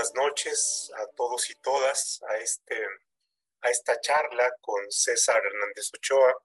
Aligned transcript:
buenas 0.00 0.14
noches 0.14 0.90
a 0.96 1.06
todos 1.08 1.50
y 1.50 1.54
todas 1.56 2.22
a, 2.30 2.38
este, 2.38 2.74
a 3.60 3.68
esta 3.68 4.00
charla 4.00 4.50
con 4.62 4.90
César 4.90 5.42
Hernández 5.44 5.90
Ochoa. 5.94 6.42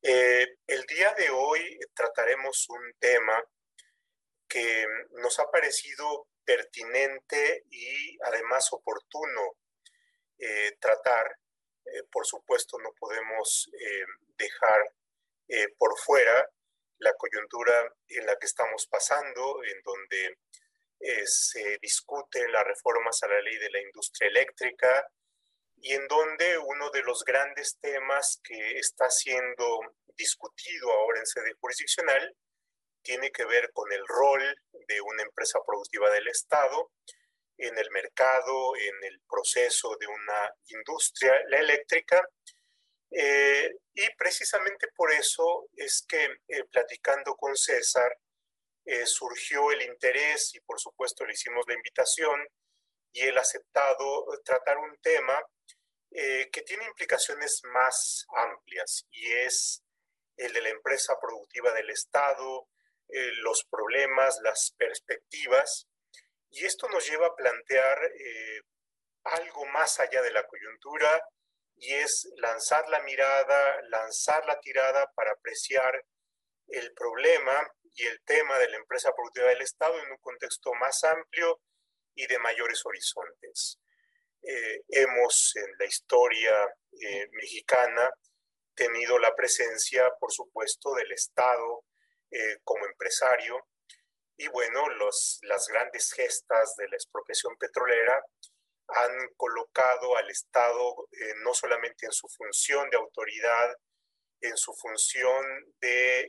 Eh, 0.00 0.56
el 0.66 0.82
día 0.84 1.14
de 1.18 1.28
hoy 1.28 1.78
trataremos 1.92 2.66
un 2.70 2.94
tema 2.98 3.44
que 4.48 4.86
nos 5.20 5.38
ha 5.38 5.50
parecido 5.50 6.28
pertinente 6.46 7.66
y 7.68 8.16
además 8.22 8.72
oportuno 8.72 9.58
eh, 10.38 10.78
tratar. 10.80 11.26
Eh, 11.84 12.04
por 12.10 12.24
supuesto, 12.24 12.78
no 12.78 12.90
podemos 12.98 13.68
dejar 14.38 14.80
por 15.76 15.98
fuera 15.98 16.48
la 17.00 17.12
coyuntura 17.18 17.94
en 18.08 18.24
la 18.24 18.34
que 18.36 18.46
estamos 18.46 18.86
pasando, 18.86 19.62
en 19.62 19.82
donde 19.82 20.38
eh, 21.00 21.26
se 21.26 21.78
discuten 21.80 22.50
las 22.52 22.64
reformas 22.64 23.22
a 23.22 23.28
la 23.28 23.40
ley 23.40 23.56
de 23.56 23.70
la 23.70 23.80
industria 23.80 24.28
eléctrica 24.28 25.06
y 25.76 25.92
en 25.92 26.06
donde 26.08 26.58
uno 26.58 26.90
de 26.90 27.02
los 27.02 27.22
grandes 27.24 27.78
temas 27.80 28.40
que 28.42 28.78
está 28.78 29.10
siendo 29.10 29.80
discutido 30.16 30.90
ahora 30.90 31.20
en 31.20 31.26
sede 31.26 31.52
jurisdiccional 31.60 32.34
tiene 33.02 33.30
que 33.30 33.44
ver 33.44 33.70
con 33.72 33.92
el 33.92 34.04
rol 34.06 34.42
de 34.88 35.00
una 35.00 35.22
empresa 35.22 35.60
productiva 35.64 36.10
del 36.10 36.28
Estado 36.28 36.90
en 37.58 37.78
el 37.78 37.90
mercado, 37.90 38.76
en 38.76 39.04
el 39.04 39.20
proceso 39.28 39.96
de 39.98 40.06
una 40.06 40.54
industria, 40.68 41.32
la 41.48 41.60
eléctrica. 41.60 42.26
Eh, 43.10 43.72
y 43.94 44.14
precisamente 44.16 44.88
por 44.94 45.12
eso 45.12 45.68
es 45.76 46.04
que 46.08 46.24
eh, 46.48 46.64
platicando 46.70 47.34
con 47.36 47.56
César, 47.56 48.18
eh, 48.88 49.04
surgió 49.04 49.72
el 49.72 49.82
interés 49.82 50.54
y 50.54 50.60
por 50.60 50.78
supuesto 50.78 51.24
le 51.24 51.32
hicimos 51.32 51.64
la 51.66 51.74
invitación 51.74 52.40
y 53.10 53.22
él 53.22 53.36
ha 53.36 53.40
aceptado 53.40 54.26
tratar 54.44 54.78
un 54.78 54.96
tema 55.00 55.42
eh, 56.12 56.48
que 56.52 56.62
tiene 56.62 56.84
implicaciones 56.84 57.62
más 57.72 58.24
amplias 58.36 59.04
y 59.10 59.32
es 59.32 59.82
el 60.36 60.52
de 60.52 60.60
la 60.60 60.68
empresa 60.68 61.18
productiva 61.20 61.72
del 61.72 61.90
Estado, 61.90 62.68
eh, 63.08 63.32
los 63.38 63.64
problemas, 63.64 64.38
las 64.44 64.72
perspectivas. 64.78 65.88
Y 66.50 66.64
esto 66.64 66.88
nos 66.88 67.08
lleva 67.08 67.26
a 67.26 67.34
plantear 67.34 67.98
algo 69.24 69.66
más 69.66 69.98
allá 69.98 70.22
de 70.22 70.30
la 70.30 70.46
coyuntura 70.46 71.20
y 71.74 71.92
es 71.92 72.30
lanzar 72.36 72.88
la 72.88 73.02
mirada, 73.02 73.82
lanzar 73.88 74.46
la 74.46 74.60
tirada 74.60 75.10
para 75.16 75.32
apreciar 75.32 76.04
el 76.68 76.94
problema 76.94 77.68
y 77.96 78.06
el 78.06 78.20
tema 78.24 78.58
de 78.58 78.68
la 78.68 78.76
empresa 78.76 79.12
productiva 79.14 79.48
del 79.48 79.62
Estado 79.62 79.98
en 79.98 80.10
un 80.10 80.18
contexto 80.18 80.72
más 80.74 81.02
amplio 81.04 81.60
y 82.14 82.26
de 82.26 82.38
mayores 82.38 82.84
horizontes. 82.84 83.78
Eh, 84.42 84.82
hemos 84.88 85.56
en 85.56 85.66
la 85.78 85.86
historia 85.86 86.74
eh, 87.00 87.26
mexicana 87.32 88.10
tenido 88.74 89.18
la 89.18 89.34
presencia, 89.34 90.12
por 90.20 90.30
supuesto, 90.30 90.94
del 90.94 91.10
Estado 91.12 91.84
eh, 92.30 92.58
como 92.62 92.84
empresario 92.86 93.66
y 94.36 94.48
bueno, 94.48 94.88
los, 94.90 95.38
las 95.42 95.66
grandes 95.68 96.12
gestas 96.12 96.76
de 96.76 96.88
la 96.88 96.96
expropiación 96.96 97.56
petrolera 97.56 98.22
han 98.88 99.28
colocado 99.36 100.16
al 100.16 100.30
Estado 100.30 101.08
no 101.42 101.54
solamente 101.54 102.04
en 102.06 102.12
su 102.12 102.28
función 102.28 102.88
de 102.90 102.98
autoridad, 102.98 103.74
en 104.42 104.56
su 104.56 104.74
función 104.74 105.44
de 105.80 106.28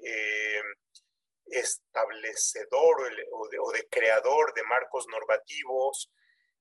establecedor 1.51 3.11
o 3.31 3.71
de, 3.71 3.87
creador 3.89 4.53
de 4.53 4.63
marcos 4.63 5.07
normativos 5.07 6.11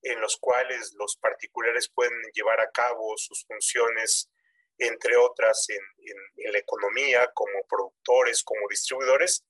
en 0.01 0.21
los 0.21 0.37
cuales 0.37 0.93
los 0.93 1.17
particulares 1.17 1.89
pueden 1.89 2.13
llevar 2.33 2.61
a 2.61 2.71
cabo 2.71 3.17
sus 3.17 3.45
funciones, 3.45 4.29
entre 4.77 5.17
otras 5.17 5.67
en, 5.69 6.51
la 6.51 6.59
economía, 6.59 7.31
como 7.33 7.65
productores, 7.67 8.43
como 8.43 8.67
distribuidores, 8.69 9.43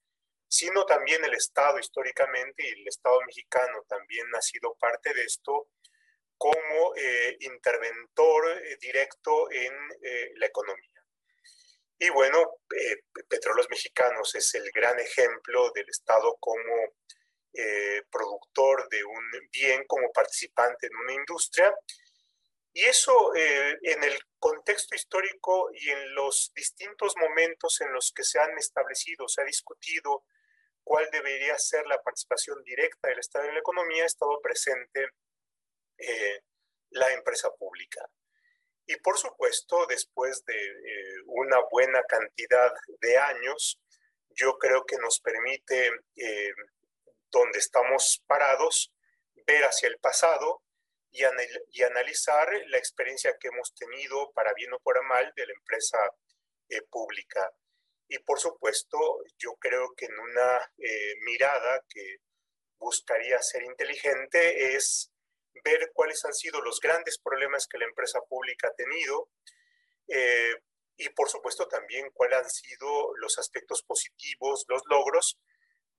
sino 0.48 0.86
también 0.86 1.24
el 1.26 1.34
Estado 1.34 1.78
históricamente, 1.80 2.64
y 2.66 2.82
el 2.82 2.88
Estado 2.88 3.20
mexicano 3.26 3.84
también 3.88 4.26
ha 4.36 4.42
sido 4.42 4.74
parte 4.76 5.14
de 5.14 5.24
esto, 5.24 5.70
como 6.38 6.96
eh, 6.96 7.38
interventor 7.42 8.62
eh, 8.64 8.78
directo 8.80 9.52
en 9.52 9.74
eh, 10.02 10.32
la 10.36 10.46
economía. 10.46 10.97
Y 12.00 12.10
bueno, 12.10 12.60
eh, 12.76 12.98
Petróleos 13.28 13.70
Mexicanos 13.70 14.36
es 14.36 14.54
el 14.56 14.70
gran 14.72 15.00
ejemplo 15.00 15.72
del 15.74 15.90
Estado 15.90 16.38
como 16.40 16.94
eh, 17.54 18.04
productor 18.12 18.88
de 18.90 19.04
un 19.04 19.24
bien, 19.52 19.84
como 19.88 20.12
participante 20.12 20.88
en 20.88 20.96
una 20.96 21.14
industria. 21.14 21.74
Y 22.72 22.84
eso 22.84 23.34
eh, 23.36 23.80
en 23.82 24.04
el 24.04 24.20
contexto 24.38 24.94
histórico 24.96 25.72
y 25.74 25.90
en 25.90 26.14
los 26.14 26.52
distintos 26.56 27.16
momentos 27.18 27.82
en 27.82 27.92
los 27.92 28.12
que 28.12 28.24
se 28.24 28.40
han 28.40 28.56
establecido, 28.60 29.28
se 29.28 29.42
ha 29.42 29.46
discutido 29.46 30.26
cuál 30.84 31.10
debería 31.12 31.58
ser 31.58 31.88
la 31.88 32.00
participación 32.04 32.64
directa 32.64 33.08
del 33.08 33.20
Estado 33.20 33.46
en 33.46 33.56
la 33.56 33.60
economía, 33.60 34.04
ha 34.04 34.06
estado 34.06 34.40
presente 34.40 35.10
la 36.92 37.12
empresa 37.12 37.50
pública. 37.58 38.08
Y 38.90 38.96
por 38.98 39.18
supuesto, 39.18 39.86
después 39.86 40.46
de 40.46 40.56
eh, 40.56 41.22
una 41.26 41.60
buena 41.70 42.02
cantidad 42.04 42.72
de 43.02 43.18
años, 43.18 43.82
yo 44.30 44.58
creo 44.58 44.86
que 44.86 44.98
nos 44.98 45.20
permite, 45.20 45.92
eh, 46.16 46.54
donde 47.30 47.60
estamos 47.60 48.24
parados, 48.26 48.94
ver 49.46 49.64
hacia 49.64 49.90
el 49.90 49.98
pasado 50.00 50.64
y, 51.12 51.24
y, 51.72 51.84
analizar 51.84 52.50
la 52.68 52.78
experiencia 52.78 53.36
que 53.38 53.50
hemos 53.50 53.76
tenido, 53.76 54.32
para 54.32 54.54
bien 54.54 54.74
o 54.74 54.80
para 54.80 55.02
mal, 55.02 55.34
de 55.36 55.48
la 55.48 55.54
empresa 55.54 55.98
eh, 56.70 56.82
pública. 56.84 57.52
Y 58.08 58.20
por 58.20 58.40
supuesto, 58.40 58.98
yo 59.38 59.56
creo 59.56 59.94
que 59.98 60.06
en 60.06 60.18
una 60.18 60.72
mirada 61.26 61.84
que 61.90 62.20
buscaría 62.80 63.42
ser 63.42 63.64
inteligente 63.64 64.76
es 64.76 65.12
ver 65.64 65.92
cuáles 65.94 66.24
han 66.26 66.34
sido 66.34 66.62
los 66.62 66.80
grandes 66.80 67.18
problemas 67.20 67.68
que 67.68 67.78
la 67.78 67.86
empresa 67.86 68.20
pública 68.28 68.68
ha 68.68 68.76
tenido 68.76 69.30
eh, 70.08 70.56
y 70.98 71.10
por 71.10 71.30
supuesto 71.30 71.68
también 71.68 72.10
cuáles 72.14 72.40
han 72.40 72.50
sido 72.50 73.16
los 73.18 73.38
aspectos 73.38 73.84
positivos, 73.84 74.66
los 74.68 74.82
logros, 74.90 75.38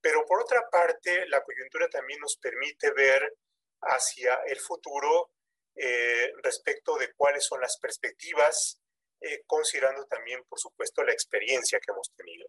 pero 0.00 0.24
por 0.26 0.40
otra 0.40 0.68
parte 0.70 1.26
la 1.28 1.42
coyuntura 1.42 1.88
también 1.88 2.20
nos 2.20 2.36
permite 2.36 2.90
ver 2.92 3.36
hacia 3.82 4.34
el 4.46 4.58
futuro 4.58 5.30
eh, 5.76 6.32
respecto 6.42 6.96
de 6.96 7.12
cuáles 7.14 7.44
son 7.44 7.60
las 7.60 7.78
perspectivas, 7.78 8.80
eh, 9.20 9.42
considerando 9.46 10.04
también 10.06 10.42
por 10.48 10.58
supuesto 10.58 11.04
la 11.04 11.12
experiencia 11.12 11.78
que 11.78 11.92
hemos 11.92 12.10
tenido. 12.16 12.48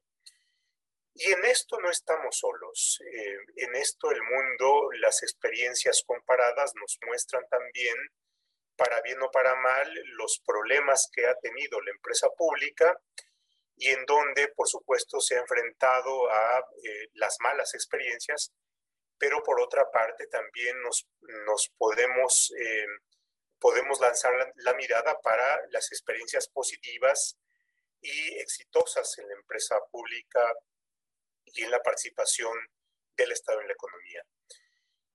Y 1.13 1.31
en 1.31 1.43
esto 1.45 1.79
no 1.79 1.89
estamos 1.89 2.37
solos. 2.37 2.99
Eh, 3.11 3.37
en 3.57 3.75
esto 3.75 4.11
el 4.11 4.21
mundo, 4.21 4.89
las 4.99 5.23
experiencias 5.23 6.03
comparadas 6.05 6.73
nos 6.75 6.97
muestran 7.05 7.45
también, 7.49 7.95
para 8.75 9.01
bien 9.01 9.21
o 9.21 9.31
para 9.31 9.55
mal, 9.55 9.93
los 10.17 10.41
problemas 10.45 11.09
que 11.11 11.25
ha 11.25 11.35
tenido 11.35 11.81
la 11.81 11.91
empresa 11.91 12.29
pública 12.37 12.97
y 13.75 13.89
en 13.89 14.05
donde, 14.05 14.49
por 14.49 14.67
supuesto, 14.67 15.19
se 15.19 15.35
ha 15.35 15.41
enfrentado 15.41 16.29
a 16.31 16.59
eh, 16.83 17.09
las 17.13 17.37
malas 17.39 17.73
experiencias, 17.73 18.53
pero 19.17 19.41
por 19.43 19.59
otra 19.59 19.89
parte 19.91 20.27
también 20.27 20.81
nos, 20.81 21.07
nos 21.45 21.69
podemos, 21.77 22.53
eh, 22.57 22.85
podemos 23.59 23.99
lanzar 23.99 24.33
la, 24.35 24.51
la 24.55 24.73
mirada 24.73 25.19
para 25.21 25.61
las 25.71 25.91
experiencias 25.91 26.47
positivas 26.49 27.37
y 28.01 28.37
exitosas 28.39 29.17
en 29.17 29.27
la 29.27 29.35
empresa 29.35 29.77
pública 29.91 30.53
y 31.53 31.63
en 31.63 31.71
la 31.71 31.81
participación 31.81 32.57
del 33.15 33.31
Estado 33.31 33.61
en 33.61 33.67
la 33.67 33.73
economía. 33.73 34.23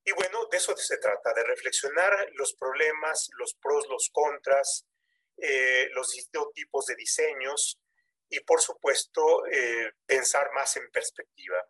Y 0.05 0.13
bueno, 0.13 0.47
de 0.51 0.59
eso 0.59 0.77
se 0.77 0.99
trata, 0.99 1.33
de 1.33 1.45
reflexionar 1.45 2.29
los 2.35 2.55
problemas, 2.55 3.29
los 3.39 3.55
pros, 3.55 3.87
los 3.89 4.11
contras, 4.13 4.87
eh, 5.39 5.89
los 5.93 6.11
distintos 6.13 6.53
tipos 6.53 6.87
de 6.87 6.95
diseños 6.95 7.81
y 8.29 8.41
por 8.41 8.61
supuesto 8.61 9.47
eh, 9.47 9.93
pensar 10.07 10.51
más 10.53 10.77
en 10.77 10.91
perspectiva. 10.91 11.63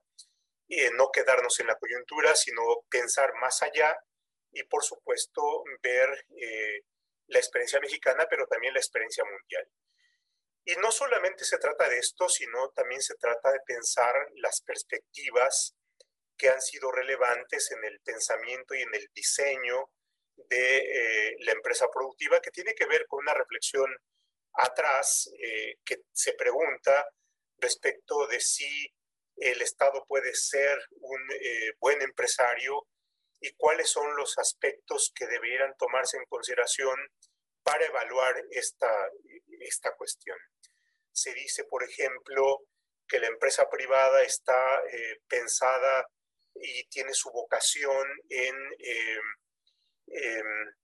y 0.66 0.80
no 0.96 1.10
quedarnos 1.12 1.60
en 1.60 1.66
la 1.66 1.76
coyuntura, 1.76 2.34
sino 2.34 2.62
pensar 2.88 3.34
más 3.34 3.62
allá 3.62 3.94
y 4.50 4.62
por 4.64 4.82
supuesto 4.82 5.42
ver 5.82 6.26
eh, 6.40 6.80
la 7.26 7.38
experiencia 7.38 7.80
mexicana, 7.80 8.26
pero 8.30 8.46
también 8.46 8.72
la 8.72 8.80
experiencia 8.80 9.24
mundial. 9.24 9.68
Y 10.66 10.76
no 10.76 10.90
solamente 10.90 11.44
se 11.44 11.58
trata 11.58 11.88
de 11.88 11.98
esto, 11.98 12.28
sino 12.28 12.70
también 12.70 13.02
se 13.02 13.14
trata 13.16 13.52
de 13.52 13.60
pensar 13.66 14.14
las 14.36 14.62
perspectivas 14.62 15.74
que 16.36 16.48
han 16.48 16.60
sido 16.60 16.90
relevantes 16.90 17.70
en 17.70 17.84
el 17.84 18.00
pensamiento 18.00 18.74
y 18.74 18.82
en 18.82 18.94
el 18.94 19.08
diseño 19.14 19.90
de 20.36 20.78
eh, 20.78 21.36
la 21.40 21.52
empresa 21.52 21.86
productiva, 21.92 22.40
que 22.40 22.50
tiene 22.50 22.74
que 22.74 22.86
ver 22.86 23.06
con 23.06 23.20
una 23.20 23.34
reflexión 23.34 23.94
atrás 24.54 25.30
eh, 25.38 25.76
que 25.84 25.98
se 26.12 26.32
pregunta 26.32 27.06
respecto 27.58 28.26
de 28.26 28.40
si 28.40 28.88
el 29.36 29.60
Estado 29.62 30.04
puede 30.06 30.34
ser 30.34 30.78
un 31.00 31.20
eh, 31.32 31.72
buen 31.78 32.00
empresario 32.02 32.86
y 33.40 33.52
cuáles 33.56 33.90
son 33.90 34.16
los 34.16 34.38
aspectos 34.38 35.12
que 35.14 35.26
deberían 35.26 35.74
tomarse 35.76 36.16
en 36.16 36.24
consideración 36.24 36.96
para 37.62 37.84
evaluar 37.84 38.34
esta, 38.50 39.10
esta 39.60 39.94
cuestión. 39.96 40.38
Se 41.14 41.32
dice, 41.32 41.64
por 41.64 41.84
ejemplo, 41.84 42.66
que 43.06 43.20
la 43.20 43.28
empresa 43.28 43.70
privada 43.70 44.22
está 44.22 44.82
eh, 44.90 45.20
pensada 45.28 46.08
y 46.54 46.84
tiene 46.88 47.14
su 47.14 47.30
vocación 47.30 48.06
en, 48.28 48.56
em, 48.78 49.22
em, 50.08 50.74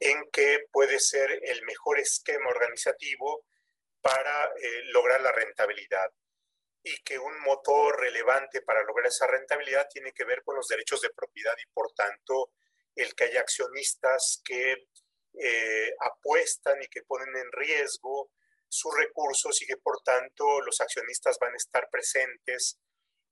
en 0.00 0.30
que 0.30 0.66
puede 0.70 1.00
ser 1.00 1.40
el 1.42 1.64
mejor 1.64 1.98
esquema 1.98 2.50
organizativo 2.50 3.44
para 4.00 4.44
eh, 4.44 4.82
lograr 4.92 5.22
la 5.22 5.32
rentabilidad. 5.32 6.12
Y 6.82 7.02
que 7.02 7.18
un 7.18 7.40
motor 7.40 7.98
relevante 7.98 8.60
para 8.62 8.82
lograr 8.84 9.08
esa 9.08 9.26
rentabilidad 9.26 9.88
tiene 9.90 10.12
que 10.12 10.24
ver 10.24 10.42
con 10.42 10.54
los 10.54 10.68
derechos 10.68 11.00
de 11.00 11.10
propiedad 11.10 11.54
y 11.58 11.66
por 11.72 11.92
tanto 11.92 12.52
el 12.94 13.14
que 13.14 13.24
haya 13.24 13.40
accionistas 13.40 14.42
que 14.44 14.88
eh, 15.40 15.94
apuestan 16.00 16.82
y 16.82 16.88
que 16.88 17.02
ponen 17.02 17.34
en 17.36 17.52
riesgo 17.52 18.30
sus 18.68 18.94
recursos 18.96 19.60
y 19.62 19.66
que 19.66 19.76
por 19.76 20.00
tanto 20.02 20.60
los 20.60 20.80
accionistas 20.80 21.38
van 21.40 21.54
a 21.54 21.56
estar 21.56 21.88
presentes 21.90 22.78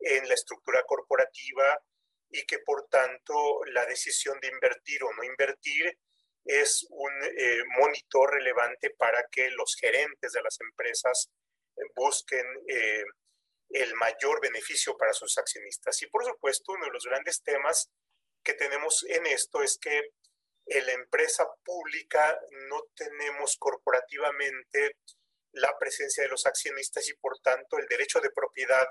en 0.01 0.29
la 0.29 0.35
estructura 0.35 0.83
corporativa 0.87 1.81
y 2.31 2.45
que 2.45 2.59
por 2.61 2.87
tanto 2.89 3.65
la 3.67 3.87
decisión 3.87 4.39
de 4.41 4.49
invertir 4.49 5.05
o 5.05 5.13
no 5.15 5.25
invertir 5.25 5.99
es 6.45 6.87
un 6.91 7.13
eh, 7.25 7.63
monitor 7.79 8.33
relevante 8.33 8.91
para 8.91 9.27
que 9.31 9.51
los 9.51 9.75
gerentes 9.81 10.33
de 10.33 10.43
las 10.43 10.59
empresas 10.61 11.31
busquen 11.95 12.47
eh, 12.69 13.05
el 13.71 13.95
mayor 13.95 14.41
beneficio 14.41 14.97
para 14.97 15.13
sus 15.13 15.37
accionistas. 15.39 16.01
Y 16.03 16.07
por 16.07 16.25
supuesto, 16.25 16.73
uno 16.73 16.87
de 16.87 16.93
los 16.93 17.05
grandes 17.05 17.43
temas 17.43 17.91
que 18.45 18.55
tenemos 18.55 19.05
en 19.09 19.27
esto 19.27 19.63
es 19.63 19.79
que 19.79 20.11
en 20.67 20.87
la 20.87 20.93
empresa 20.93 21.47
pública 21.65 22.39
no 22.69 22.85
tenemos 22.95 23.57
corporativamente 23.59 24.97
la 25.57 25.77
presencia 25.79 26.23
de 26.23 26.29
los 26.29 26.47
accionistas 26.47 27.09
y 27.09 27.15
por 27.15 27.39
tanto 27.41 27.79
el 27.79 27.87
derecho 27.87 28.21
de 28.21 28.31
propiedad 28.31 28.87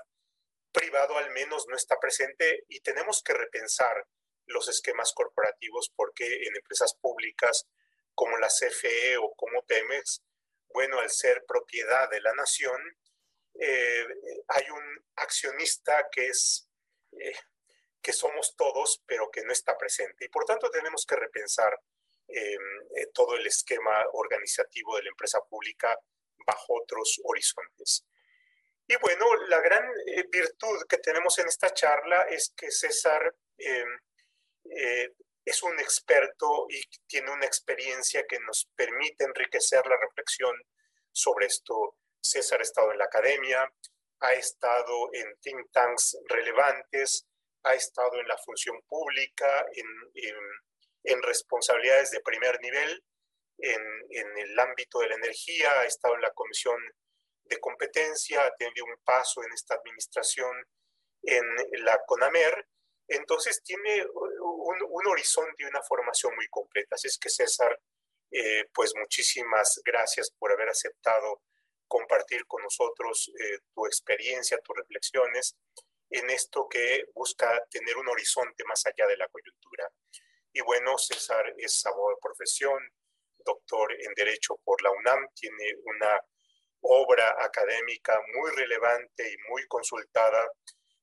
privado 0.72 1.16
al 1.16 1.30
menos 1.30 1.66
no 1.68 1.76
está 1.76 1.98
presente 1.98 2.64
y 2.68 2.80
tenemos 2.80 3.22
que 3.22 3.32
repensar 3.32 4.06
los 4.46 4.68
esquemas 4.68 5.12
corporativos 5.12 5.92
porque 5.94 6.24
en 6.46 6.56
empresas 6.56 6.94
públicas 7.00 7.66
como 8.14 8.36
la 8.38 8.48
CFE 8.48 9.16
o 9.18 9.32
como 9.34 9.64
Pemex, 9.64 10.22
bueno, 10.68 11.00
al 11.00 11.10
ser 11.10 11.44
propiedad 11.46 12.08
de 12.10 12.20
la 12.20 12.32
nación, 12.34 12.80
eh, 13.54 14.06
hay 14.48 14.70
un 14.70 15.04
accionista 15.16 16.08
que 16.10 16.28
es 16.28 16.68
eh, 17.12 17.36
que 18.02 18.12
somos 18.12 18.54
todos, 18.56 19.02
pero 19.06 19.30
que 19.30 19.42
no 19.42 19.52
está 19.52 19.76
presente. 19.76 20.26
Y 20.26 20.28
por 20.28 20.44
tanto 20.44 20.70
tenemos 20.70 21.04
que 21.06 21.16
repensar 21.16 21.76
em, 22.28 22.60
eh, 22.96 23.06
todo 23.12 23.36
el 23.36 23.46
esquema 23.46 24.04
organizativo 24.12 24.96
de 24.96 25.04
la 25.04 25.10
empresa 25.10 25.40
pública 25.48 25.98
bajo 26.46 26.80
otros 26.82 27.20
horizontes. 27.24 28.06
Y 28.86 28.96
bueno, 28.96 29.26
la 29.48 29.60
gran 29.60 29.84
virtud 30.30 30.86
que 30.88 30.98
tenemos 30.98 31.38
en 31.38 31.48
esta 31.48 31.74
charla 31.74 32.22
es 32.30 32.52
que 32.56 32.70
César 32.70 33.34
em, 33.58 33.98
es 35.44 35.62
un 35.62 35.78
experto 35.80 36.66
y 36.68 36.80
tiene 37.06 37.30
una 37.32 37.46
experiencia 37.46 38.24
que 38.28 38.38
nos 38.40 38.68
permite 38.76 39.24
enriquecer 39.24 39.84
la 39.86 39.96
reflexión 39.96 40.54
sobre 41.12 41.46
esto 41.46 41.96
César 42.26 42.60
ha 42.60 42.62
estado 42.62 42.92
en 42.92 42.98
la 42.98 43.04
academia, 43.04 43.72
ha 44.20 44.32
estado 44.32 45.10
en 45.12 45.36
think 45.40 45.70
tanks 45.72 46.18
relevantes, 46.28 47.26
ha 47.62 47.74
estado 47.74 48.20
en 48.20 48.28
la 48.28 48.36
función 48.38 48.80
pública, 48.88 49.66
en, 49.72 51.22
responsabilidades 51.22 52.10
de 52.10 52.20
primer 52.20 52.60
nivel, 52.60 53.02
en, 53.58 54.38
el 54.38 54.58
ámbito 54.58 55.00
de 55.00 55.08
la 55.08 55.14
energía, 55.16 55.80
ha 55.80 55.84
estado 55.84 56.14
en 56.14 56.22
la 56.22 56.32
comisión 56.32 56.76
de 57.44 57.58
competencia, 57.58 58.44
ha 58.44 58.54
tenido 58.56 58.84
un 58.84 58.96
paso 59.04 59.42
en 59.42 59.52
esta 59.52 59.74
administración 59.74 60.52
en 61.22 61.44
la 61.84 62.00
CONAMER, 62.06 62.66
entonces 63.08 63.62
tiene 63.62 64.04
un, 64.04 65.06
horizonte 65.06 65.62
y 65.62 65.64
una 65.64 65.82
formación 65.82 66.34
muy 66.34 66.48
completa. 66.48 66.96
Así 66.96 67.06
es 67.06 67.18
que 67.18 67.30
César, 67.30 67.78
eh, 68.30 68.64
pues 68.74 68.92
muchísimas 68.96 69.80
gracias 69.84 70.32
por 70.36 70.52
haber 70.52 70.68
aceptado 70.68 71.42
compartir 71.86 72.44
con 72.46 72.62
nosotros 72.62 73.30
eh, 73.38 73.58
tu 73.72 73.86
experiencia, 73.86 74.58
tus 74.58 74.76
reflexiones 74.76 75.56
en 76.10 76.28
esto 76.30 76.68
que 76.68 77.04
busca 77.14 77.64
tener 77.70 77.96
un 77.96 78.08
horizonte 78.08 78.64
más 78.64 78.84
allá 78.86 79.06
de 79.06 79.16
la 79.16 79.28
coyuntura. 79.28 79.88
Y 80.52 80.60
bueno, 80.62 80.98
César 80.98 81.54
es 81.58 81.84
abogado 81.86 82.16
de 82.16 82.20
profesión, 82.20 82.78
doctor 83.46 83.92
en 83.92 84.12
Derecho 84.14 84.56
por 84.64 84.82
la 84.82 84.90
UNAM, 84.90 85.28
tiene 85.34 85.74
una 85.84 86.20
obra 86.80 87.34
académica 87.38 88.20
muy 88.34 88.50
relevante 88.50 89.30
y 89.32 89.36
muy 89.50 89.66
consultada 89.66 90.50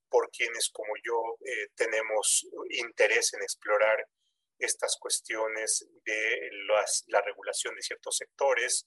por 0.09 0.29
quienes 0.29 0.69
como 0.69 0.93
yo 1.03 1.37
eh, 1.43 1.69
tenemos 1.75 2.45
interés 2.69 3.33
en 3.33 3.41
explorar 3.41 4.05
estas 4.59 4.97
cuestiones 4.99 5.87
de 6.05 6.49
la 7.07 7.21
regulación 7.21 7.75
de 7.75 7.81
ciertos 7.81 8.17
sectores, 8.17 8.85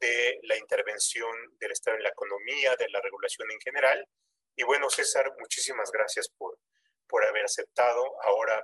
de 0.00 0.38
la 0.42 0.56
intervención 0.56 1.30
del 1.60 1.72
Estado 1.72 1.96
en 1.96 2.02
la 2.02 2.08
economía, 2.10 2.74
de 2.76 2.88
la 2.88 3.00
regulación 3.00 3.50
en 3.50 3.60
general. 3.60 4.04
Y 4.56 4.64
bueno, 4.64 4.90
César, 4.90 5.32
muchísimas 5.38 5.90
gracias 5.92 6.28
por, 6.36 6.58
por 7.06 7.24
haber 7.24 7.44
aceptado 7.44 8.02
ahora 8.22 8.62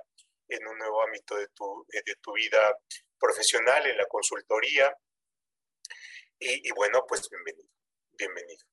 en 0.49 0.67
un 0.67 0.77
nuevo 0.77 1.01
ámbito 1.01 1.35
de 1.35 1.47
tu, 1.55 1.85
de 1.89 2.15
tu 2.21 2.33
vida 2.33 2.77
profesional, 3.25 3.85
en 3.87 3.97
la 3.97 4.05
consultoría. 4.07 4.95
Y, 6.39 6.67
y, 6.67 6.71
bueno, 6.75 7.05
pues 7.07 7.27
bienvenido, 7.29 7.69
bienvenido. 8.17 8.65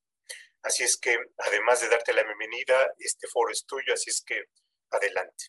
Así 0.62 0.84
es 0.84 0.96
que, 0.96 1.16
además 1.38 1.80
de 1.80 1.88
darte 1.88 2.12
la 2.12 2.22
bienvenida, 2.22 2.74
este 2.98 3.26
foro 3.28 3.50
es 3.50 3.64
tuyo, 3.64 3.94
así 3.94 4.10
es 4.10 4.22
que 4.22 4.44
adelante. 4.90 5.46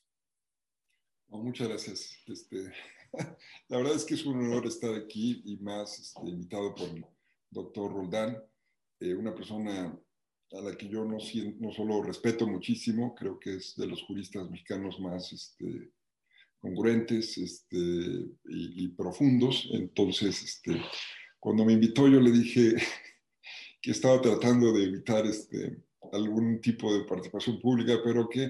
muchas 1.27 1.67
gracias. 1.67 2.17
Este, 2.27 2.71
La 3.67 3.77
verdad 3.77 3.95
es 3.95 4.05
que 4.05 4.15
es 4.15 4.25
un 4.25 4.39
honor 4.39 4.65
estar 4.65 4.93
aquí 4.95 5.41
y 5.45 5.57
más 5.57 5.99
este, 5.99 6.29
invitado 6.29 6.73
por 6.73 6.89
el 6.89 7.05
doctor 7.49 7.93
Roldán, 7.93 8.41
eh, 8.99 9.13
una 9.13 9.35
persona 9.35 9.99
a 10.51 10.61
la 10.61 10.75
que 10.77 10.87
yo 10.87 11.03
no, 11.03 11.17
no, 11.59 11.71
solo 11.71 12.03
respeto 12.03 12.47
muchísimo, 12.47 13.15
creo 13.15 13.39
que 13.39 13.55
es 13.55 13.75
de 13.75 13.87
los 13.87 14.03
juristas 14.03 14.49
mexicanos 14.49 14.99
más 14.99 15.31
este, 15.33 15.91
congruentes 16.63 17.37
este, 17.37 17.77
y, 18.45 18.87
profundos. 18.95 19.67
Entonces, 19.73 20.41
este, 20.41 20.81
cuando 21.37 21.65
me 21.65 21.73
invitó 21.73 22.07
yo 22.07 22.21
le 22.21 22.31
dije 22.31 22.75
que 23.81 23.91
estaba 23.91 24.21
tratando 24.21 24.71
de 24.71 24.85
evitar 24.85 25.25
este, 25.25 25.83
algún 26.13 26.61
tipo 26.61 26.93
de 26.93 27.03
participación 27.03 27.59
pública, 27.59 27.99
pero 28.01 28.29
que 28.29 28.49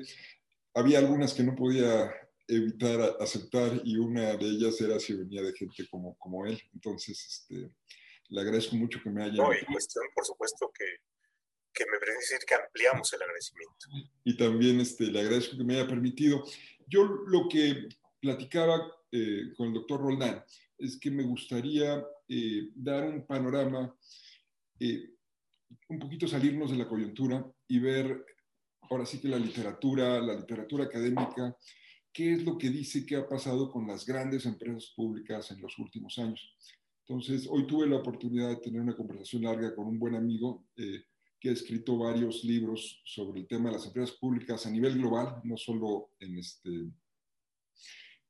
había 0.75 1.00
algunas 1.00 1.34
que 1.34 1.41
no 1.41 1.55
podía 1.55 2.13
evitar 2.48 3.17
aceptar 3.20 3.82
y 3.84 3.98
una 3.98 4.36
de 4.36 4.46
ellas 4.46 4.79
era 4.79 5.00
si 5.00 5.13
venía 5.13 5.41
de 5.41 5.53
gente 5.53 5.88
como, 5.89 6.15
como 6.20 6.46
él. 6.46 6.62
Entonces, 6.72 7.17
este, 7.25 7.72
le 8.29 8.41
agradezco 8.41 8.75
mucho 8.75 9.00
que 9.03 9.10
me 9.10 9.24
haya... 9.24 9.41
No, 9.41 9.51
y 9.51 9.65
cuestión, 9.65 10.05
por 10.13 10.24
supuesto, 10.24 10.72
que, 10.77 10.86
que 11.74 11.86
me 11.91 11.98
parece 11.98 12.20
decir 12.20 12.46
que 12.48 12.53
ampliamos 12.53 13.12
el 13.12 13.24
agradecimiento. 13.24 13.88
Y 14.24 14.38
también 14.38 14.79
este, 14.82 15.05
le 15.05 15.22
agradezco 15.22 15.58
que 15.58 15.63
me 15.63 15.79
haya 15.79 15.88
permitido. 15.88 16.43
Yo 16.88 17.05
lo 17.05 17.50
que 17.50 17.88
platicaba 18.24 18.89
eh, 19.12 19.51
con 19.58 19.68
el 19.68 19.74
doctor 19.74 20.00
Roldán 20.00 20.42
es 20.77 20.98
que 20.98 21.12
me 21.12 21.24
gustaría 21.24 22.01
eh, 22.30 22.70
dar 22.74 23.10
un 23.10 23.25
panorama, 23.25 23.94
eh, 24.80 25.10
un 25.89 26.00
poquito 26.00 26.25
salirnos 26.25 26.72
de 26.72 26.77
la 26.77 26.88
coyuntura 26.88 27.46
y 27.68 27.80
ver 27.80 28.25
ahora 28.89 29.06
sí 29.06 29.20
que 29.20 29.27
la 29.27 29.38
literatura, 29.38 30.22
la 30.22 30.36
literatura 30.36 30.86
académica, 30.86 31.58
qué 32.13 32.34
es 32.34 32.46
lo 32.46 32.58
que 32.58 32.70
dice 32.70 33.06
que 33.06 33.18
ha 33.18 33.27
pasado 33.27 33.70
con 33.70 33.88
las 33.88 34.06
grandes 34.06 34.46
empresas 34.46 34.94
públicas 34.96 35.51
en 35.51 35.62
los 35.62 35.77
últimos 35.77 36.18
años. 36.18 36.56
Entonces, 37.06 37.46
hoy 37.50 37.68
tuve 37.68 37.88
la 37.88 37.98
oportunidad 37.98 38.50
de 38.50 38.58
tener 38.58 38.80
una 38.80 38.96
conversación 38.96 39.44
larga 39.44 39.75
con 39.75 39.88
un 39.88 40.00
buen 40.00 40.15
amigo 40.15 40.65
que 40.75 41.50
ha 41.50 41.51
escrito 41.51 41.98
varios 41.98 42.46
libros 42.46 43.01
sobre 43.03 43.42
el 43.42 43.48
tema 43.48 43.70
de 43.70 43.75
las 43.75 43.86
empresas 43.86 44.15
públicas 44.15 44.65
a 44.65 44.72
nivel 44.72 44.98
global, 44.98 45.42
no 45.44 45.58
solo 45.58 46.12
en, 46.22 46.38
este, 46.38 46.70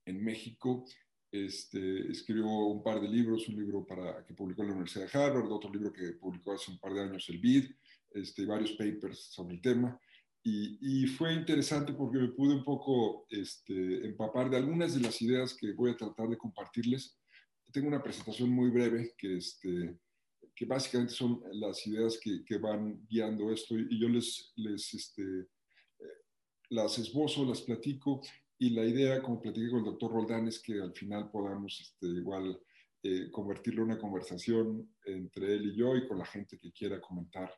México. 0.06 0.86
Este, 1.32 2.12
escribió 2.12 2.46
un 2.46 2.84
par 2.84 3.02
de 3.02 3.08
libros, 3.08 3.48
un 3.48 3.56
libro 3.56 3.86
para, 3.86 4.24
que 4.24 4.36
publicó 4.36 4.62
en 4.62 4.68
la 4.68 4.74
Universidad 4.74 5.12
de 5.12 5.20
Harvard, 5.20 5.52
otro 5.52 5.72
libro 5.72 5.92
que 5.92 6.12
publicó 6.14 6.54
hace 6.54 6.70
un 6.70 6.78
par 6.78 6.94
de 6.94 7.02
años 7.02 7.28
el 7.30 7.40
BID, 7.40 7.72
este, 8.12 8.46
varios 8.46 8.74
papers 8.74 9.20
sobre 9.32 9.56
el 9.56 9.62
tema. 9.62 10.00
Y, 10.46 11.08
fue 11.08 11.34
interesante 11.34 11.94
porque 11.94 12.20
me 12.20 12.28
pude 12.28 12.54
un 12.54 12.64
poco 12.66 13.26
este, 13.30 14.06
empapar 14.06 14.50
de 14.50 14.58
algunas 14.58 14.94
de 14.94 15.00
las 15.00 15.22
ideas 15.22 15.56
que 15.56 15.72
voy 15.72 15.92
a 15.92 15.98
tratar 15.98 16.28
de 16.28 16.38
compartirles. 16.38 17.18
Tengo 17.72 17.88
una 17.88 18.04
presentación 18.04 18.50
muy 18.50 18.70
breve 18.70 19.16
que, 19.18 19.38
este, 19.38 19.98
que 20.54 20.66
básicamente 20.66 21.14
son 21.14 21.42
las 21.54 21.88
ideas 21.88 22.20
que, 22.22 22.44
que 22.44 22.58
van 22.58 23.04
guiando 23.08 23.52
esto 23.52 23.76
y 23.80 24.00
yo 24.00 24.10
les, 24.10 24.52
les 24.58 24.94
este, 24.94 25.24
eh, 25.24 26.18
las 26.70 27.00
esbozo, 27.00 27.46
las 27.46 27.62
platico 27.62 28.22
y 28.64 28.70
la 28.70 28.86
idea, 28.86 29.22
como 29.22 29.42
platiqué 29.42 29.70
con 29.70 29.80
el 29.80 29.86
doctor 29.86 30.14
Roldán, 30.14 30.48
es 30.48 30.62
que 30.62 30.80
al 30.80 30.94
final 30.94 31.30
podamos 31.30 31.82
este, 31.82 32.08
igual 32.08 32.58
eh, 33.04 33.30
convertirlo 33.30 33.82
en 33.82 33.92
una 33.92 34.00
conversación 34.00 34.96
entre 35.04 35.56
él 35.56 35.66
y 35.66 35.76
yo 35.76 35.98
y 35.98 36.08
con 36.08 36.18
la 36.18 36.26
gente 36.26 36.58
que 36.58 36.72
quiera 36.72 37.02
comentar 37.02 37.54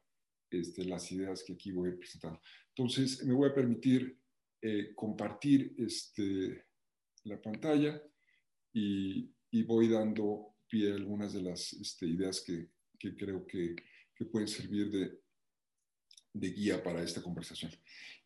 este, 0.50 0.84
las 0.84 1.12
ideas 1.12 1.44
que 1.44 1.54
aquí 1.54 1.72
voy 1.72 1.92
a 1.92 1.96
presentar. 1.96 2.42
Entonces, 2.70 3.24
me 3.24 3.36
voy 3.36 3.48
a 3.48 3.54
permitir 3.54 4.18
eh, 4.60 4.96
compartir 4.96 5.76
este, 5.78 6.66
la 7.26 7.40
pantalla 7.40 8.02
y, 8.74 9.32
voy 9.68 9.88
dando 9.88 10.56
pie 10.68 10.92
a 10.92 10.96
algunas 10.96 11.34
de 11.34 11.42
las 11.44 11.72
este, 11.74 12.08
ideas 12.08 12.42
que, 12.42 12.72
creo 13.16 13.46
que, 13.46 13.76
pueden 14.32 14.48
servir 14.48 14.90
de, 16.34 16.50
guía 16.50 16.82
para 16.82 17.04
esta 17.04 17.22
conversación. 17.22 17.72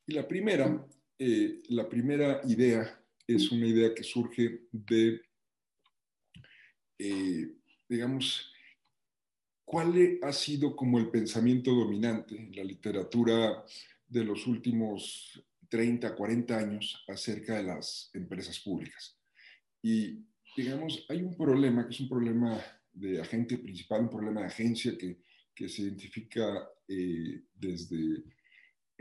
Y 0.07 0.13
la 0.13 0.25
primera, 0.25 0.87
eh, 1.19 1.61
la 1.69 1.87
primera 1.89 2.41
idea 2.45 2.97
es 3.27 3.51
una 3.51 3.67
idea 3.67 3.93
que 3.93 4.03
surge 4.03 4.61
de, 4.71 5.21
eh, 6.97 7.55
digamos, 7.87 8.51
¿cuál 9.65 10.19
ha 10.21 10.31
sido 10.31 10.75
como 10.75 10.97
el 10.97 11.09
pensamiento 11.09 11.71
dominante 11.71 12.37
en 12.37 12.55
la 12.55 12.63
literatura 12.63 13.65
de 14.07 14.23
los 14.23 14.47
últimos 14.47 15.43
30, 15.67 16.15
40 16.15 16.57
años 16.57 17.03
acerca 17.07 17.57
de 17.57 17.63
las 17.63 18.09
empresas 18.13 18.57
públicas? 18.59 19.19
Y 19.81 20.25
digamos, 20.55 21.05
hay 21.09 21.21
un 21.21 21.35
problema 21.35 21.85
que 21.85 21.93
es 21.93 21.99
un 21.99 22.09
problema 22.09 22.59
de 22.93 23.19
agente 23.19 23.57
principal, 23.57 24.01
un 24.03 24.09
problema 24.09 24.41
de 24.41 24.47
agencia 24.47 24.97
que, 24.97 25.21
que 25.53 25.67
se 25.67 25.81
identifica 25.81 26.67
eh, 26.87 27.43
desde, 27.53 28.23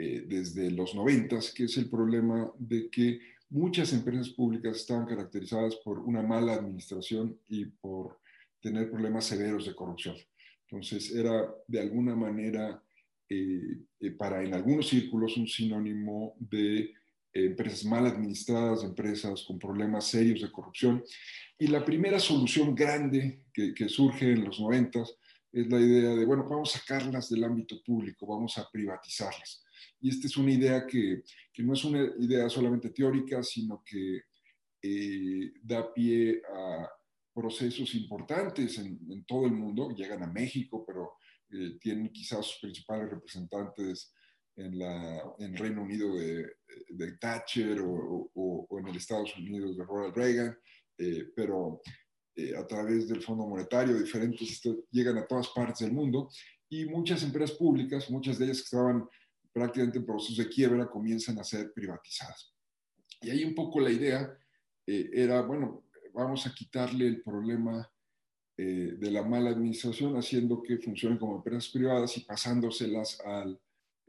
eh, 0.00 0.24
desde 0.28 0.70
los 0.70 0.94
noventas, 0.94 1.52
que 1.52 1.64
es 1.64 1.76
el 1.76 1.90
problema 1.90 2.48
de 2.56 2.88
que 2.88 3.18
muchas 3.50 3.92
empresas 3.92 4.28
públicas 4.28 4.76
estaban 4.76 5.06
caracterizadas 5.06 5.74
por 5.84 5.98
una 5.98 6.22
mala 6.22 6.54
administración 6.54 7.36
y 7.48 7.64
por 7.64 8.20
tener 8.60 8.88
problemas 8.92 9.24
severos 9.24 9.66
de 9.66 9.74
corrupción. 9.74 10.14
Entonces 10.68 11.12
era 11.12 11.52
de 11.66 11.80
alguna 11.80 12.14
manera 12.14 12.80
eh, 13.28 13.78
para 14.16 14.44
en 14.44 14.54
algunos 14.54 14.86
círculos 14.86 15.36
un 15.36 15.48
sinónimo 15.48 16.36
de 16.38 16.94
empresas 17.32 17.84
mal 17.84 18.06
administradas, 18.06 18.84
empresas 18.84 19.42
con 19.42 19.58
problemas 19.58 20.06
serios 20.06 20.42
de 20.42 20.52
corrupción. 20.52 21.02
Y 21.58 21.66
la 21.66 21.84
primera 21.84 22.20
solución 22.20 22.72
grande 22.72 23.42
que, 23.52 23.74
que 23.74 23.88
surge 23.88 24.30
en 24.30 24.44
los 24.44 24.60
noventas 24.60 25.12
es 25.52 25.66
la 25.68 25.80
idea 25.80 26.10
de, 26.10 26.24
bueno, 26.24 26.46
vamos 26.48 26.76
a 26.76 26.78
sacarlas 26.78 27.28
del 27.28 27.42
ámbito 27.42 27.82
público, 27.82 28.28
vamos 28.28 28.56
a 28.58 28.68
privatizarlas. 28.70 29.64
Y 30.00 30.10
esta 30.10 30.26
es 30.26 30.36
una 30.36 30.52
idea 30.52 30.86
que, 30.86 31.22
que 31.52 31.62
no 31.62 31.72
es 31.72 31.84
una 31.84 32.02
idea 32.18 32.48
solamente 32.48 32.90
teórica, 32.90 33.42
sino 33.42 33.82
que 33.84 34.22
eh, 34.82 35.52
da 35.62 35.92
pie 35.92 36.40
a 36.54 36.88
procesos 37.34 37.94
importantes 37.94 38.78
en, 38.78 39.24
todo 39.24 39.46
el 39.46 39.52
mundo, 39.52 39.90
llegan 39.90 40.22
a 40.22 40.32
México, 40.32 40.84
pero 40.86 41.12
eh, 41.50 41.78
tienen 41.80 42.10
quizás 42.10 42.46
sus 42.46 42.60
principales 42.60 43.10
representantes 43.10 44.12
en, 44.56 44.78
la, 44.78 45.22
en 45.38 45.56
Reino 45.56 45.82
Unido 45.82 46.16
de, 46.16 46.46
de 46.88 47.12
Thatcher 47.18 47.80
o, 47.84 48.66
en 48.78 48.88
el 48.88 48.96
Estados 48.96 49.36
Unidos 49.36 49.76
de 49.76 49.84
Ronald 49.84 50.16
Reagan, 50.16 50.58
eh, 50.98 51.30
pero 51.34 51.80
eh, 52.34 52.56
a 52.56 52.66
través 52.66 53.08
del 53.08 53.22
Fondo 53.22 53.46
Monetario, 53.46 53.98
diferentes, 53.98 54.60
llegan 54.90 55.18
a 55.18 55.26
todas 55.26 55.48
partes 55.48 55.80
del 55.80 55.92
mundo. 55.92 56.28
Y 56.68 56.84
muchas 56.84 57.22
empresas 57.22 57.56
públicas, 57.56 58.10
muchas 58.10 58.38
de 58.38 58.44
ellas 58.44 58.58
que 58.58 58.64
estaban 58.64 59.08
prácticamente 59.52 59.98
en 59.98 60.06
proceso 60.06 60.42
de 60.42 60.48
quiebra, 60.48 60.88
comienzan 60.88 61.38
a 61.38 61.44
ser 61.44 61.72
privatizadas. 61.72 62.54
Y 63.20 63.30
ahí 63.30 63.44
un 63.44 63.54
poco 63.54 63.80
la 63.80 63.90
idea 63.90 64.36
eh, 64.86 65.10
era, 65.12 65.42
bueno, 65.42 65.84
vamos 66.14 66.46
a 66.46 66.54
quitarle 66.54 67.06
el 67.06 67.22
problema 67.22 67.90
eh, 68.56 68.94
de 68.98 69.10
la 69.10 69.22
mala 69.22 69.50
administración, 69.50 70.16
haciendo 70.16 70.62
que 70.62 70.78
funcionen 70.78 71.18
como 71.18 71.36
empresas 71.36 71.68
privadas 71.68 72.16
y 72.16 72.20
pasándoselas 72.20 73.20
al 73.20 73.60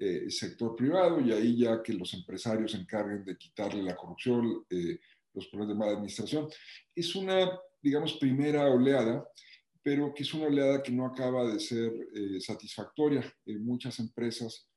eh, 0.02 0.32
sector 0.32 0.78
privado 0.78 1.20
y 1.20 1.34
ahí 1.34 1.58
ya 1.58 1.84
que 1.84 1.92
los 1.92 2.14
empresarios 2.14 2.72
se 2.72 2.78
encarguen 2.78 3.26
de 3.26 3.38
quitarle 3.38 3.84
la 3.84 3.98
corrupción, 3.98 4.66
eh, 4.70 4.98
los 5.34 5.48
problemas 5.48 5.76
de 5.76 5.78
mala 5.78 5.92
administración. 5.92 6.48
Es 6.96 7.16
una, 7.18 7.60
digamos, 7.82 8.14
primera 8.14 8.66
oleada, 8.70 9.28
pero 9.84 10.14
que 10.14 10.24
es 10.24 10.34
una 10.34 10.46
oleada 10.46 10.82
que 10.82 10.94
no 10.94 11.06
acaba 11.06 11.46
de 11.52 11.60
ser 11.60 11.92
eh, 12.16 12.40
satisfactoria. 12.40 13.22
muchas 13.60 14.00
empresas 14.00 14.70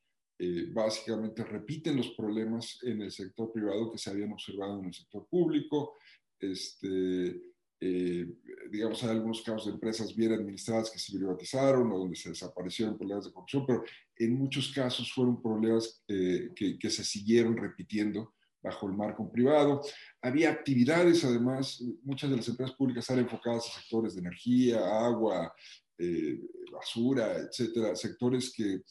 básicamente 0.72 1.44
repiten 1.44 1.96
los 1.96 2.10
problemas 2.10 2.78
en 2.82 3.02
el 3.02 3.12
sector 3.12 3.52
privado 3.52 3.92
que 3.92 3.98
se 3.98 4.10
habían 4.10 4.32
observado 4.32 4.80
en 4.80 4.86
el 4.86 4.94
sector 4.94 5.26
público. 5.28 5.94
Este, 6.40 7.52
eh, 7.84 8.26
digamos, 8.70 9.02
hay 9.02 9.10
algunos 9.10 9.42
casos 9.42 9.66
de 9.66 9.72
empresas 9.72 10.14
bien 10.14 10.32
administradas 10.32 10.88
que 10.88 11.00
se 11.00 11.16
privatizaron 11.16 11.90
o 11.90 11.98
donde 11.98 12.16
se 12.16 12.28
desaparecieron 12.28 12.96
problemas 12.96 13.24
de 13.24 13.32
corrupción, 13.32 13.64
pero 13.66 13.82
en 14.16 14.38
muchos 14.38 14.72
casos 14.72 15.12
fueron 15.12 15.42
problemas 15.42 16.00
eh, 16.06 16.50
que, 16.54 16.78
que, 16.78 16.90
se 16.90 17.02
siguieron 17.02 17.56
repitiendo 17.56 18.34
bajo 18.62 18.86
el 18.86 18.92
marco 18.92 19.30
privado. 19.30 19.82
Había 20.20 20.50
actividades, 20.50 21.24
además, 21.24 21.82
muchas 22.04 22.30
de 22.30 22.36
las 22.36 22.48
empresas 22.48 22.76
públicas 22.76 23.10
eran 23.10 23.24
enfocadas 23.24 23.66
a 23.68 23.80
sectores 23.80 24.14
de 24.14 24.20
energía, 24.20 24.78
agua, 25.04 25.52
eh, 25.98 26.40
basura, 26.70 27.36
etcétera, 27.36 27.94
sectores 27.96 28.52
que 28.52 28.82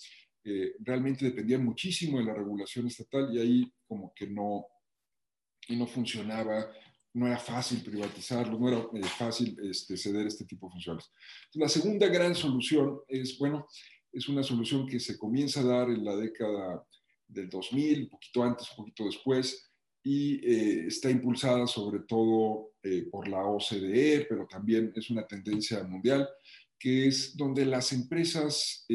eh, 0.44 0.74
realmente 0.80 1.26
dependían 1.26 1.64
muchísimo 1.64 2.20
de 2.20 2.26
la 2.26 2.34
regulación 2.34 2.88
estatal 2.88 3.30
y 3.34 3.40
ahí 3.40 3.74
como 3.88 4.14
que 4.14 4.28
no, 4.28 4.66
no 5.70 5.88
funcionaba 5.88 6.72
no 7.14 7.28
era 7.28 7.38
fácil 7.38 7.82
privatizarlo, 7.82 8.58
no 8.58 8.68
era 8.70 8.80
eh, 8.94 9.10
fácil 9.18 9.58
este, 9.64 9.98
ceder 9.98 10.28
este 10.28 10.46
tipo 10.46 10.68
de 10.68 10.72
funciones. 10.72 11.12
La 11.54 11.68
segunda 11.68 12.08
gran 12.08 12.36
solución 12.36 13.02
es, 13.08 13.38
bueno, 13.38 13.68
es 14.12 14.28
una 14.30 14.44
solución 14.44 14.88
que 14.88 15.00
se 15.00 15.18
comienza 15.18 15.62
a 15.62 15.66
dar 15.66 15.90
en 15.90 16.06
la 16.06 16.16
década 16.16 16.86
del 17.28 17.50
2000, 17.50 18.04
un 18.04 18.10
poquito 18.10 18.44
antes, 18.44 18.70
un 18.72 18.78
poquito 18.78 19.06
después, 19.06 19.70
y 20.04 20.36
eh, 20.46 20.88
está 20.88 21.10
impulsada 21.10 21.68
sobre 21.68 22.00
todo 22.08 22.74
eh, 22.82 23.08
por 23.12 23.28
la 23.28 23.46
OCDE, 23.46 24.26
pero 24.28 24.48
también 24.48 24.92
es 24.96 25.10
una 25.10 25.28
tendencia 25.28 25.84
mundial, 25.84 26.28
que 26.80 27.08
es 27.08 27.38
donde 27.38 27.66
las 27.66 27.94
empresas 27.94 28.88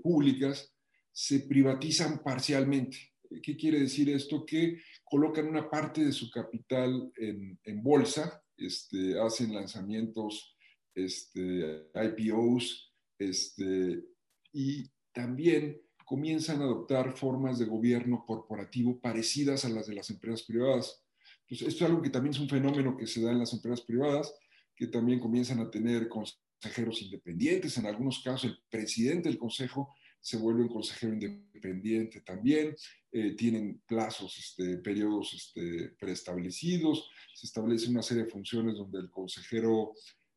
públicas 0.00 0.72
se 1.12 1.40
privatizan 1.40 2.22
parcialmente. 2.22 3.12
¿Qué 3.42 3.56
quiere 3.56 3.80
decir 3.80 4.10
esto? 4.10 4.44
Que 4.44 4.80
colocan 5.04 5.46
una 5.46 5.70
parte 5.70 6.04
de 6.04 6.12
su 6.12 6.30
capital 6.30 7.12
en, 7.16 7.82
bolsa, 7.82 8.42
este, 8.56 9.18
hacen 9.20 9.54
lanzamientos, 9.54 10.56
este, 10.94 11.88
IPOs, 11.94 12.92
este, 13.18 14.04
y 14.52 14.90
también 15.12 15.80
comienzan 16.04 16.60
a 16.60 16.64
adoptar 16.64 17.16
formas 17.16 17.58
de 17.58 17.66
gobierno 17.66 18.24
corporativo 18.26 19.00
parecidas 19.00 19.64
a 19.64 19.70
las 19.70 19.86
de 19.86 19.94
las 19.94 20.10
empresas 20.10 20.42
privadas. 20.42 21.02
Entonces, 21.42 21.68
esto 21.68 21.84
es 21.84 21.90
algo 21.90 22.02
que 22.02 22.10
también 22.10 22.34
es 22.34 22.40
un 22.40 22.48
fenómeno 22.48 22.96
que 22.96 23.06
se 23.06 23.22
da 23.22 23.30
en 23.30 23.38
las 23.38 23.52
empresas 23.52 23.84
privadas, 23.84 24.34
que 24.74 24.86
también 24.88 25.20
comienzan 25.20 25.60
a 25.60 25.70
tener 25.70 26.08
consejeros 26.08 27.02
independientes, 27.02 27.78
en 27.78 27.86
algunos 27.86 28.22
casos 28.22 28.50
el 28.50 28.58
presidente 28.68 29.28
del 29.28 29.38
consejo 29.38 29.94
se 30.22 30.36
vuelve 30.36 30.62
un 30.62 30.68
consejero 30.68 31.12
independiente 31.14 32.20
también, 32.20 32.76
eh, 33.10 33.34
tienen 33.34 33.82
plazos, 33.86 34.38
este, 34.38 34.78
periodos 34.78 35.34
este, 35.34 35.90
preestablecidos, 35.98 37.10
se 37.34 37.46
establece 37.46 37.90
una 37.90 38.02
serie 38.02 38.24
de 38.24 38.30
funciones 38.30 38.76
donde 38.76 39.00
el 39.00 39.10
consejero 39.10 39.94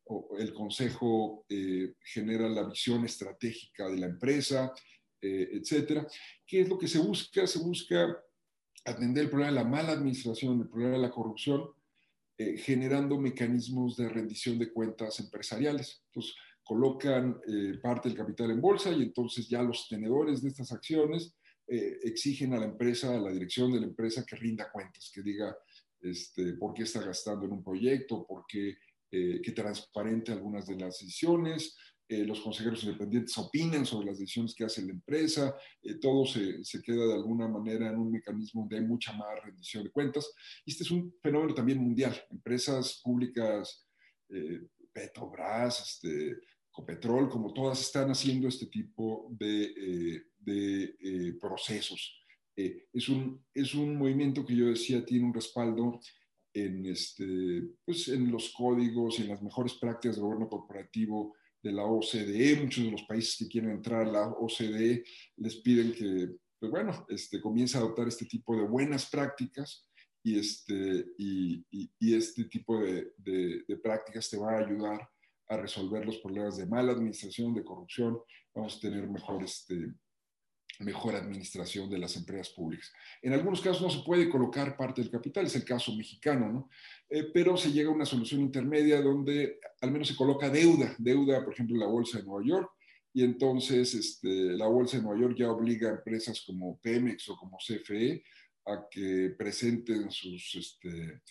o 0.07 0.37
el 0.39 0.53
consejo 0.53 1.45
eh, 1.49 1.93
genera 1.99 2.49
la 2.49 2.63
visión 2.63 3.05
estratégica 3.05 3.87
de 3.87 3.97
la 3.97 4.07
empresa, 4.07 4.73
eh, 5.21 5.49
etcétera. 5.53 6.07
¿Qué 6.45 6.61
es 6.61 6.69
lo 6.69 6.79
que 6.79 6.87
se 6.87 6.99
busca? 6.99 7.45
Se 7.45 7.59
busca 7.59 8.17
atender 8.85 9.25
el 9.25 9.29
problema 9.29 9.51
de 9.51 9.63
la 9.63 9.69
mala 9.69 9.91
administración, 9.91 10.61
el 10.61 10.67
problema 10.67 10.93
de 10.93 11.01
la 11.01 11.11
corrupción, 11.11 11.69
generando 12.37 13.17
mecanismos 13.17 13.95
de 13.95 14.09
rendición 14.09 14.59
de 14.59 14.69
cuentas 14.73 15.21
empresariales. 15.21 16.03
Entonces, 16.07 16.35
colocan 16.65 17.39
eh, 17.47 17.77
parte 17.81 18.09
del 18.09 18.17
capital 18.17 18.49
en 18.49 18.59
bolsa 18.59 18.91
y 18.91 19.03
entonces 19.03 19.47
ya 19.47 19.61
los 19.61 19.87
tenedores 19.87 20.41
de 20.41 20.49
estas 20.49 20.71
acciones 20.71 21.35
eh, 21.67 21.99
exigen 22.01 22.53
a 22.53 22.59
la 22.59 22.65
empresa, 22.65 23.15
a 23.15 23.19
la 23.19 23.31
dirección 23.31 23.71
de 23.71 23.79
la 23.79 23.85
empresa 23.85 24.25
que 24.25 24.35
rinda 24.35 24.71
cuentas, 24.71 25.11
que 25.13 25.21
diga 25.21 25.55
este, 26.01 26.53
por 26.53 26.73
qué 26.73 26.83
está 26.83 27.01
gastando 27.01 27.45
en 27.45 27.53
un 27.53 27.63
proyecto, 27.63 28.25
por 28.25 28.45
qué, 28.47 28.77
eh, 29.11 29.41
que 29.43 29.51
transparente 29.51 30.31
algunas 30.31 30.65
de 30.65 30.75
las 30.75 30.99
decisiones. 30.99 31.77
los 32.07 32.39
consejeros 32.41 32.83
independientes 32.83 33.35
opinan 33.37 33.83
sobre 33.83 34.07
las 34.07 34.19
decisiones 34.19 34.53
que 34.53 34.65
hace 34.65 34.83
la 34.83 34.91
empresa, 34.91 35.55
todo 35.99 36.23
se, 36.23 36.63
se, 36.63 36.79
queda 36.79 37.03
de 37.07 37.15
alguna 37.15 37.47
manera 37.47 37.89
en 37.89 37.97
un 37.97 38.11
mecanismo 38.11 38.67
hay 38.71 38.81
mucha 38.81 39.11
más 39.13 39.43
rendición 39.43 39.83
de 39.83 39.89
cuentas. 39.89 40.31
Y 40.65 40.71
este 40.71 40.83
es 40.83 40.91
un 40.91 41.11
fenómeno 41.23 41.55
también 41.55 41.79
mundial. 41.79 42.13
Empresas 42.29 43.01
públicas, 43.03 43.87
Petrobras, 44.95 45.81
este, 45.81 46.37
Como 47.29 47.53
todas 47.53 47.81
están 47.81 48.09
haciendo 48.09 48.47
este 48.47 48.65
tipo 48.67 49.27
de, 49.31 49.63
eh, 49.63 50.21
eh, 50.47 51.33
procesos 51.39 52.25
es, 52.55 53.09
un, 53.09 53.43
es 53.53 53.75
un 53.75 53.97
movimiento 53.97 54.45
que 54.45 54.55
yo 54.55 54.67
decía 54.67 55.05
tiene 55.05 55.25
un 55.25 55.33
respaldo 55.33 55.99
en, 56.53 56.85
este, 56.85 57.63
pues 57.83 58.07
en 58.07 58.31
los 58.31 58.53
códigos 58.53 59.19
y 59.19 59.23
en 59.23 59.29
las 59.29 59.41
mejores 59.41 59.73
prácticas 59.73 60.15
de 60.15 60.21
gobierno 60.21 60.47
corporativo 60.47 61.35
de 61.61 61.73
la 61.73 61.83
OCDE. 61.83 62.61
Muchos 62.61 62.85
de 62.85 62.91
los 62.91 63.03
países 63.03 63.35
que 63.37 63.47
quieren 63.47 63.71
entrar 63.71 64.07
a 64.07 64.11
la 64.11 64.27
OCDE 64.29 65.03
les 65.37 65.57
piden 65.57 65.91
que, 65.93 66.37
pues 66.59 66.71
bueno, 66.71 67.05
este, 67.09 67.41
comience 67.41 67.77
a 67.77 67.81
adoptar 67.81 68.07
este 68.07 68.25
tipo 68.25 68.55
de 68.55 68.63
buenas 68.63 69.09
prácticas 69.09 69.85
y 70.23 70.39
este, 70.39 71.05
y, 71.17 71.65
este 71.99 72.45
tipo 72.45 72.79
de, 72.79 73.13
de, 73.17 73.63
de, 73.67 73.77
prácticas 73.77 74.29
te 74.29 74.37
va 74.37 74.53
a 74.53 74.65
ayudar 74.65 75.07
a 75.47 75.57
resolver 75.57 76.05
los 76.05 76.17
problemas 76.17 76.57
de 76.57 76.65
mala 76.65 76.91
administración, 76.91 77.53
de 77.53 77.63
corrupción. 77.63 78.19
Vamos 78.53 78.77
a 78.77 78.79
tener 78.79 79.07
mejor 79.07 79.43
este, 79.43 79.93
mejor 80.79 81.15
administración 81.15 81.89
de 81.89 81.97
las 81.97 82.15
empresas 82.15 82.49
públicas. 82.49 82.91
En 83.21 83.33
algunos 83.33 83.61
casos 83.61 83.81
no 83.81 83.89
se 83.89 84.05
puede 84.05 84.29
colocar 84.29 84.75
parte 84.75 85.01
del 85.01 85.11
capital, 85.11 85.45
es 85.45 85.55
el 85.55 85.63
caso 85.63 85.95
mexicano, 85.95 86.51
¿no? 86.51 86.69
Eh, 87.09 87.29
pero 87.33 87.55
se 87.55 87.71
llega 87.71 87.89
a 87.89 87.93
una 87.93 88.05
solución 88.05 88.41
intermedia 88.41 89.01
donde 89.01 89.59
al 89.81 89.91
menos 89.91 90.07
se 90.07 90.15
coloca 90.15 90.49
deuda, 90.49 90.95
deuda, 90.97 91.43
por 91.43 91.53
ejemplo, 91.53 91.75
en 91.75 91.81
la 91.81 91.87
Bolsa 91.87 92.17
de 92.17 92.25
Nueva 92.25 92.45
York, 92.45 92.71
y 93.13 93.23
entonces 93.23 93.93
este, 93.93 94.27
la 94.57 94.67
Bolsa 94.67 94.97
de 94.97 95.03
Nueva 95.03 95.21
York 95.21 95.35
ya 95.37 95.51
obliga 95.51 95.89
a 95.89 95.93
empresas 95.93 96.43
como 96.45 96.77
Pemex 96.79 97.29
o 97.29 97.37
como 97.37 97.57
CFE 97.57 98.23
a 98.65 98.87
que 98.89 99.33
presenten 99.37 100.11
sus 100.11 100.55
este, 100.55 101.21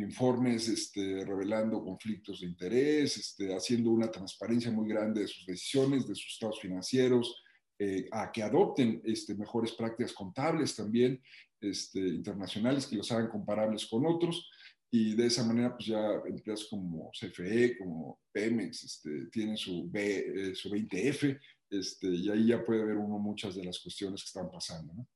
informes 0.00 0.68
este, 0.68 1.24
revelando 1.24 1.82
conflictos 1.82 2.40
de 2.40 2.46
interés, 2.46 3.16
este, 3.16 3.54
haciendo 3.54 3.90
una 3.90 4.10
transparencia 4.10 4.70
muy 4.70 4.88
grande 4.88 5.22
de 5.22 5.28
sus 5.28 5.46
decisiones, 5.46 6.06
de 6.06 6.14
sus 6.14 6.32
estados 6.32 6.60
financieros, 6.60 7.42
eh, 7.78 8.08
a 8.10 8.32
que 8.32 8.42
adopten 8.42 9.00
este, 9.04 9.34
mejores 9.34 9.72
prácticas 9.72 10.12
contables 10.12 10.74
también 10.74 11.22
este, 11.60 12.00
internacionales 12.00 12.86
que 12.86 12.96
los 12.96 13.10
hagan 13.12 13.28
comparables 13.28 13.86
con 13.86 14.04
otros 14.04 14.48
y 14.90 15.14
de 15.14 15.26
esa 15.26 15.44
manera 15.44 15.76
pues 15.76 15.86
ya 15.86 16.22
empresas 16.26 16.66
como 16.68 17.10
CFE, 17.12 17.78
como 17.78 18.20
Pemex, 18.32 18.84
este, 18.84 19.26
tienen 19.26 19.56
su, 19.56 19.88
B, 19.88 20.50
eh, 20.50 20.54
su 20.54 20.70
20F 20.70 21.38
este, 21.70 22.08
y 22.08 22.30
ahí 22.30 22.48
ya 22.48 22.64
puede 22.64 22.84
ver 22.84 22.96
uno 22.96 23.18
muchas 23.18 23.54
de 23.54 23.64
las 23.64 23.78
cuestiones 23.78 24.22
que 24.22 24.26
están 24.26 24.50
pasando. 24.50 24.94
¿no? 24.94 25.06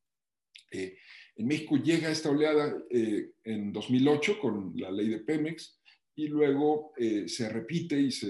Eh, 0.72 0.96
en 1.36 1.46
México 1.46 1.76
llega 1.76 2.10
esta 2.10 2.30
oleada 2.30 2.76
en 2.90 3.72
2008 3.72 4.38
con 4.40 4.72
la 4.76 4.90
ley 4.90 5.08
de 5.08 5.20
Pemex 5.20 5.80
y 6.14 6.28
luego 6.28 6.92
se 7.26 7.48
repite 7.48 7.98
y 7.98 8.10
se 8.10 8.28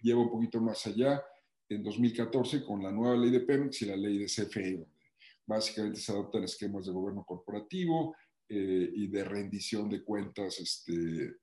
lleva 0.00 0.22
un 0.22 0.30
poquito 0.30 0.60
más 0.60 0.86
allá 0.86 1.22
en 1.68 1.82
2014 1.82 2.64
con 2.64 2.82
la 2.82 2.90
nueva 2.90 3.16
ley 3.16 3.30
de 3.30 3.40
Pemex 3.40 3.82
y 3.82 3.86
la 3.86 3.96
ley 3.96 4.18
de 4.18 4.26
CFE, 4.26 4.72
donde 4.72 4.98
básicamente 5.46 6.00
se 6.00 6.12
adoptan 6.12 6.44
esquemas 6.44 6.86
de 6.86 6.92
gobierno 6.92 7.24
corporativo 7.24 8.14
eh, 8.48 8.90
y 8.94 9.08
de 9.08 9.24
rendición 9.24 9.88
de 9.88 10.02
cuentas 10.02 10.58
este, 10.60 10.92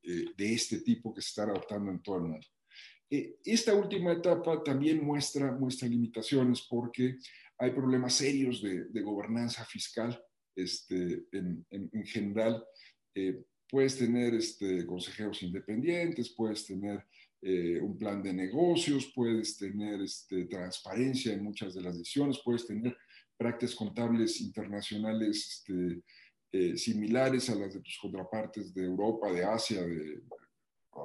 eh, 0.02 0.26
de 0.36 0.54
este 0.54 0.80
tipo 0.80 1.14
que 1.14 1.22
se 1.22 1.30
están 1.30 1.50
adoptando 1.50 1.92
en 1.92 2.02
todo 2.02 2.18
el 2.18 2.24
mundo. 2.24 2.48
Eh, 3.10 3.38
esta 3.44 3.74
última 3.76 4.14
etapa 4.14 4.64
también 4.64 5.04
muestra, 5.04 5.52
muestra 5.52 5.88
limitaciones 5.88 6.66
porque 6.68 7.18
hay 7.58 7.72
problemas 7.72 8.14
serios 8.14 8.62
de, 8.62 8.86
de 8.86 9.02
gobernanza 9.02 9.64
fiscal 9.66 10.20
este, 10.56 11.26
en, 11.32 11.66
en, 11.70 11.90
en, 11.92 12.06
general. 12.06 12.64
puedes 13.70 13.98
tener 13.98 14.34
este, 14.34 14.86
consejeros 14.86 15.42
independientes, 15.44 16.30
puedes 16.30 16.66
tener 16.66 17.04
eh, 17.48 17.80
un 17.80 17.96
plan 17.96 18.24
de 18.24 18.34
negocios, 18.34 19.12
puedes 19.14 19.56
tener 19.56 20.02
este, 20.02 20.46
transparencia 20.46 21.32
en 21.32 21.44
muchas 21.44 21.76
de 21.76 21.82
las 21.84 21.96
decisiones, 21.96 22.42
puedes 22.44 22.66
tener 22.66 22.98
prácticas 23.38 23.76
contables 23.76 24.42
internacionales 24.42 25.64
este, 25.68 26.02
eh, 26.52 26.76
similares 26.76 27.48
a 27.52 27.56
las 27.56 27.72
de 27.76 27.82
tus 27.82 28.00
contrapartes 28.00 28.74
de 28.74 28.86
Europa, 28.86 29.32
de 29.32 29.44
Asia, 29.44 29.84
de 29.84 30.24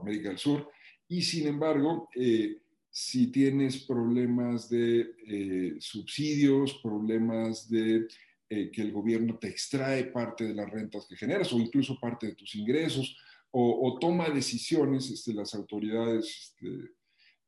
América 0.01 0.31
del 0.31 0.39
Sur. 0.39 0.67
Y 1.09 1.21
sin 1.21 1.47
embargo, 1.47 2.09
eh, 2.17 2.57
si 2.89 3.27
tienes 3.31 3.85
problemas 3.85 4.71
de 4.71 5.77
subsidios, 5.79 6.81
problemas 6.83 7.69
de 7.69 8.09
que 8.51 8.83
el 8.83 8.91
gobierno 8.91 9.39
te 9.39 9.47
extrae 9.47 10.07
parte 10.07 10.43
de 10.43 10.55
las 10.55 10.69
rentas 10.69 11.07
que 11.07 11.17
generas 11.17 11.53
o 11.53 11.59
incluso 11.61 12.01
parte 12.01 12.27
de 12.27 12.35
tus 12.35 12.57
ingresos, 12.57 13.17
o, 13.53 13.99
toma 14.01 14.29
decisiones 14.31 15.11
este, 15.11 15.35
las 15.35 15.55
autoridades 15.55 16.55
este, 16.61 16.93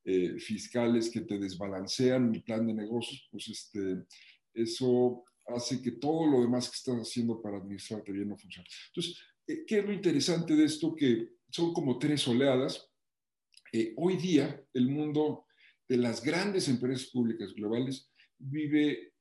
eh, 0.04 0.38
fiscales 0.38 1.10
que 1.10 1.20
te 1.20 1.38
desbalancean 1.38 2.34
el 2.34 2.42
plan 2.42 2.66
de 2.66 2.74
negocios, 2.74 3.28
pues 3.30 3.48
este, 3.48 4.04
eso 4.52 5.24
hace 5.46 5.80
que 5.80 5.92
todo 5.92 6.26
lo 6.26 6.40
demás 6.40 6.68
que 6.68 6.76
estás 6.76 6.96
haciendo 6.96 7.40
para 7.40 7.58
administrarte 7.58 8.12
bien 8.12 8.28
no 8.28 8.36
funcione. 8.36 8.68
Entonces, 8.88 9.20
eh, 9.46 9.64
¿qué 9.66 9.78
es 9.78 9.84
lo 9.84 9.92
interesante 9.92 10.56
de 10.56 10.64
esto? 10.64 10.94
Que 10.94 11.34
son 11.50 11.72
como 11.72 11.98
tres 11.98 12.26
oleadas. 12.26 12.88
Eh, 13.72 13.94
hoy 13.96 14.16
día, 14.16 14.60
el 14.74 14.88
mundo 14.88 15.46
de 15.88 15.98
las 15.98 16.22
grandes 16.22 16.68
empresas 16.68 17.06
públicas 17.10 17.52
globales 17.54 18.10
vive 18.38 19.12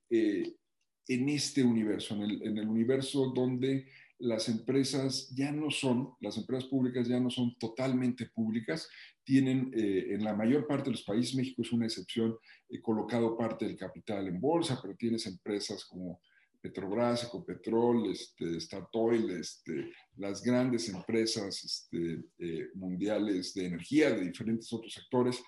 en 1.08 1.30
este 1.30 1.64
universo, 1.64 2.16
en 2.16 2.22
el, 2.22 2.44
en 2.44 2.58
el 2.58 2.68
universo 2.68 3.32
donde 3.36 3.88
las 4.22 4.48
empresas 4.50 5.30
ya 5.36 5.52
no 5.52 5.72
son, 5.72 6.14
las 6.20 6.38
empresas 6.38 6.70
públicas 6.70 7.08
ya 7.08 7.20
no 7.20 7.30
son 7.30 7.58
totalmente 7.58 8.28
públicas, 8.28 8.88
tienen 9.24 9.72
eh, 9.76 10.14
en 10.14 10.24
la 10.24 10.36
mayor 10.36 10.68
parte 10.68 10.86
de 10.86 10.92
los 10.92 11.04
países, 11.04 11.36
México 11.36 11.64
es 11.64 11.72
una 11.72 11.86
excepción, 11.86 12.38
he 12.70 12.82
colocado 12.82 13.36
parte 13.36 13.66
del 13.66 13.78
capital 13.78 14.28
en 14.28 14.40
bolsa, 14.40 14.80
pero 14.82 14.96
tienes 14.96 15.26
empresas 15.26 15.86
como 15.86 16.22
Petrobras, 16.62 17.24
Ecopetrol, 17.24 18.12
este, 18.12 18.60
Statoil, 18.62 19.32
este, 19.32 19.92
las 20.18 20.44
grandes 20.44 20.88
empresas 20.90 21.64
este, 21.64 22.24
eh, 22.38 22.70
mundiales 22.76 23.56
de 23.56 23.66
energía 23.66 24.12
de 24.12 24.26
diferentes 24.26 24.72
otros 24.72 24.94
sectores, 24.94 25.42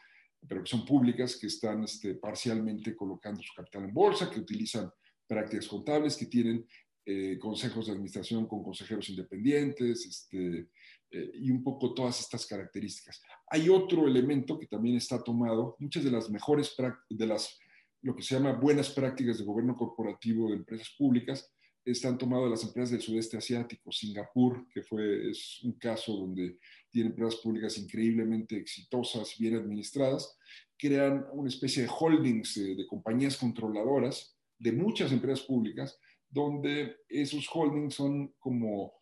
pero 0.48 0.64
que 0.64 0.70
son 0.70 0.86
públicas, 0.86 1.38
que 1.38 1.48
están 1.48 1.84
este, 1.84 2.16
parcialmente 2.16 2.96
colocando 2.96 3.42
su 3.44 3.54
capital 3.54 3.84
en 3.84 3.94
bolsa, 3.94 4.30
que 4.30 4.40
utilizan 4.40 4.90
prácticas 5.28 5.68
contables, 5.68 6.18
que 6.18 6.26
tienen 6.26 6.66
eh, 7.06 7.38
consejos 7.38 7.86
de 7.86 7.92
administración 7.92 8.48
con 8.48 8.64
consejeros 8.64 9.10
independientes 9.10 10.06
este, 10.06 10.70
eh, 11.12 11.32
y 11.36 11.52
un 11.52 11.62
poco 11.62 11.94
todas 11.94 12.20
estas 12.22 12.46
características. 12.46 13.22
Hay 13.48 13.68
otro 13.68 14.08
elemento 14.08 14.58
que 14.58 14.68
también 14.68 14.96
está 14.96 15.22
tomado, 15.22 15.76
muchas 15.80 16.06
de 16.06 16.12
las 16.12 16.30
mejores, 16.30 16.74
de 17.10 17.28
las, 17.28 17.60
lo 18.04 18.16
que 18.16 18.24
se 18.24 18.36
llama 18.36 18.54
buenas 18.54 18.90
prácticas 18.90 19.38
de 19.38 19.44
gobierno 19.44 19.76
corporativo 19.76 20.50
de 20.50 20.56
empresas 20.56 20.96
públicas, 20.98 21.54
están 21.84 22.18
tomadas 22.18 22.50
las 22.50 22.64
empresas 22.64 22.92
del 22.92 23.02
sudeste 23.02 23.36
asiático, 23.36 23.92
Singapur, 23.92 24.66
que 24.74 24.82
fue, 24.82 25.30
es 25.30 25.62
un 25.64 25.74
caso 25.74 26.16
donde 26.16 26.58
tiene 26.90 27.10
empresas 27.10 27.42
públicas 27.42 27.78
increíblemente 27.78 28.56
exitosas, 28.56 29.36
bien 29.38 29.56
administradas, 29.56 30.38
crean 30.78 31.26
una 31.34 31.50
especie 31.50 31.84
de 31.84 31.90
holdings 31.90 32.56
de 32.56 32.88
compañías 32.88 33.36
controladoras 33.36 34.38
de 34.58 34.72
muchas 34.72 35.12
empresas 35.12 35.46
públicas 35.46 36.00
donde 36.30 36.98
esos 37.08 37.48
holdings 37.54 37.94
son 37.94 38.34
como 38.40 38.94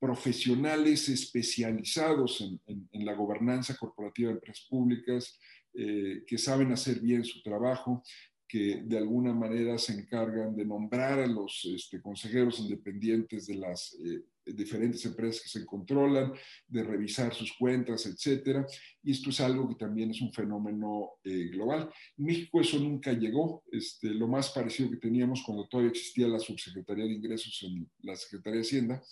profesionales 0.00 1.08
especializados 1.08 2.40
en, 2.66 3.04
la 3.04 3.14
gobernanza 3.14 3.76
corporativa 3.76 4.30
de 4.30 4.34
empresas 4.34 4.66
públicas, 4.68 5.38
eh, 5.74 6.24
que 6.26 6.38
saben 6.38 6.72
hacer 6.72 6.98
bien 6.98 7.24
su 7.24 7.40
trabajo, 7.40 8.02
que 8.48 8.82
de 8.84 8.98
alguna 8.98 9.32
manera 9.32 9.78
se 9.78 9.92
encargan 9.92 10.56
de 10.56 10.64
nombrar 10.64 11.20
a 11.20 11.26
los 11.28 11.64
este, 11.72 12.02
consejeros 12.02 12.58
independientes 12.58 13.46
de 13.46 13.54
las 13.54 13.96
eh, 14.04 14.24
diferentes 14.44 15.04
empresas 15.04 15.42
que 15.42 15.48
se 15.48 15.64
controlan, 15.64 16.32
de 16.66 16.82
revisar 16.82 17.34
sus 17.34 17.52
cuentas, 17.58 18.06
etcétera. 18.06 18.66
Y 19.02 19.12
esto 19.12 19.30
es 19.30 19.40
algo 19.40 19.68
que 19.68 19.76
también 19.76 20.10
es 20.10 20.20
un 20.20 20.32
fenómeno 20.32 21.12
eh, 21.24 21.48
global. 21.52 21.90
En 22.16 22.24
México 22.24 22.60
eso 22.60 22.78
nunca 22.78 23.12
llegó. 23.12 23.62
Este, 23.70 24.08
lo 24.08 24.28
más 24.28 24.50
parecido 24.50 24.90
que 24.90 24.96
teníamos 24.96 25.42
cuando 25.44 25.66
todavía 25.68 25.90
existía 25.90 26.28
la 26.28 26.38
Subsecretaría 26.38 27.04
de 27.04 27.12
Ingresos 27.12 27.62
en 27.62 27.88
la 28.00 28.16
Secretaría 28.16 28.60
de 28.60 28.66
Hacienda 28.66 29.02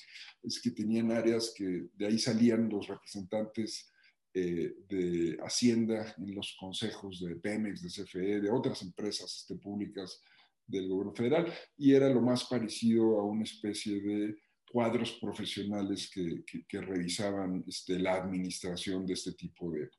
es 0.43 0.61
que 0.61 0.71
tenían 0.71 1.13
áreas 1.13 1.53
que 1.57 1.89
de 1.95 2.07
ahí 2.07 2.19
salían 2.19 2.69
los 2.69 2.87
representantes 2.89 3.93
eh, 4.33 4.75
de 4.89 5.39
Hacienda 5.43 6.15
en 6.19 6.35
los 6.35 6.57
consejos 6.59 7.21
de 7.21 7.37
Pemex, 7.37 7.83
de 7.83 7.89
CFE, 7.89 8.41
de 8.41 8.51
otras 8.51 8.83
empresas 8.83 9.39
este, 9.39 9.57
públicas 9.57 10.23
del 10.67 10.89
gobierno 10.89 11.13
federal, 11.13 11.53
y 11.77 11.95
era 11.95 12.09
lo 12.09 12.23
más 12.23 12.45
parecido 12.45 13.19
a 13.19 13.25
una 13.25 13.43
especie 13.43 14.01
de 14.01 14.37
cuadros 14.71 15.13
profesionales 15.21 16.09
que, 16.15 16.45
que, 16.67 16.81
revisaban 16.81 17.65
este, 17.67 17.99
la 17.99 18.15
administración 18.15 19.05
de 19.05 19.15
este 19.15 19.33
tipo 19.33 19.73
de, 19.73 19.91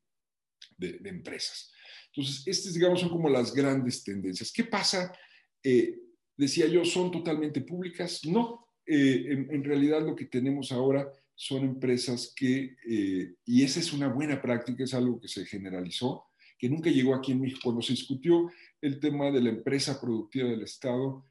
de, 0.78 1.10
empresas. 1.10 1.74
Entonces, 2.08 2.48
estas, 2.48 2.74
digamos, 2.74 3.02
son 3.02 3.10
como 3.10 3.28
las 3.28 3.54
grandes 3.54 4.02
tendencias. 4.02 4.52
¿Qué 4.52 4.64
pasa? 4.64 5.14
Eh, 5.62 6.00
decía 6.38 6.68
yo, 6.68 6.86
¿son 6.86 7.12
totalmente 7.12 7.60
públicas? 7.62 8.26
No, 8.26 8.66
eh, 8.86 9.26
en, 9.28 9.54
en, 9.54 9.64
realidad 9.64 10.06
lo 10.06 10.16
que 10.16 10.26
tenemos 10.26 10.72
ahora 10.72 11.12
son 11.36 11.66
empresas 11.66 12.34
que, 12.34 12.78
eh, 12.88 13.36
y 13.46 13.64
esa 13.64 13.82
es 13.82 13.92
una 13.92 14.08
buena 14.08 14.42
práctica, 14.42 14.86
es 14.86 14.94
algo 14.94 15.20
que 15.20 15.28
se 15.28 15.46
generalizó, 15.46 16.28
que 16.58 16.70
nunca 16.70 16.90
llegó 16.90 17.14
aquí 17.14 17.34
en 17.34 17.42
México. 17.42 17.60
Cuando 17.64 17.82
se 17.82 17.92
discutió 17.92 18.50
el 18.80 19.02
tema 19.02 19.32
de 19.32 19.42
la 19.42 19.50
empresa 19.50 20.00
productiva 20.00 20.50
del 20.50 20.64
Estado, 20.64 21.26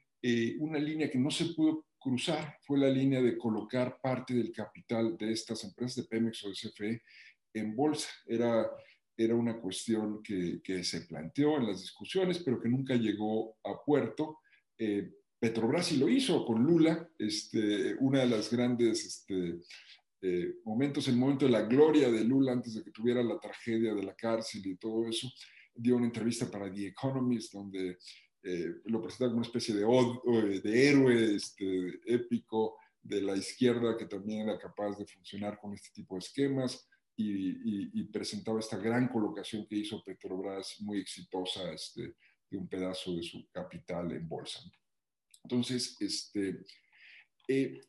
una 0.58 0.78
línea 0.78 1.10
que 1.10 1.18
no 1.18 1.30
se 1.30 1.46
pudo 1.46 1.86
cruzar 2.00 2.56
fue 2.62 2.78
la 2.78 2.88
línea 2.88 3.20
de 3.20 3.36
colocar 3.36 4.00
parte 4.00 4.34
del 4.34 4.50
capital 4.52 5.16
de 5.16 5.32
estas 5.32 5.62
empresas 5.64 5.96
de 5.96 6.08
Pemex 6.08 6.44
o 6.44 6.48
de 6.48 6.54
CFE 6.54 7.02
en 7.54 7.76
bolsa. 7.76 8.08
Era, 8.26 8.68
era 9.16 9.34
una 9.34 9.60
cuestión 9.60 10.22
que, 10.22 10.60
que 10.62 10.82
se 10.82 11.02
planteó 11.02 11.58
en 11.58 11.66
las 11.66 11.80
discusiones, 11.80 12.38
pero 12.38 12.60
que 12.60 12.68
nunca 12.68 12.94
llegó 12.94 13.56
a 13.64 13.84
puerto. 13.84 14.38
Eh, 14.78 15.12
Petrobras 15.38 15.92
lo 15.92 16.08
hizo 16.08 16.44
con 16.44 16.62
Lula, 16.62 17.08
este, 17.18 17.94
una 18.00 18.20
de 18.20 18.26
las 18.26 18.50
grandes 18.50 19.04
este, 19.06 19.60
eh, 20.20 20.56
momentos, 20.64 21.08
el 21.08 21.16
momento 21.16 21.46
de 21.46 21.52
la 21.52 21.62
gloria 21.62 22.10
de 22.10 22.24
Lula 22.24 22.52
antes 22.52 22.74
de 22.74 22.84
que 22.84 22.90
tuviera 22.90 23.22
la 23.22 23.38
tragedia 23.38 23.94
de 23.94 24.02
la 24.02 24.14
cárcel 24.14 24.66
y 24.66 24.76
todo 24.76 25.08
eso, 25.08 25.32
dio 25.74 25.96
una 25.96 26.06
entrevista 26.06 26.50
para 26.50 26.70
The 26.70 26.88
Economist 26.88 27.54
donde 27.54 27.96
eh, 28.42 28.80
lo 28.84 29.02
presentaba 29.02 29.30
como 29.30 29.40
una 29.40 29.46
especie 29.46 29.74
de, 29.74 29.82
eh, 29.82 30.60
de 30.60 30.88
héroe 30.88 31.34
este, 31.34 32.00
épico 32.06 32.76
de 33.02 33.22
la 33.22 33.36
izquierda 33.36 33.96
que 33.96 34.06
también 34.06 34.48
era 34.48 34.58
capaz 34.58 34.96
de 34.96 35.06
funcionar 35.06 35.58
con 35.58 35.74
este 35.74 35.90
tipo 35.92 36.14
de 36.14 36.20
esquemas 36.20 36.86
y, 37.16 38.02
presentaba 38.04 38.60
esta 38.60 38.78
gran 38.78 39.08
colocación 39.08 39.66
que 39.66 39.76
hizo 39.76 40.02
Petrobras 40.02 40.80
muy 40.80 40.98
exitosa 40.98 41.70
este, 41.72 42.14
de 42.50 42.58
un 42.58 42.66
pedazo 42.66 43.14
de 43.14 43.22
su 43.22 43.46
capital 43.50 44.10
en 44.12 44.26
bolsa. 44.28 44.60
Entonces, 45.44 45.96
este, 46.00 46.64
eh, 47.46 47.80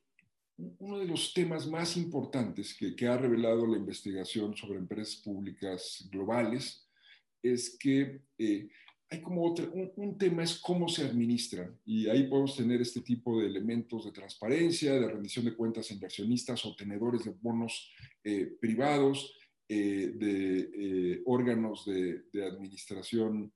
uno 0.80 1.00
de 1.00 1.06
los 1.06 1.34
temas 1.34 1.68
más 1.68 1.98
importantes 1.98 2.76
que, 2.76 3.08
ha 3.08 3.18
revelado 3.18 3.66
la 3.66 3.78
investigación 3.78 4.56
sobre 4.56 4.80
empresas 4.80 5.16
públicas 5.22 6.08
globales 6.12 6.88
es 7.42 7.78
que 7.80 8.22
hay 9.12 9.22
como 9.22 9.46
otro, 9.46 9.70
un, 9.74 10.18
tema 10.18 10.44
es 10.44 10.58
cómo 10.58 10.88
se 10.88 11.04
administran 11.04 11.78
y 11.86 12.08
ahí 12.08 12.28
podemos 12.28 12.56
tener 12.56 12.82
este 12.82 13.02
tipo 13.02 13.40
de 13.40 13.48
elementos 13.48 14.06
de 14.06 14.12
transparencia, 14.12 14.94
de 14.94 15.08
rendición 15.08 15.46
de 15.46 15.56
cuentas 15.56 15.92
a 15.92 15.94
inversionistas 15.94 16.66
o 16.66 16.76
tenedores 16.76 17.26
de 17.26 17.36
bonos 17.42 17.92
eh, 18.24 18.58
privados, 18.60 19.38
de 19.68 21.22
órganos 21.26 21.86
de, 21.86 22.24
de 22.34 22.46
administración 22.46 23.54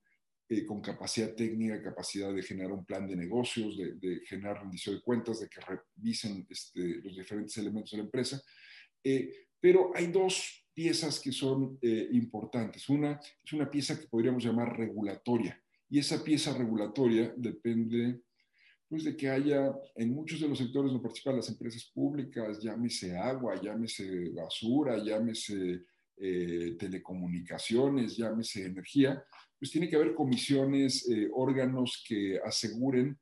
eh, 0.48 0.64
con 0.64 0.80
capacidad 0.80 1.34
técnica, 1.34 1.82
capacidad 1.82 2.32
de 2.32 2.40
generar 2.40 2.70
un 2.70 2.84
plan 2.84 3.04
de 3.08 3.16
negocios, 3.16 3.76
de, 3.76 4.20
generar 4.26 4.60
rendición 4.60 4.94
de 4.94 5.02
cuentas, 5.02 5.40
de 5.40 5.48
que 5.48 5.60
revisen 5.60 6.46
este, 6.48 7.00
los 7.02 7.16
diferentes 7.16 7.56
elementos 7.56 7.90
de 7.90 7.96
la 7.96 8.04
empresa. 8.04 8.40
Eh, 9.02 9.48
pero 9.58 9.90
hay 9.92 10.06
dos 10.06 10.64
piezas 10.76 11.18
que 11.18 11.32
son 11.32 11.78
eh, 11.80 12.08
importantes. 12.12 12.86
Una 12.90 13.18
es 13.42 13.52
una 13.54 13.70
pieza 13.70 13.98
que 13.98 14.08
podríamos 14.08 14.44
llamar 14.44 14.76
regulatoria, 14.76 15.58
y 15.88 15.98
esa 15.98 16.22
pieza 16.22 16.52
regulatoria 16.52 17.32
depende 17.34 18.20
pues, 18.86 19.04
de 19.04 19.16
que 19.16 19.30
haya 19.30 19.72
en 19.94 20.12
muchos 20.12 20.38
de 20.40 20.48
los 20.48 20.58
sectores 20.58 20.92
donde 20.92 21.02
participan 21.02 21.36
las 21.36 21.48
empresas 21.48 21.90
públicas, 21.94 22.60
llámese 22.60 23.16
agua, 23.16 23.58
llámese 23.60 24.30
basura, 24.34 24.98
llámese 25.02 25.82
telecomunicaciones, 26.78 28.16
llámese 28.16 28.64
energía, 28.64 29.22
pues 29.58 29.70
tiene 29.70 29.88
que 29.88 29.96
haber 29.96 30.14
comisiones, 30.14 31.08
eh, 31.08 31.28
órganos 31.32 32.04
que 32.06 32.38
aseguren 32.44 33.18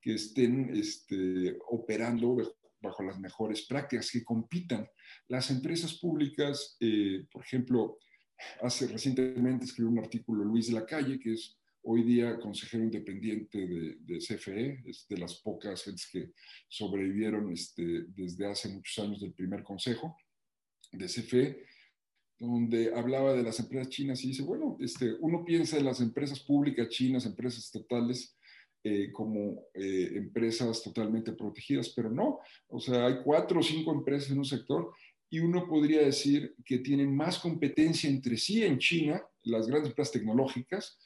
que 0.00 0.14
estén 0.14 0.74
este, 0.74 1.56
operando 1.68 2.36
bajo 2.80 3.02
las 3.02 3.18
mejores 3.18 3.66
prácticas, 3.66 4.10
que 4.10 4.24
compitan. 4.24 4.88
Las 5.28 5.50
empresas 5.50 5.94
públicas, 5.94 6.76
eh, 6.80 7.26
por 7.30 7.44
ejemplo, 7.44 7.98
hace 8.62 8.86
recientemente 8.88 9.64
escribió 9.66 9.90
un 9.90 9.98
artículo 9.98 10.44
Luis 10.44 10.68
de 10.68 10.74
la 10.74 10.86
Calle, 10.86 11.18
que 11.18 11.34
es 11.34 11.58
hoy 11.82 12.02
día 12.02 12.38
consejero 12.38 12.84
independiente 12.84 13.66
de, 13.66 13.96
de 14.00 14.18
CFE, 14.18 14.82
es 14.86 15.06
de 15.08 15.18
las 15.18 15.36
pocas 15.36 15.82
gentes 15.82 16.08
que 16.10 16.32
sobrevivieron 16.68 17.52
este, 17.52 18.04
desde 18.08 18.46
hace 18.46 18.68
muchos 18.68 19.02
años 19.04 19.20
del 19.20 19.32
primer 19.32 19.62
consejo 19.62 20.16
de 20.92 21.06
CFE, 21.06 21.64
donde 22.38 22.94
hablaba 22.94 23.34
de 23.34 23.42
las 23.42 23.60
empresas 23.60 23.90
chinas 23.90 24.24
y 24.24 24.28
dice, 24.28 24.42
bueno, 24.42 24.76
este, 24.80 25.14
uno 25.20 25.44
piensa 25.44 25.76
en 25.76 25.84
las 25.84 26.00
empresas 26.00 26.40
públicas 26.40 26.88
chinas, 26.88 27.26
empresas 27.26 27.64
estatales, 27.64 28.36
eh, 28.82 29.10
como 29.12 29.66
eh, 29.74 30.12
empresas 30.14 30.82
totalmente 30.82 31.32
protegidas, 31.32 31.90
pero 31.90 32.10
no, 32.10 32.38
o 32.68 32.80
sea, 32.80 33.06
hay 33.06 33.16
cuatro 33.22 33.60
o 33.60 33.62
cinco 33.62 33.92
empresas 33.92 34.30
en 34.30 34.38
un 34.38 34.44
sector 34.44 34.92
y 35.28 35.38
uno 35.38 35.66
podría 35.68 36.02
decir 36.02 36.54
que 36.64 36.78
tienen 36.78 37.14
más 37.14 37.38
competencia 37.38 38.10
entre 38.10 38.36
sí 38.36 38.64
en 38.64 38.78
China, 38.78 39.22
las 39.42 39.66
grandes 39.66 39.90
empresas 39.90 40.12
tecnológicas, 40.12 40.98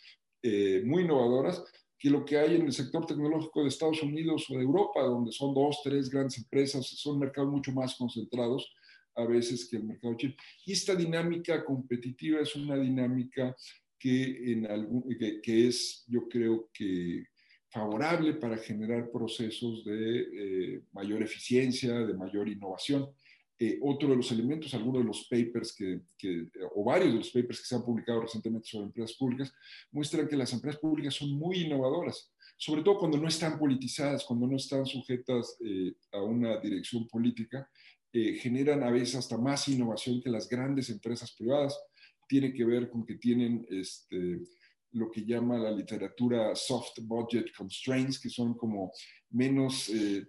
eh, 0.42 0.82
muy 0.84 1.02
innovadoras, 1.02 1.62
que 1.98 2.10
lo 2.10 2.24
que 2.24 2.38
hay 2.38 2.56
en 2.56 2.66
el 2.66 2.72
sector 2.72 3.06
tecnológico 3.06 3.62
de 3.62 3.68
Estados 3.68 4.02
Unidos 4.02 4.46
o 4.50 4.54
de 4.54 4.62
Europa, 4.62 5.02
donde 5.02 5.32
son 5.32 5.54
dos, 5.54 5.80
tres 5.82 6.08
grandes 6.08 6.38
empresas, 6.38 6.86
son 6.86 7.18
mercados 7.18 7.50
mucho 7.50 7.72
más 7.72 7.94
concentrados 7.96 8.72
a 9.16 9.24
veces 9.24 9.68
que 9.68 9.76
el 9.76 9.84
mercado 9.84 10.16
chino. 10.16 10.34
Y 10.66 10.72
esta 10.72 10.94
dinámica 10.94 11.64
competitiva 11.64 12.40
es 12.40 12.54
una 12.56 12.76
dinámica 12.76 13.56
que, 13.98 14.52
en 14.52 14.66
algún, 14.66 15.02
que, 15.42 15.68
es, 15.68 16.04
yo 16.06 16.28
creo 16.28 16.68
que 16.72 17.24
favorable 17.74 18.34
para 18.34 18.56
generar 18.56 19.10
procesos 19.10 19.84
de 19.84 20.20
eh, 20.20 20.82
mayor 20.92 21.20
eficiencia, 21.22 21.92
de 21.92 22.14
mayor 22.14 22.48
innovación. 22.48 23.10
Eh, 23.58 23.78
otro 23.82 24.10
de 24.10 24.16
los 24.16 24.30
elementos, 24.30 24.74
algunos 24.74 25.02
de 25.02 25.08
los 25.08 25.26
papers 25.28 25.74
que, 25.74 26.00
o 26.74 26.84
varios 26.84 27.12
de 27.12 27.18
los 27.18 27.30
papers 27.30 27.60
que 27.60 27.66
se 27.66 27.74
han 27.74 27.84
publicado 27.84 28.20
recientemente 28.20 28.68
sobre 28.68 28.86
empresas 28.86 29.16
públicas, 29.16 29.52
muestran 29.90 30.28
que 30.28 30.36
las 30.36 30.52
empresas 30.52 30.80
públicas 30.80 31.14
son 31.14 31.32
muy 31.32 31.62
innovadoras, 31.62 32.32
sobre 32.56 32.82
todo 32.82 32.96
cuando 32.98 33.18
no 33.18 33.26
están 33.26 33.58
politizadas, 33.58 34.24
cuando 34.24 34.46
no 34.46 34.56
están 34.56 34.86
sujetas 34.86 35.56
eh, 35.64 35.94
a 36.12 36.22
una 36.22 36.60
dirección 36.60 37.08
política 37.08 37.68
generan 38.38 38.84
a 38.84 38.92
veces 38.92 39.16
hasta 39.16 39.36
más 39.36 39.66
innovación 39.66 40.22
que 40.22 40.30
las 40.30 40.48
grandes 40.48 40.88
empresas 40.88 41.32
privadas. 41.32 41.76
Tiene 42.28 42.52
que 42.52 42.64
ver 42.64 42.88
con 42.88 43.04
que 43.04 43.16
tienen 43.16 43.66
este, 43.68 44.38
lo 44.94 45.10
que 45.10 45.24
llama 45.24 45.58
la 45.58 45.70
literatura 45.70 46.54
soft 46.54 47.00
budget 47.02 47.46
constraints, 47.56 48.18
que 48.18 48.30
son 48.30 48.54
como 48.54 48.92
menos, 49.30 49.88
eh, 49.88 50.24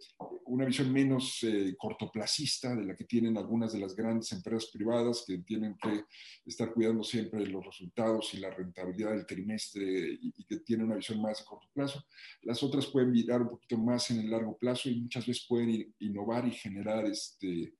una 0.47 0.65
visión 0.65 0.91
menos 0.91 1.43
eh, 1.43 1.75
cortoplacista 1.77 2.75
de 2.75 2.85
la 2.85 2.95
que 2.95 3.03
tienen 3.03 3.37
algunas 3.37 3.73
de 3.73 3.79
las 3.79 3.95
grandes 3.95 4.31
empresas 4.31 4.71
privadas 4.71 5.23
que 5.27 5.37
tienen 5.39 5.75
que 5.77 6.05
estar 6.45 6.73
cuidando 6.73 7.03
siempre 7.03 7.41
de 7.41 7.47
los 7.47 7.63
resultados 7.63 8.33
y 8.33 8.37
la 8.37 8.49
rentabilidad 8.49 9.11
del 9.11 9.27
trimestre 9.27 9.83
y, 9.83 10.33
y, 10.35 10.43
que 10.45 10.57
tienen 10.57 10.87
una 10.87 10.95
visión 10.95 11.21
más 11.21 11.41
a 11.41 11.45
corto 11.45 11.67
plazo. 11.71 12.03
Las 12.41 12.63
otras 12.63 12.87
pueden 12.87 13.11
mirar 13.11 13.43
un 13.43 13.49
poquito 13.49 13.77
más 13.77 14.09
en 14.09 14.21
el 14.21 14.31
largo 14.31 14.57
plazo 14.57 14.89
y 14.89 14.99
muchas 14.99 15.27
veces 15.27 15.45
pueden 15.47 15.93
innovar 15.99 16.47
y 16.47 16.51
generar 16.51 17.05
este, 17.05 17.75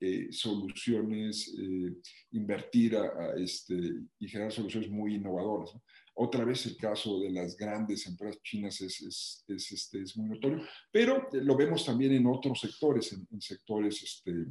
eh, 0.00 0.28
soluciones, 0.30 1.52
eh, 1.58 1.92
invertir 2.30 2.94
a, 2.94 3.34
este, 3.36 3.74
y 4.20 4.28
generar 4.28 4.52
soluciones 4.52 4.88
muy 4.88 5.16
innovadoras. 5.16 5.74
Otra 6.20 6.44
vez 6.44 6.66
el 6.66 6.76
caso 6.76 7.20
de 7.20 7.30
las 7.30 7.56
grandes 7.56 8.06
empresas 8.06 8.42
chinas 8.42 8.80
es, 8.80 9.00
es, 9.02 9.44
es, 9.46 9.72
este, 9.72 10.02
es 10.02 10.16
muy 10.16 10.28
notorio, 10.28 10.64
pero 10.90 11.28
lo 11.32 11.56
vemos 11.56 11.84
también 11.84 12.12
en 12.12 12.26
otros 12.26 12.60
sectores, 12.60 13.12
en, 13.12 13.40
sectores, 13.40 14.02
este, 14.02 14.46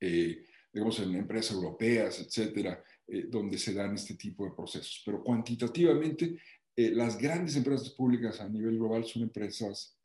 eh, 0.00 0.44
digamos, 0.72 0.98
en 1.00 1.14
empresas 1.14 1.56
europeas, 1.56 2.20
etcétera, 2.20 2.82
donde 3.28 3.58
se 3.58 3.74
dan 3.74 3.94
este 3.94 4.14
tipo 4.14 4.44
de 4.44 4.52
procesos. 4.52 5.02
Pero 5.04 5.22
cuantitativamente, 5.22 6.38
las 6.76 7.18
grandes 7.18 7.56
empresas 7.56 7.90
públicas 7.90 8.40
a 8.40 8.48
nivel 8.48 8.78
global 8.78 9.04
son 9.04 9.22
empresas 9.22 9.98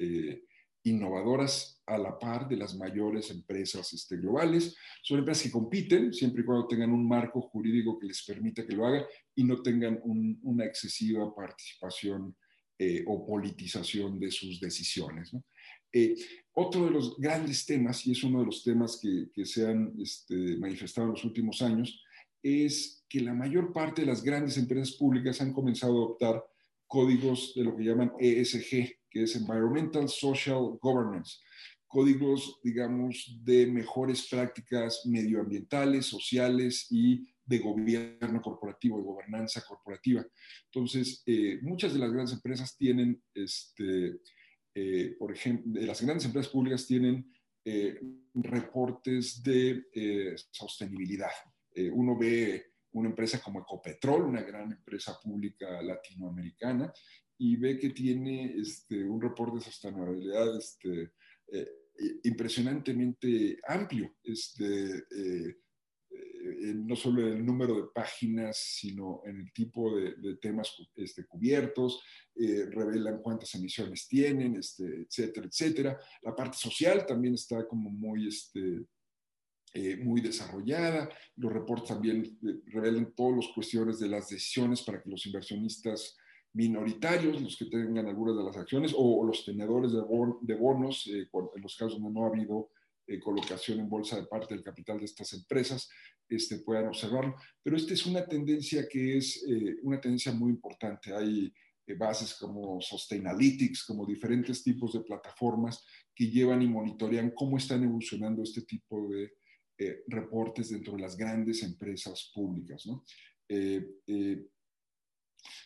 innovadoras 0.89 1.81
a 1.85 1.97
la 1.97 2.17
par 2.19 2.47
de 2.47 2.57
las 2.57 2.75
mayores 2.75 3.31
empresas 3.31 3.93
este, 3.93 4.17
globales. 4.17 4.75
Son 5.01 5.19
empresas 5.19 5.43
que 5.43 5.51
compiten 5.51 6.13
siempre 6.13 6.41
y 6.41 6.45
cuando 6.45 6.67
tengan 6.67 6.91
un 6.91 7.07
marco 7.07 7.41
jurídico 7.41 7.97
que 7.97 8.07
les 8.07 8.23
permita 8.23 8.65
que 8.65 8.75
lo 8.75 8.85
hagan 8.85 9.05
y 9.35 9.43
no 9.43 9.61
tengan 9.61 9.99
una 10.03 10.65
excesiva 10.65 11.33
participación 11.33 12.35
eh, 12.77 13.03
o 13.07 13.25
politización 13.25 14.19
de 14.19 14.31
sus 14.31 14.59
decisiones. 14.59 15.31
Eh, 15.91 16.15
otro 16.53 16.85
de 16.85 16.91
los 16.91 17.17
grandes 17.17 17.65
temas, 17.65 18.05
y 18.05 18.11
es 18.11 18.23
uno 18.23 18.39
de 18.39 18.45
los 18.45 18.63
temas 18.63 18.99
que, 19.01 19.29
que 19.33 19.45
se 19.45 19.67
han 19.67 19.93
este, 19.99 20.57
manifestado 20.57 21.07
en 21.07 21.13
los 21.13 21.23
últimos 21.23 21.61
años, 21.61 22.03
es 22.43 23.03
que 23.09 23.21
la 23.21 23.33
mayor 23.33 23.73
parte 23.73 24.01
de 24.01 24.07
las 24.07 24.23
grandes 24.23 24.57
empresas 24.57 24.95
públicas 24.95 25.41
han 25.41 25.53
comenzado 25.53 25.93
a 25.93 25.95
adoptar 25.95 26.43
códigos 26.87 27.53
de 27.55 27.63
lo 27.63 27.75
que 27.75 27.83
llaman 27.83 28.13
ESG, 28.19 28.97
es 29.23 29.35
Environmental 29.35 30.07
Social 30.09 30.77
Governance, 30.81 31.37
códigos, 31.87 32.59
digamos, 32.63 33.39
de 33.43 33.67
mejores 33.67 34.27
prácticas 34.29 35.05
medioambientales, 35.05 36.05
sociales 36.05 36.87
y 36.89 37.25
de 37.45 37.59
gobierno 37.59 38.41
corporativo, 38.41 38.97
de 38.97 39.05
gobernanza 39.05 39.63
corporativa. 39.65 40.25
Entonces, 40.65 41.23
eh, 41.25 41.59
muchas 41.61 41.93
de 41.93 41.99
las 41.99 42.11
grandes 42.11 42.33
empresas 42.33 42.75
tienen, 42.75 43.21
este, 43.33 44.19
eh, 44.75 45.15
por 45.17 45.31
ejemplo, 45.31 45.81
las 45.81 46.01
grandes 46.01 46.25
empresas 46.25 46.51
públicas 46.51 46.85
tienen 46.85 47.31
eh, 47.63 47.99
reportes 48.33 49.41
de 49.43 49.83
sostenibilidad. 50.51 51.31
uno 51.93 52.17
ve 52.17 52.71
una 52.93 53.09
empresa 53.09 53.39
como 53.39 53.59
Ecopetrol, 53.59 54.23
una 54.23 54.41
gran 54.41 54.71
empresa 54.71 55.19
pública 55.21 55.81
latinoamericana, 55.81 56.91
y 57.37 57.55
ve 57.55 57.77
que 57.77 57.89
tiene 57.89 58.53
este, 58.57 59.03
un 59.03 59.21
reporte 59.21 59.57
de 59.57 59.65
sostenibilidad 59.65 60.57
este, 60.57 61.11
impresionantemente 62.23 63.59
amplio. 63.67 64.15
Este, 64.23 65.05
no 66.75 66.95
solo 66.95 67.21
en 67.21 67.37
el 67.37 67.45
número 67.45 67.75
de 67.75 67.87
páginas, 67.93 68.57
sino 68.57 69.21
en 69.25 69.41
el 69.41 69.51
tipo 69.53 69.95
de, 69.95 70.37
temas 70.37 70.73
este, 70.95 71.25
cubiertos, 71.25 72.01
revelan 72.35 73.21
cuántas 73.21 73.53
emisiones 73.55 74.07
tienen, 74.07 74.55
este, 74.55 75.01
etcétera, 75.01 75.47
etcétera. 75.47 75.99
La 76.23 76.35
parte 76.35 76.57
social 76.57 77.05
también 77.05 77.35
está 77.35 77.67
como 77.67 77.89
muy, 77.89 78.27
este, 78.27 78.85
eh, 79.73 79.95
muy 79.97 80.21
desarrollada. 80.21 81.07
Los 81.35 81.53
reportes 81.53 81.89
también 81.89 82.23
eh, 82.23 82.61
revelan 82.67 83.13
todas 83.13 83.45
las 83.45 83.53
cuestiones 83.53 83.99
de 83.99 84.07
las 84.07 84.29
decisiones 84.29 84.81
para 84.81 85.03
que 85.03 85.09
los 85.09 85.25
inversionistas 85.25 86.17
minoritarios, 86.57 87.41
los 87.41 87.55
que 87.55 87.65
tengan 87.65 88.07
algunas 88.07 88.35
de 88.35 88.43
las 88.43 88.57
acciones, 88.57 88.93
o, 88.95 89.23
los 89.25 89.45
tenedores 89.45 89.91
de, 89.91 90.55
bonos, 90.55 91.07
eh, 91.07 91.29
en 91.31 91.61
los 91.61 91.75
casos 91.75 91.93
donde 91.93 92.11
no 92.11 92.25
ha 92.25 92.29
habido 92.29 92.69
colocación 93.23 93.79
en 93.79 93.87
bolsa 93.87 94.17
de 94.17 94.27
parte 94.27 94.53
del 94.53 94.63
capital 94.63 94.99
de 94.99 95.05
estas 95.05 95.31
empresas, 95.31 95.89
este, 96.27 96.59
puedan 96.59 96.87
observarlo. 96.87 97.35
Pero 97.63 97.77
esta 97.77 97.93
es 97.93 98.05
una 98.05 98.25
tendencia 98.25 98.85
que 98.85 99.15
es 99.15 99.45
una 99.83 100.01
tendencia 100.01 100.33
muy 100.33 100.51
importante. 100.51 101.13
Hay 101.13 101.53
bases 101.95 102.33
como 102.33 102.81
Sustainalytics, 102.81 103.85
como 103.85 104.05
diferentes 104.05 104.61
tipos 104.61 104.91
de 104.91 105.01
plataformas 105.01 105.85
que 106.13 106.29
llevan 106.29 106.61
y 106.61 106.67
monitorean 106.67 107.31
cómo 107.31 107.57
están 107.57 107.83
evolucionando 107.83 108.43
este 108.43 108.63
tipo 108.63 109.07
de 109.07 109.31
eh, 109.79 110.03
reportes 110.07 110.69
dentro 110.69 110.93
de 110.93 111.01
las 111.01 111.15
grandes 111.15 111.61
empresas 111.61 112.31
públicas. 112.33 112.85
¿no? 112.87 113.05
Eh, 113.47 113.87
eh, 114.07 114.47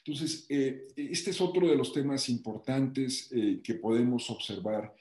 entonces, 0.03 0.45
este 0.49 1.31
es 1.31 1.41
otro 1.41 1.67
de 1.67 1.75
los 1.75 1.93
temas 1.93 2.27
importantes 2.29 3.29
que 3.63 3.75
podemos 3.75 4.29
observar 4.29 4.93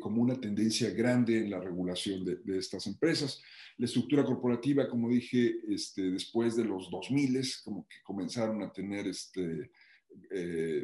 como 0.00 0.22
una 0.22 0.40
tendencia 0.40 0.90
grande 0.90 1.38
en 1.38 1.50
la 1.50 1.60
regulación 1.60 2.24
de, 2.24 2.36
de, 2.36 2.58
estas 2.58 2.86
empresas. 2.86 3.42
La 3.76 3.86
estructura 3.86 4.24
corporativa, 4.24 4.88
como 4.88 5.10
dije, 5.10 5.56
este, 5.68 6.10
después 6.10 6.56
de 6.56 6.64
los 6.64 6.90
2000, 6.90 7.42
como 7.64 7.86
que 7.86 7.96
comenzaron 8.02 8.62
a 8.62 8.72
tener 8.72 9.06
este, 9.06 9.70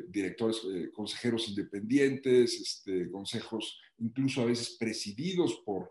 directores, 0.08 0.60
consejeros 0.92 1.48
independientes, 1.48 2.60
este, 2.60 3.10
consejos 3.10 3.78
incluso 3.98 4.42
a 4.42 4.46
veces 4.46 4.76
presididos 4.78 5.62
por 5.64 5.90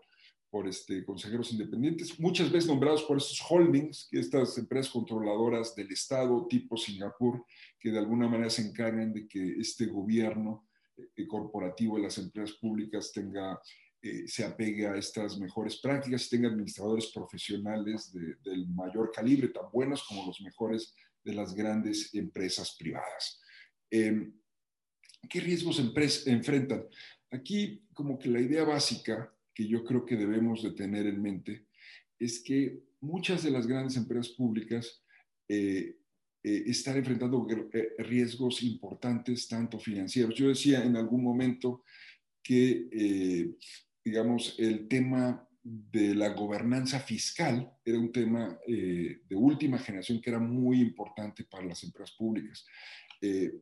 por 0.50 0.66
este, 0.66 1.04
consejeros 1.04 1.52
independientes, 1.52 2.18
muchas 2.18 2.50
veces 2.50 2.68
nombrados 2.68 3.04
por 3.04 3.16
estos 3.16 3.40
holdings, 3.40 4.08
estas 4.10 4.58
empresas 4.58 4.92
controladoras 4.92 5.74
del 5.76 5.90
Estado 5.92 6.46
tipo 6.48 6.76
Singapur, 6.76 7.44
que 7.78 7.92
de 7.92 7.98
alguna 7.98 8.28
manera 8.28 8.50
se 8.50 8.62
encargan 8.62 9.12
de 9.12 9.28
que 9.28 9.54
este 9.58 9.86
gobierno 9.86 10.68
eh, 10.96 11.26
corporativo 11.28 11.96
de 11.96 12.02
las 12.02 12.18
empresas 12.18 12.56
públicas 12.56 13.12
tenga, 13.12 13.60
eh, 14.02 14.26
se 14.26 14.44
apegue 14.44 14.88
a 14.88 14.96
estas 14.96 15.38
mejores 15.38 15.80
prácticas 15.80 16.26
y 16.26 16.30
tenga 16.30 16.48
administradores 16.48 17.12
profesionales 17.14 18.12
del 18.12 18.66
mayor 18.68 19.12
calibre, 19.12 19.48
tan 19.48 19.70
buenos 19.72 20.02
como 20.02 20.26
los 20.26 20.40
mejores 20.40 20.94
de 21.22 21.32
las 21.32 21.54
grandes 21.54 22.12
empresas 22.14 22.76
privadas. 22.76 23.40
Em, 23.88 24.34
¿Qué 25.28 25.38
riesgos 25.38 25.78
enfrentan? 26.26 26.86
Aquí 27.30 27.84
como 27.92 28.18
que 28.18 28.30
la 28.30 28.40
idea 28.40 28.64
básica 28.64 29.32
que 29.60 29.68
yo 29.68 29.84
creo 29.84 30.06
que 30.06 30.16
debemos 30.16 30.62
de 30.62 30.70
tener 30.70 31.06
en 31.06 31.20
mente 31.20 31.66
es 32.18 32.42
que 32.42 32.80
muchas 33.02 33.42
de 33.42 33.50
las 33.50 33.66
grandes 33.66 33.94
empresas 33.94 34.32
públicas 34.32 35.04
eh, 35.46 35.96
eh, 36.42 36.62
están 36.64 36.96
enfrentando 36.96 37.46
eh, 37.74 37.90
riesgos 37.98 38.62
importantes, 38.62 39.46
tanto 39.46 39.78
financieros. 39.78 40.34
Yo 40.34 40.48
decía 40.48 40.82
en 40.82 40.96
algún 40.96 41.22
momento 41.22 41.84
que, 42.42 43.52
digamos, 44.02 44.56
el 44.58 44.88
tema 44.88 45.46
de 45.62 46.14
la 46.14 46.30
gobernanza 46.30 46.98
fiscal 46.98 47.70
era 47.84 47.98
un 47.98 48.10
tema 48.10 48.58
de 48.66 49.36
última 49.36 49.78
generación 49.78 50.22
que 50.22 50.30
era 50.30 50.40
muy 50.40 50.80
importante 50.80 51.44
para 51.44 51.66
las 51.66 51.84
empresas 51.84 52.16
públicas. 52.16 52.64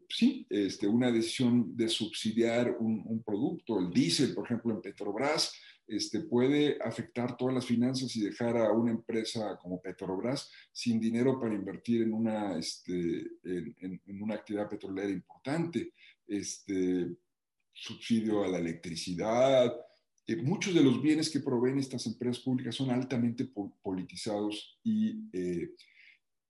sí, 0.08 0.46
este, 0.48 0.86
una 0.86 1.10
decisión 1.10 1.76
de 1.76 1.88
subsidiar 1.88 2.76
un, 2.78 3.02
un, 3.04 3.20
producto, 3.24 3.80
el 3.80 3.90
diésel, 3.90 4.32
por 4.32 4.44
ejemplo, 4.46 4.72
en 4.72 4.80
Petrobras, 4.80 5.52
este, 5.88 6.20
puede 6.20 6.78
afectar 6.82 7.36
todas 7.36 7.54
las 7.54 7.66
finanzas 7.66 8.14
y 8.14 8.20
dejar 8.20 8.56
a 8.58 8.70
una 8.72 8.90
empresa 8.90 9.58
como 9.60 9.80
Petrobras 9.80 10.50
sin 10.70 11.00
dinero 11.00 11.40
para 11.40 11.54
invertir 11.54 12.02
en 12.02 12.12
una, 12.12 12.58
este, 12.58 13.26
en, 13.42 14.00
una 14.20 14.34
actividad 14.34 14.68
petrolera 14.68 15.10
importante, 15.10 15.94
este, 16.26 17.16
subsidio 17.72 18.44
a 18.44 18.48
la 18.48 18.58
electricidad. 18.58 19.74
Eh, 20.26 20.36
muchos 20.36 20.74
de 20.74 20.82
los 20.82 21.00
bienes 21.00 21.30
que 21.30 21.40
proveen 21.40 21.78
estas 21.78 22.06
empresas 22.06 22.42
públicas 22.42 22.74
son 22.74 22.90
altamente 22.90 23.50
politizados 23.82 24.78
y, 24.84 25.26
eh, 25.32 25.70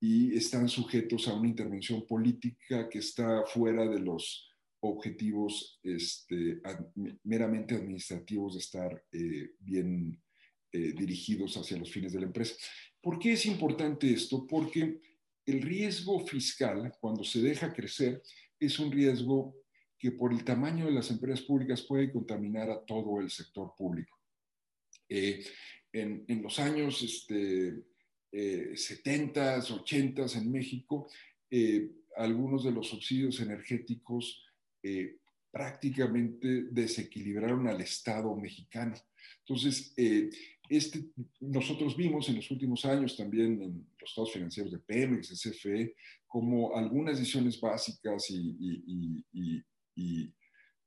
y 0.00 0.36
están 0.36 0.68
sujetos 0.68 1.28
a 1.28 1.34
una 1.34 1.48
intervención 1.48 2.04
política 2.06 2.88
que 2.88 2.98
está 2.98 3.44
fuera 3.46 3.86
de 3.86 4.00
los 4.00 4.48
objetivos 4.80 5.80
este, 5.82 6.60
meramente 7.24 7.74
administrativos 7.74 8.54
de 8.54 8.60
estar 8.60 9.04
eh, 9.12 9.50
bien 9.58 10.20
eh, 10.72 10.92
dirigidos 10.92 11.56
hacia 11.56 11.78
los 11.78 11.90
fines 11.90 12.12
de 12.12 12.20
la 12.20 12.26
empresa. 12.26 12.54
¿Por 13.00 13.18
qué 13.18 13.32
es 13.32 13.46
importante 13.46 14.12
esto? 14.12 14.46
Porque 14.46 15.00
el 15.46 15.62
riesgo 15.62 16.24
fiscal, 16.26 16.92
cuando 17.00 17.24
se 17.24 17.40
deja 17.40 17.72
crecer, 17.72 18.22
es 18.60 18.78
un 18.78 18.92
riesgo 18.92 19.56
que 19.98 20.12
por 20.12 20.32
el 20.32 20.44
tamaño 20.44 20.86
de 20.86 20.92
las 20.92 21.10
empresas 21.10 21.42
públicas 21.42 21.82
puede 21.82 22.12
contaminar 22.12 22.70
a 22.70 22.84
todo 22.84 23.20
el 23.20 23.30
sector 23.30 23.72
público. 23.76 24.16
Eh, 25.08 25.44
en, 25.92 26.24
en, 26.28 26.42
los 26.42 26.58
años 26.58 27.02
este, 27.02 27.82
70, 28.30 29.58
80 29.58 30.26
en 30.36 30.52
México, 30.52 31.10
algunos 32.14 32.64
de 32.64 32.72
los 32.72 32.88
subsidios 32.88 33.40
energéticos 33.40 34.44
eh, 34.82 35.16
prácticamente 35.50 36.64
desequilibraron 36.70 37.66
al 37.68 37.80
Estado 37.80 38.34
mexicano. 38.36 38.94
Entonces, 39.40 39.92
eh, 39.96 40.30
este, 40.68 41.06
nosotros 41.40 41.96
vimos 41.96 42.28
en 42.28 42.36
los 42.36 42.50
últimos 42.50 42.84
años 42.84 43.16
también 43.16 43.62
en 43.62 43.86
los 43.98 44.10
estados 44.10 44.32
financieros 44.32 44.72
de 44.72 44.78
Pemex, 44.78 45.30
de 45.30 45.50
CFE, 45.50 45.94
como 46.26 46.76
algunas 46.76 47.18
decisiones 47.18 47.58
básicas 47.58 48.26
y, 48.30 49.24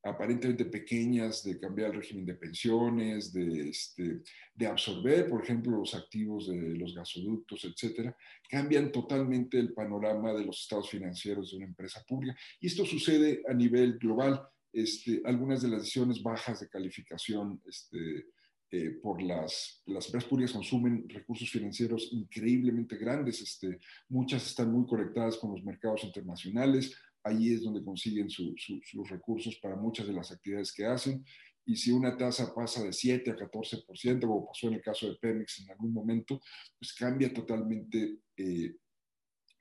aparentemente 0.04 0.66
pequeñas 0.66 1.44
de 1.44 1.60
cambiar 1.60 1.92
el 1.92 1.98
régimen 1.98 2.26
de 2.26 2.34
pensiones, 2.34 3.32
de, 3.32 3.70
este, 3.70 4.22
de 4.54 4.68
absorber, 4.68 5.30
por 5.30 5.44
ejemplo, 5.44 5.78
los 5.78 5.94
activos 5.94 6.48
de 6.48 6.76
los 6.76 6.96
gasoductos, 6.96 7.66
etcétera, 7.66 8.16
cambian 8.50 8.92
totalmente 8.92 9.60
el 9.60 9.74
panorama 9.74 10.34
de 10.34 10.46
los 10.46 10.62
estados 10.62 10.90
financieros 10.90 11.52
de 11.52 11.58
una 11.58 11.68
empresa 11.68 12.04
pública. 12.08 12.38
Y 12.60 12.68
esto 12.68 12.86
sucede 12.86 13.44
a 13.48 13.54
nivel 13.54 14.00
global. 14.00 14.42
Este, 14.74 15.22
algunas 15.26 15.62
de 15.62 15.68
las 15.68 15.82
decisiones 15.82 16.24
bajas 16.24 16.62
de 16.62 16.70
calificación 16.70 17.62
este, 17.68 18.26
eh, 18.72 18.92
por 19.04 19.22
las, 19.22 19.84
las 19.86 20.06
empresas 20.06 20.30
públicas 20.30 20.54
consumen 20.54 21.08
recursos 21.10 21.50
financieros 21.52 22.08
increíblemente 22.14 22.96
grandes. 22.96 23.42
Este, 23.42 23.80
muchas 24.08 24.48
están 24.48 24.72
muy 24.72 24.88
conectadas 24.88 25.38
con 25.38 25.52
los 25.52 25.64
mercados 25.64 26.06
internacionales, 26.06 26.96
ahí 27.24 27.54
es 27.54 27.62
donde 27.62 27.84
consiguen 27.84 28.30
sus 28.30 29.10
recursos 29.10 29.58
para 29.62 29.76
muchas 29.76 30.08
de 30.08 30.14
las 30.14 30.32
actividades 30.32 30.72
que 30.74 30.86
hacen. 30.86 31.24
Y 31.66 31.76
si 31.76 31.92
una 31.92 32.18
tasa 32.18 32.54
pasa 32.54 32.84
de 32.84 32.92
7 32.92 33.32
a 33.32 33.36
14%, 33.36 34.22
como 34.22 34.48
pasó 34.48 34.68
en 34.68 34.76
el 34.76 34.82
caso 34.82 35.08
de 35.08 35.16
Pemex 35.16 35.60
en 35.60 35.72
algún 35.72 35.94
momento, 35.94 36.42
pues 36.80 36.94
cambia 36.94 37.32
totalmente 37.34 38.18
eh, 38.36 38.76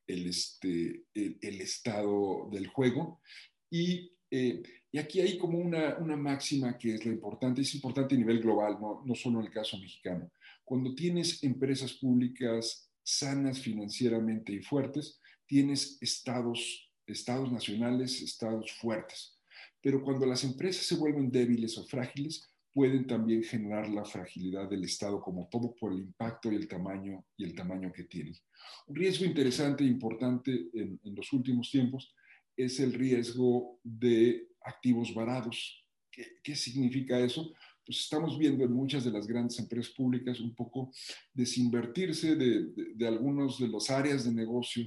el, 0.07 0.27
este, 0.27 1.05
el, 1.14 1.61
estado 1.61 2.49
del 2.51 2.68
juego. 2.68 3.20
Y, 3.70 4.12
eh, 4.31 4.62
y, 4.90 4.99
aquí 4.99 5.20
hay 5.20 5.37
como 5.38 5.59
una, 5.59 5.99
una 5.99 6.16
máxima 6.16 6.79
que 6.79 6.94
es 6.94 7.05
la 7.05 7.12
importante, 7.12 7.61
es 7.61 7.75
importante 7.75 8.14
a 8.14 8.18
nivel 8.18 8.40
global, 8.40 8.79
no, 8.81 9.03
no 9.05 9.14
solo 9.14 9.40
en 9.40 9.46
el 9.46 9.53
caso 9.53 9.79
mexicano. 9.79 10.33
Cuando 10.64 10.94
tienes 10.94 11.42
empresas 11.44 11.92
públicas 11.94 12.90
sanas 13.03 13.61
financieramente 13.61 14.53
y 14.53 14.62
fuertes, 14.62 15.20
tienes 15.46 15.99
estados 16.01 16.89
estados 17.12 17.51
nacionales, 17.51 18.20
estados 18.23 18.73
fuertes. 18.73 19.38
Pero 19.83 20.03
cuando 20.03 20.27
las 20.27 20.44
empresas 20.44 20.85
se 20.85 20.96
vuelven 20.96 21.31
débiles 21.31 21.77
o 21.79 21.85
frágiles, 21.85 22.51
pueden 22.73 23.07
también 23.07 23.42
generar 23.42 23.88
la 23.88 24.05
fragilidad 24.05 24.68
del 24.68 24.85
Estado 24.85 25.20
como 25.20 25.49
todo 25.49 25.75
por 25.75 25.92
el 25.92 26.01
impacto 26.01 26.53
y 26.53 26.57
el 26.57 26.68
tamaño 26.68 27.25
y 27.37 27.44
el 27.44 27.55
tamaño 27.55 27.92
que 27.92 28.05
tienen. 28.05 28.37
Un 28.87 28.96
riesgo 28.96 29.25
interesante 29.25 29.85
e 29.85 29.88
importante 29.88 30.68
en, 30.75 31.01
los 31.05 31.33
últimos 31.33 31.70
tiempos 31.70 32.14
es 32.57 32.79
el 32.79 32.92
riesgo 32.92 33.81
de 33.83 34.49
activos 34.62 35.12
varados. 35.14 35.85
¿Qué, 36.11 36.55
significa 36.55 37.18
eso? 37.18 37.53
Pues 37.85 38.01
estamos 38.01 38.38
viendo 38.38 38.64
en 38.64 38.73
muchas 38.73 39.05
de 39.05 39.11
las 39.11 39.27
grandes 39.27 39.59
empresas 39.59 39.92
públicas 39.92 40.38
un 40.38 40.55
poco 40.55 40.92
desinvertirse 41.33 42.37
de, 42.37 42.66
de, 42.66 42.94
de 42.94 43.09
algunos 43.09 43.59
de 43.59 43.68
las 43.68 43.90
áreas 43.90 44.25
de 44.25 44.33
negocio 44.33 44.85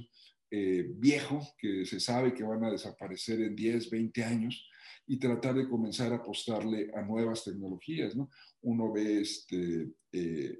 eh, 0.56 0.86
viejo, 0.88 1.40
que 1.58 1.84
se 1.84 1.98
sabe 1.98 2.32
que 2.32 2.44
van 2.44 2.62
a 2.64 2.70
desaparecer 2.70 3.40
en 3.40 3.56
10, 3.56 3.90
20 3.90 4.22
años, 4.22 4.68
y 5.06 5.18
tratar 5.18 5.54
de 5.54 5.68
comenzar 5.68 6.12
a 6.12 6.16
apostarle 6.16 6.90
a 6.94 7.02
nuevas 7.02 7.44
tecnologías, 7.44 8.16
¿no? 8.16 8.30
Uno 8.62 8.92
ve 8.92 9.20
este, 9.20 9.88
eh, 10.12 10.56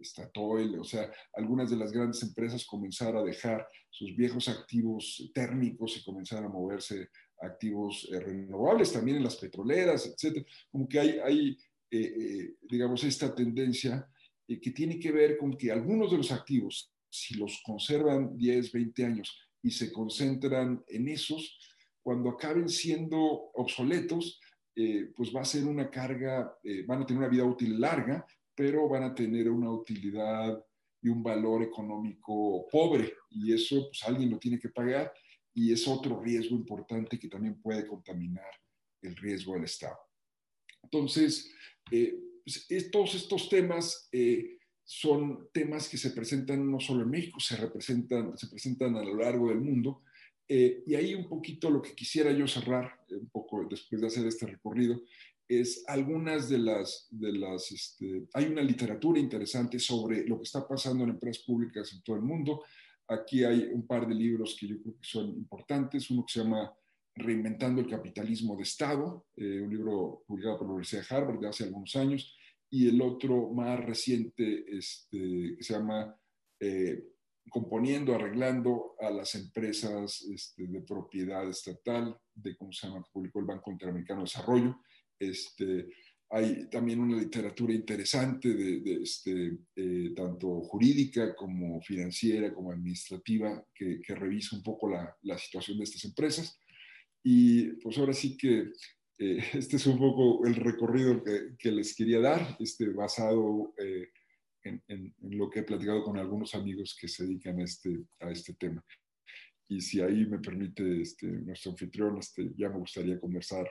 Statoil, 0.00 0.78
o 0.78 0.84
sea, 0.84 1.10
algunas 1.34 1.70
de 1.70 1.76
las 1.76 1.90
grandes 1.90 2.22
empresas 2.22 2.64
comenzar 2.64 3.16
a 3.16 3.24
dejar 3.24 3.66
sus 3.90 4.14
viejos 4.14 4.48
activos 4.48 5.30
térmicos 5.34 5.96
y 5.96 6.04
comenzar 6.04 6.44
a 6.44 6.48
moverse 6.48 7.08
activos 7.40 8.08
eh, 8.12 8.20
renovables, 8.20 8.92
también 8.92 9.16
en 9.16 9.24
las 9.24 9.36
petroleras, 9.36 10.06
etcétera. 10.06 10.46
Como 10.70 10.88
que 10.88 11.00
hay, 11.00 11.18
hay 11.18 11.58
eh, 11.90 12.54
digamos, 12.68 13.02
esta 13.02 13.34
tendencia 13.34 14.08
que 14.46 14.70
tiene 14.70 14.98
que 14.98 15.12
ver 15.12 15.36
con 15.36 15.56
que 15.58 15.70
algunos 15.70 16.10
de 16.10 16.16
los 16.18 16.32
activos, 16.32 16.90
si 17.10 17.34
los 17.34 17.60
conservan 17.64 18.36
10, 18.36 18.72
20 18.72 19.04
años 19.04 19.38
y 19.62 19.70
se 19.70 19.92
concentran 19.92 20.82
en 20.88 21.08
esos, 21.08 21.58
cuando 22.02 22.30
acaben 22.30 22.68
siendo 22.68 23.18
obsoletos, 23.54 24.40
eh, 24.74 25.12
pues 25.16 25.34
va 25.34 25.40
a 25.40 25.44
ser 25.44 25.64
una 25.64 25.90
carga, 25.90 26.56
eh, 26.62 26.84
van 26.86 27.02
a 27.02 27.06
tener 27.06 27.18
una 27.18 27.28
vida 27.28 27.44
útil 27.44 27.80
larga, 27.80 28.24
pero 28.54 28.88
van 28.88 29.02
a 29.02 29.14
tener 29.14 29.50
una 29.50 29.70
utilidad 29.70 30.64
y 31.02 31.08
un 31.08 31.22
valor 31.22 31.62
económico 31.62 32.66
pobre. 32.70 33.12
Y 33.30 33.52
eso, 33.52 33.88
pues 33.88 34.02
alguien 34.04 34.30
lo 34.30 34.38
tiene 34.38 34.58
que 34.58 34.68
pagar 34.68 35.12
y 35.52 35.72
es 35.72 35.86
otro 35.88 36.20
riesgo 36.20 36.54
importante 36.54 37.18
que 37.18 37.28
también 37.28 37.60
puede 37.60 37.86
contaminar 37.86 38.50
el 39.02 39.16
riesgo 39.16 39.54
del 39.54 39.64
Estado. 39.64 39.98
Entonces, 40.82 41.52
eh, 41.90 42.16
pues, 42.44 42.90
todos 42.90 43.14
estos 43.14 43.48
temas 43.48 44.08
son 44.90 45.50
temas 45.52 45.86
que 45.86 45.98
se 45.98 46.12
presentan 46.12 46.70
no 46.70 46.80
solo 46.80 47.02
en 47.02 47.10
México, 47.10 47.40
se, 47.40 47.56
representan, 47.56 48.38
se 48.38 48.46
presentan 48.46 48.96
a 48.96 49.04
lo 49.04 49.16
largo 49.16 49.50
del 49.50 49.60
mundo. 49.60 50.00
Eh, 50.48 50.82
y 50.86 50.94
ahí 50.94 51.14
un 51.14 51.28
poquito 51.28 51.68
lo 51.68 51.82
que 51.82 51.94
quisiera 51.94 52.32
yo 52.32 52.48
cerrar, 52.48 52.98
un 53.10 53.28
poco 53.28 53.66
después 53.68 54.00
de 54.00 54.06
hacer 54.06 54.26
este 54.26 54.46
recorrido, 54.46 54.98
es 55.46 55.84
algunas 55.88 56.48
de 56.48 56.56
las, 56.56 57.06
de 57.10 57.32
las 57.34 57.70
este, 57.70 58.28
hay 58.32 58.46
una 58.46 58.62
literatura 58.62 59.20
interesante 59.20 59.78
sobre 59.78 60.26
lo 60.26 60.38
que 60.38 60.44
está 60.44 60.66
pasando 60.66 61.04
en 61.04 61.10
empresas 61.10 61.44
públicas 61.44 61.92
en 61.92 62.02
todo 62.02 62.16
el 62.16 62.22
mundo. 62.22 62.64
Aquí 63.08 63.44
hay 63.44 63.68
un 63.70 63.86
par 63.86 64.08
de 64.08 64.14
libros 64.14 64.56
que 64.58 64.68
yo 64.68 64.80
creo 64.80 64.94
que 64.94 65.06
son 65.06 65.28
importantes. 65.28 66.08
Uno 66.08 66.24
que 66.24 66.32
se 66.32 66.42
llama 66.42 66.72
Reinventando 67.14 67.82
el 67.82 67.90
Capitalismo 67.90 68.56
de 68.56 68.62
Estado, 68.62 69.26
eh, 69.36 69.60
un 69.60 69.68
libro 69.68 70.24
publicado 70.26 70.56
por 70.56 70.66
la 70.66 70.72
Universidad 70.72 71.06
de 71.06 71.14
Harvard 71.14 71.40
de 71.40 71.48
hace 71.48 71.64
algunos 71.64 71.94
años 71.94 72.37
y 72.70 72.88
el 72.88 73.00
otro 73.00 73.50
más 73.50 73.80
reciente 73.84 74.64
este, 74.76 75.56
que 75.56 75.62
se 75.62 75.74
llama 75.74 76.14
eh, 76.60 77.02
Componiendo, 77.50 78.14
arreglando 78.14 78.94
a 79.00 79.10
las 79.10 79.34
empresas 79.34 80.20
este, 80.30 80.66
de 80.66 80.82
propiedad 80.82 81.48
estatal, 81.48 82.14
de 82.34 82.54
cómo 82.56 82.72
se 82.72 82.86
llama, 82.86 83.02
publicó 83.10 83.40
el 83.40 83.46
Banco 83.46 83.70
Interamericano 83.70 84.20
de 84.20 84.24
Desarrollo. 84.24 84.76
Este, 85.18 85.88
hay 86.28 86.68
también 86.68 87.00
una 87.00 87.16
literatura 87.16 87.72
interesante, 87.72 88.52
de, 88.52 89.00
este, 89.02 89.60
eh, 89.74 90.12
tanto 90.14 90.60
jurídica 90.60 91.34
como 91.34 91.80
financiera, 91.80 92.52
como 92.52 92.70
administrativa, 92.70 93.64
que, 93.74 93.98
que 94.02 94.14
revisa 94.14 94.54
un 94.54 94.62
poco 94.62 94.90
la, 94.90 95.16
la 95.22 95.38
situación 95.38 95.78
de 95.78 95.84
estas 95.84 96.04
empresas. 96.04 96.60
Y 97.22 97.72
pues 97.80 97.96
ahora 97.96 98.12
sí 98.12 98.36
que 98.36 98.72
eh, 99.18 99.38
este 99.54 99.76
es 99.76 99.86
un 99.86 99.98
poco 99.98 100.46
el 100.46 100.54
recorrido 100.54 101.22
que, 101.24 101.70
les 101.70 101.94
quería 101.94 102.20
dar, 102.20 102.56
este, 102.60 102.88
basado 102.90 103.74
eh, 103.78 104.10
en, 104.62 105.14
lo 105.20 105.50
que 105.50 105.60
he 105.60 105.64
platicado 105.64 106.02
con 106.04 106.18
algunos 106.18 106.54
amigos 106.54 106.96
que 107.00 107.08
se 107.08 107.24
dedican 107.24 107.60
a 107.60 107.64
este, 107.64 108.04
a 108.20 108.30
este 108.30 108.54
tema. 108.54 108.84
Y 109.68 109.80
si 109.80 110.00
ahí 110.00 110.24
me 110.26 110.38
permite 110.38 111.02
este, 111.02 111.26
nuestro 111.26 111.72
anfitrión, 111.72 112.18
este, 112.18 112.50
ya 112.56 112.68
me 112.68 112.78
gustaría 112.78 113.20
conversar 113.20 113.68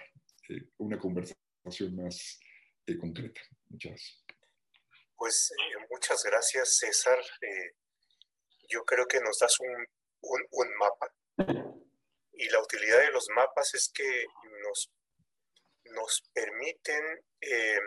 eh, 0.49 0.69
una 0.77 0.99
conversación 0.99 1.95
más 1.95 2.39
concreta. 2.99 3.41
Muchas 3.69 3.91
gracias. 3.91 4.25
Pues 5.17 5.51
muchas 5.89 6.23
gracias, 6.23 6.77
César. 6.77 7.17
yo 8.69 8.85
creo 8.85 9.05
que 9.07 9.19
nos 9.19 9.39
das 9.39 9.59
un, 9.59 9.85
un, 10.21 10.41
un 10.51 10.67
mapa. 10.77 11.67
Y 12.33 12.49
la 12.49 12.61
utilidad 12.61 12.99
de 13.01 13.11
los 13.11 13.27
mapas 13.35 13.73
es 13.73 13.91
que 13.93 14.25
nos 14.63 14.91
nos 15.91 16.23
permiten 16.33 17.25
eh, 17.41 17.79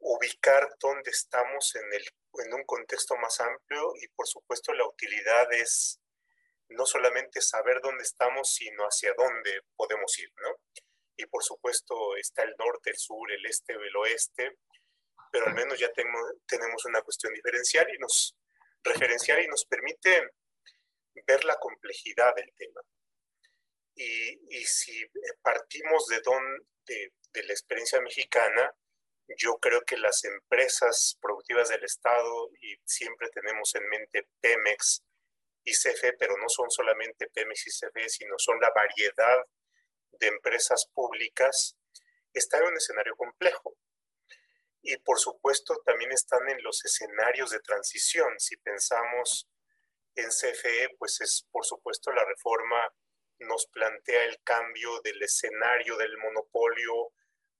ubicar 0.00 0.68
dónde 0.80 1.10
estamos 1.10 1.74
en, 1.74 1.92
el, 1.92 2.04
en 2.44 2.54
un 2.54 2.64
contexto 2.64 3.16
más 3.16 3.40
amplio 3.40 3.92
y 4.00 4.08
por 4.08 4.26
supuesto 4.26 4.72
la 4.72 4.86
utilidad 4.86 5.52
es 5.52 6.00
no 6.70 6.84
solamente 6.86 7.40
saber 7.40 7.80
dónde 7.82 8.02
estamos, 8.02 8.52
sino 8.52 8.84
hacia 8.84 9.14
dónde 9.16 9.62
podemos 9.74 10.18
ir, 10.18 10.30
¿no? 10.36 10.56
Y 11.16 11.26
por 11.26 11.42
supuesto 11.42 12.16
está 12.16 12.42
el 12.42 12.54
norte, 12.58 12.90
el 12.90 12.96
sur, 12.96 13.30
el 13.32 13.44
este 13.46 13.76
o 13.76 13.82
el 13.82 13.96
oeste, 13.96 14.58
pero 15.32 15.46
al 15.46 15.54
menos 15.54 15.78
ya 15.78 15.90
tenemos, 15.92 16.84
una 16.84 17.02
cuestión 17.02 17.32
diferencial 17.34 17.86
y 17.92 17.98
nos 17.98 18.36
referencial 18.84 19.42
y 19.42 19.48
nos 19.48 19.64
permite 19.64 20.30
ver 21.26 21.44
la 21.44 21.56
complejidad 21.56 22.34
del 22.34 22.52
tema. 22.56 22.80
Y, 24.00 24.56
y 24.56 24.64
si 24.64 25.04
partimos 25.42 26.06
de, 26.06 26.20
don, 26.20 26.40
de, 26.86 27.42
la 27.42 27.52
experiencia 27.52 28.00
mexicana, 28.00 28.72
yo 29.36 29.58
creo 29.58 29.82
que 29.82 29.96
las 29.96 30.24
empresas 30.24 31.18
productivas 31.20 31.68
del 31.68 31.82
Estado, 31.82 32.48
y 32.60 32.76
siempre 32.84 33.28
tenemos 33.30 33.74
en 33.74 33.88
mente 33.88 34.28
Pemex 34.40 35.02
y 35.64 35.72
CFE, 35.72 36.12
pero 36.12 36.36
no 36.36 36.48
son 36.48 36.70
solamente 36.70 37.26
Pemex 37.26 37.66
y 37.66 37.70
CFE, 37.70 38.08
sino 38.08 38.38
son 38.38 38.60
la 38.60 38.70
variedad 38.70 39.44
de 40.12 40.28
empresas 40.28 40.88
públicas, 40.94 41.76
están 42.32 42.62
en 42.62 42.68
un 42.68 42.76
escenario 42.76 43.16
complejo. 43.16 43.76
Y 44.80 44.96
por 44.98 45.18
supuesto 45.18 45.82
también 45.84 46.12
están 46.12 46.48
en 46.48 46.62
los 46.62 46.84
escenarios 46.84 47.50
de 47.50 47.58
transición. 47.58 48.38
Si 48.38 48.56
pensamos 48.58 49.48
en 50.14 50.28
CFE, 50.28 50.90
pues 50.98 51.20
es 51.20 51.48
por 51.50 51.66
supuesto 51.66 52.12
la 52.12 52.24
reforma 52.24 52.94
nos 53.40 53.66
plantea 53.66 54.24
el 54.24 54.40
cambio 54.42 55.00
del 55.02 55.22
escenario 55.22 55.96
del 55.96 56.16
monopolio 56.18 57.12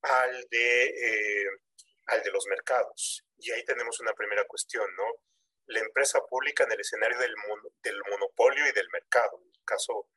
al 0.02 0.46
de, 0.50 0.84
eh, 0.86 1.48
al 2.06 2.22
de 2.22 2.30
los 2.30 2.46
mercados. 2.46 3.24
Y 3.36 3.50
ahí 3.52 3.64
tenemos 3.64 4.00
una 4.00 4.12
primera 4.14 4.44
cuestión, 4.44 4.94
¿no? 4.96 5.04
La 5.66 5.80
empresa 5.80 6.20
pública 6.28 6.64
en 6.64 6.72
el 6.72 6.80
escenario 6.80 7.18
del, 7.18 7.34
del 7.82 8.00
monopolio 8.10 8.66
y 8.66 8.72
del 8.72 8.88
mercado. 8.90 9.40
En 9.42 9.50
el 9.54 9.64
caso 9.64 10.08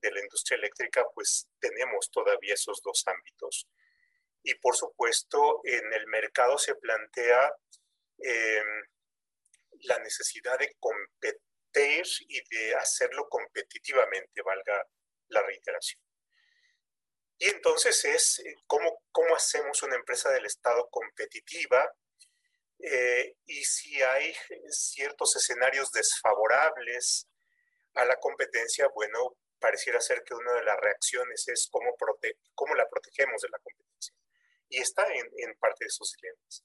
de 0.00 0.10
la 0.12 0.20
industria 0.20 0.56
eléctrica, 0.56 1.04
pues 1.14 1.48
tenemos 1.58 2.10
todavía 2.10 2.54
esos 2.54 2.82
dos 2.82 3.02
ámbitos. 3.06 3.68
Y 4.42 4.54
por 4.56 4.76
supuesto, 4.76 5.60
en 5.64 5.92
el 5.92 6.06
mercado 6.06 6.58
se 6.58 6.74
plantea 6.74 7.52
em, 8.18 8.84
la 9.82 9.98
necesidad 10.00 10.58
de 10.58 10.74
competir 10.78 11.42
y 12.28 12.54
de 12.54 12.74
hacerlo 12.74 13.28
competitivamente, 13.28 14.42
valga 14.42 14.86
la 15.28 15.42
reiteración. 15.42 16.02
Y 17.38 17.48
entonces 17.48 18.04
es 18.04 18.38
eh, 18.40 18.54
cómo, 18.66 19.02
cómo 19.12 19.36
hacemos 19.36 19.82
una 19.82 19.96
empresa 19.96 20.30
del 20.30 20.46
Estado 20.46 20.88
competitiva 20.90 21.94
eh, 22.78 23.36
y 23.46 23.64
si 23.64 24.02
hay 24.02 24.34
ciertos 24.68 25.36
escenarios 25.36 25.90
desfavorables 25.92 27.28
a 27.94 28.04
la 28.04 28.16
competencia, 28.16 28.88
bueno, 28.94 29.36
pareciera 29.58 30.00
ser 30.00 30.22
que 30.24 30.34
una 30.34 30.52
de 30.54 30.64
las 30.64 30.78
reacciones 30.80 31.48
es 31.48 31.68
cómo, 31.70 31.96
prote 31.96 32.38
cómo 32.54 32.74
la 32.74 32.88
protegemos 32.88 33.40
de 33.40 33.48
la 33.48 33.58
competencia. 33.58 34.14
Y 34.68 34.80
está 34.80 35.06
en, 35.12 35.30
en 35.36 35.56
parte 35.58 35.84
de 35.84 35.88
esos 35.88 36.12
dilemas. 36.12 36.64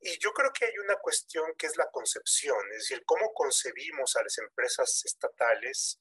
Y 0.00 0.18
yo 0.18 0.32
creo 0.32 0.50
que 0.52 0.64
hay 0.64 0.78
una 0.78 0.96
cuestión 0.96 1.54
que 1.58 1.66
es 1.66 1.76
la 1.76 1.90
concepción, 1.90 2.58
es 2.72 2.78
decir, 2.78 3.02
cómo 3.04 3.34
concebimos 3.34 4.16
a 4.16 4.22
las 4.22 4.38
empresas 4.38 5.02
estatales 5.04 6.00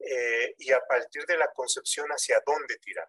eh, 0.00 0.54
y 0.58 0.72
a 0.72 0.80
partir 0.80 1.24
de 1.26 1.36
la 1.36 1.48
concepción 1.52 2.08
hacia 2.08 2.42
dónde 2.46 2.76
tirar. 2.78 3.08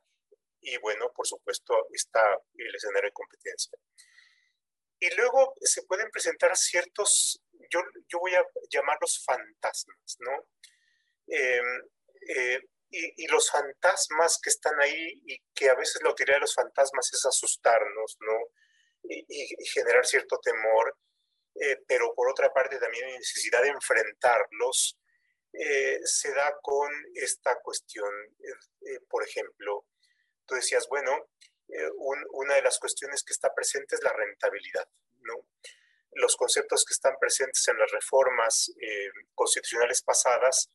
Y 0.61 0.77
bueno, 0.77 1.11
por 1.15 1.25
supuesto, 1.25 1.87
está 1.91 2.21
el 2.55 2.75
escenario 2.75 3.07
de 3.07 3.13
competencia. 3.13 3.77
Y 4.99 5.09
luego 5.15 5.55
se 5.61 5.83
pueden 5.83 6.09
presentar 6.11 6.55
ciertos, 6.55 7.41
yo, 7.71 7.81
yo 8.07 8.19
voy 8.19 8.35
a 8.35 8.45
llamarlos 8.69 9.23
fantasmas, 9.25 10.17
¿no? 10.19 10.47
Em, 11.27 11.81
eh, 12.27 12.59
y, 12.91 13.25
los 13.27 13.49
fantasmas 13.49 14.37
que 14.43 14.49
están 14.49 14.79
ahí 14.81 15.21
y 15.25 15.41
que 15.55 15.69
a 15.69 15.75
veces 15.75 16.03
la 16.03 16.11
utilidad 16.11 16.35
de 16.35 16.41
los 16.41 16.53
fantasmas 16.53 17.09
es 17.13 17.25
asustarnos, 17.25 18.17
¿no? 18.19 18.37
Y, 19.03 19.25
y 19.27 19.65
generar 19.65 20.05
cierto 20.05 20.37
temor, 20.39 20.95
eh, 21.55 21.77
pero 21.87 22.13
por 22.15 22.29
otra 22.29 22.51
parte 22.53 22.79
también 22.79 23.05
hay 23.05 23.17
necesidad 23.17 23.61
de 23.61 23.69
enfrentarlos 23.69 24.97
eh, 25.53 25.99
se 26.03 26.33
da 26.33 26.57
con 26.61 26.89
esta 27.15 27.59
cuestión. 27.61 28.09
Eh, 28.85 28.99
por 29.09 29.23
ejemplo, 29.23 29.85
tú 30.45 30.55
decías, 30.55 30.87
bueno, 30.87 31.29
eh, 31.67 31.89
una 32.31 32.55
de 32.55 32.61
las 32.61 32.79
cuestiones 32.79 33.23
que 33.23 33.33
está 33.33 33.53
presente 33.53 33.95
es 33.95 34.03
la 34.03 34.13
rentabilidad, 34.13 34.87
¿no? 35.21 35.47
Los 36.13 36.35
conceptos 36.35 36.85
que 36.85 36.93
están 36.93 37.17
presentes 37.19 37.65
en 37.69 37.77
las 37.77 37.89
reformas 37.89 38.69
constitucionales 39.33 40.01
pasadas 40.01 40.69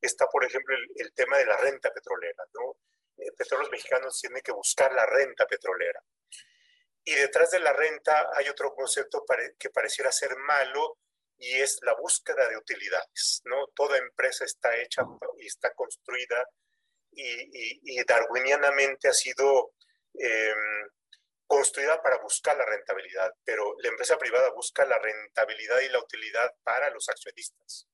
está, 0.00 0.26
por 0.28 0.46
ejemplo, 0.46 0.74
el, 0.96 1.12
tema 1.12 1.36
de 1.36 1.44
la 1.44 1.58
renta 1.58 1.92
petrolera, 1.92 2.42
¿no? 2.54 2.78
petróleos 3.36 3.70
mexicanos 3.70 4.18
tiene 4.18 4.40
que 4.40 4.52
buscar 4.52 4.90
la 4.94 5.04
renta 5.04 5.46
petrolera. 5.46 6.02
Y 7.04 7.14
detrás 7.16 7.50
de 7.50 7.60
la 7.60 7.74
renta 7.74 8.30
hay 8.34 8.48
otro 8.48 8.74
concepto 8.74 9.26
que 9.58 9.68
pareciera 9.68 10.10
ser 10.10 10.34
malo 10.36 10.98
y 11.38 11.60
es 11.60 11.78
la 11.82 11.94
búsqueda 11.94 12.48
de 12.48 12.56
utilidades, 12.56 13.42
¿no? 13.44 13.68
Toda 13.74 13.96
empresa 13.98 14.44
está 14.44 14.76
hecha 14.76 15.02
y 15.38 15.46
está 15.46 15.72
construida 15.74 16.44
y, 17.12 18.04
darwinianamente 18.04 19.08
ha 19.08 19.12
sido 19.12 19.72
em, 20.14 20.88
construida 21.46 22.00
para 22.02 22.18
buscar 22.18 22.56
la 22.56 22.66
rentabilidad, 22.66 23.32
pero 23.44 23.74
la 23.78 23.88
empresa 23.88 24.18
privada 24.18 24.50
busca 24.50 24.84
la 24.84 24.98
rentabilidad 24.98 25.80
y 25.80 25.88
la 25.88 26.00
utilidad 26.00 26.54
para 26.62 26.90
los 26.90 27.08
accionistas. 27.08 27.88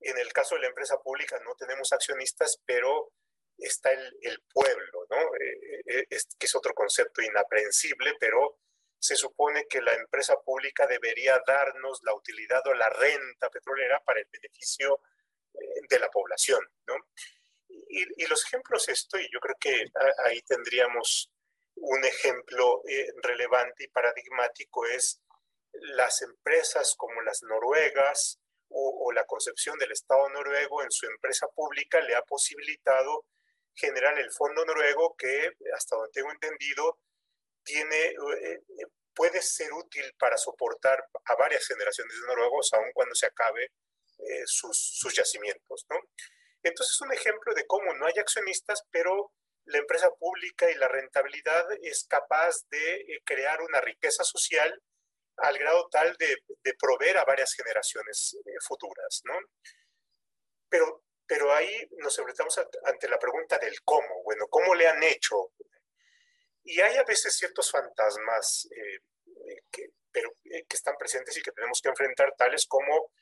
En 0.00 0.18
el 0.18 0.32
caso 0.32 0.54
de 0.54 0.62
la 0.62 0.68
empresa 0.68 0.96
pública 0.98 1.38
no 1.44 1.54
tenemos 1.56 1.92
accionistas, 1.92 2.58
pero 2.64 3.12
está 3.58 3.92
el, 3.92 4.42
pueblo, 4.52 5.06
¿no? 5.10 5.18
Eh, 5.36 5.80
eh, 5.86 6.06
eh, 6.10 6.18
que 6.38 6.46
es 6.46 6.54
otro 6.54 6.72
concepto 6.72 7.22
inaprehensible, 7.22 8.14
pero 8.18 8.58
se 9.00 9.16
supone 9.16 9.66
que 9.66 9.80
la 9.80 9.94
empresa 9.94 10.36
pública 10.44 10.86
debería 10.86 11.42
darnos 11.46 12.00
la 12.04 12.14
utilidad 12.14 12.64
o 12.66 12.74
la 12.74 12.90
renta 12.90 13.48
petrolera 13.48 13.98
para 14.04 14.20
el 14.20 14.26
beneficio 14.30 15.00
de 15.88 15.98
la 15.98 16.10
población, 16.10 16.60
¿no? 16.86 16.94
Y, 17.68 18.26
los 18.26 18.44
ejemplos 18.44 18.88
estoy, 18.88 19.28
yo 19.32 19.40
creo 19.40 19.56
que 19.58 19.84
ahí 20.24 20.40
tendríamos 20.42 21.32
un 21.76 22.04
ejemplo 22.04 22.82
relevante 23.22 23.84
y 23.84 23.88
paradigmático 23.88 24.86
es 24.86 25.20
las 25.72 26.22
empresas 26.22 26.94
como 26.96 27.22
las 27.22 27.42
noruegas 27.42 28.38
o, 28.68 29.06
o, 29.06 29.12
la 29.12 29.24
concepción 29.24 29.78
del 29.78 29.92
Estado 29.92 30.28
noruego 30.28 30.82
en 30.82 30.90
su 30.90 31.06
empresa 31.06 31.48
pública 31.48 32.00
le 32.00 32.14
ha 32.14 32.22
posibilitado 32.22 33.24
general 33.74 34.18
el 34.18 34.30
fondo 34.30 34.64
noruego 34.64 35.16
que, 35.16 35.52
hasta 35.74 35.96
donde 35.96 36.12
tengo 36.12 36.30
entendido, 36.30 36.98
tiene, 37.64 37.96
eh, 37.96 38.54
eh, 38.54 38.86
puede 39.14 39.42
ser 39.42 39.72
útil 39.72 40.12
para 40.18 40.36
soportar 40.36 41.04
a 41.24 41.34
varias 41.36 41.66
generaciones 41.66 42.14
de 42.14 42.26
noruegos, 42.26 42.72
aun 42.72 42.90
cuando 42.92 43.14
se 43.14 43.26
acabe 43.26 43.64
eh, 43.64 44.42
sus, 44.46 44.78
sus, 44.78 45.14
yacimientos. 45.14 45.86
¿no? 45.90 45.96
Entonces, 46.62 47.00
un 47.00 47.12
ejemplo 47.12 47.54
de 47.54 47.66
cómo 47.66 47.94
no 47.94 48.06
hay 48.06 48.18
accionistas, 48.18 48.82
pero 48.90 49.32
la 49.66 49.78
empresa 49.78 50.10
pública 50.18 50.70
y 50.70 50.74
la 50.74 50.88
rentabilidad 50.88 51.66
es 51.82 52.06
capaz 52.08 52.66
de 52.70 53.20
crear 53.24 53.60
una 53.62 53.80
riqueza 53.80 54.24
social 54.24 54.82
al 55.36 55.58
grado 55.58 55.88
tal 55.90 56.16
de, 56.16 56.36
de 56.64 56.74
proveer 56.74 57.18
a 57.18 57.24
varias 57.24 57.54
generaciones 57.54 58.36
futuras. 58.66 59.22
¿no? 59.24 59.34
Pero 60.68 61.02
pero 61.30 61.52
ahí 61.52 61.88
nos 61.98 62.18
enfrentamos 62.18 62.58
ante 62.82 63.08
la 63.08 63.16
pregunta 63.16 63.56
del 63.58 63.80
cómo. 63.84 64.24
Bueno, 64.24 64.48
¿cómo 64.48 64.74
le 64.74 64.88
han 64.88 65.00
hecho? 65.04 65.52
Y 66.64 66.80
hay 66.80 66.96
a 66.96 67.04
veces 67.04 67.36
ciertos 67.36 67.70
fantasmas 67.70 68.68
eh, 68.70 69.00
eh, 69.46 69.62
eh, 70.14 70.64
que 70.68 70.76
están 70.76 70.96
presentes 70.98 71.36
y 71.36 71.42
que 71.42 71.52
tenemos 71.52 71.80
que 71.80 71.88
enfrentar, 71.88 72.34
tales 72.36 72.66
como 72.66 73.12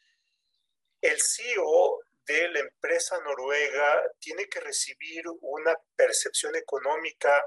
el 1.01 1.21
CEO 1.21 2.01
de 2.27 2.49
la 2.49 2.61
empresa 2.61 3.19
noruega 3.21 4.03
tiene 4.19 4.47
que 4.49 4.61
recibir 4.61 5.25
una 5.41 5.75
percepción 5.97 6.57
económica 6.57 7.47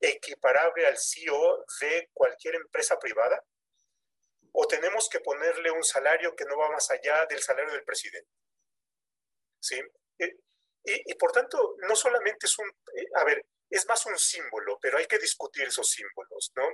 equiparable 0.00 0.86
al 0.86 0.96
CEO 0.98 1.64
de 1.80 2.10
cualquier 2.12 2.56
empresa 2.56 2.98
privada? 2.98 3.42
¿O 4.52 4.66
tenemos 4.66 5.08
que 5.08 5.20
ponerle 5.20 5.70
un 5.70 5.84
salario 5.84 6.34
que 6.34 6.44
no 6.44 6.56
va 6.56 6.70
más 6.70 6.90
allá 6.90 7.26
del 7.26 7.40
salario 7.40 7.72
del 7.72 7.84
presidente? 7.84 8.30
¿sí? 9.60 9.80
Eh, 10.18 10.34
y, 10.84 11.14
por 11.14 11.32
tanto, 11.32 11.74
no 11.78 11.96
solamente 11.96 12.46
es 12.46 12.58
un, 12.58 12.70
a 13.16 13.24
ver, 13.24 13.44
es 13.70 13.86
más 13.86 14.06
un 14.06 14.18
símbolo, 14.18 14.78
pero 14.80 14.98
hay 14.98 15.06
que 15.06 15.18
discutir 15.18 15.64
esos 15.66 15.90
símbolos, 15.90 16.52
¿no? 16.54 16.64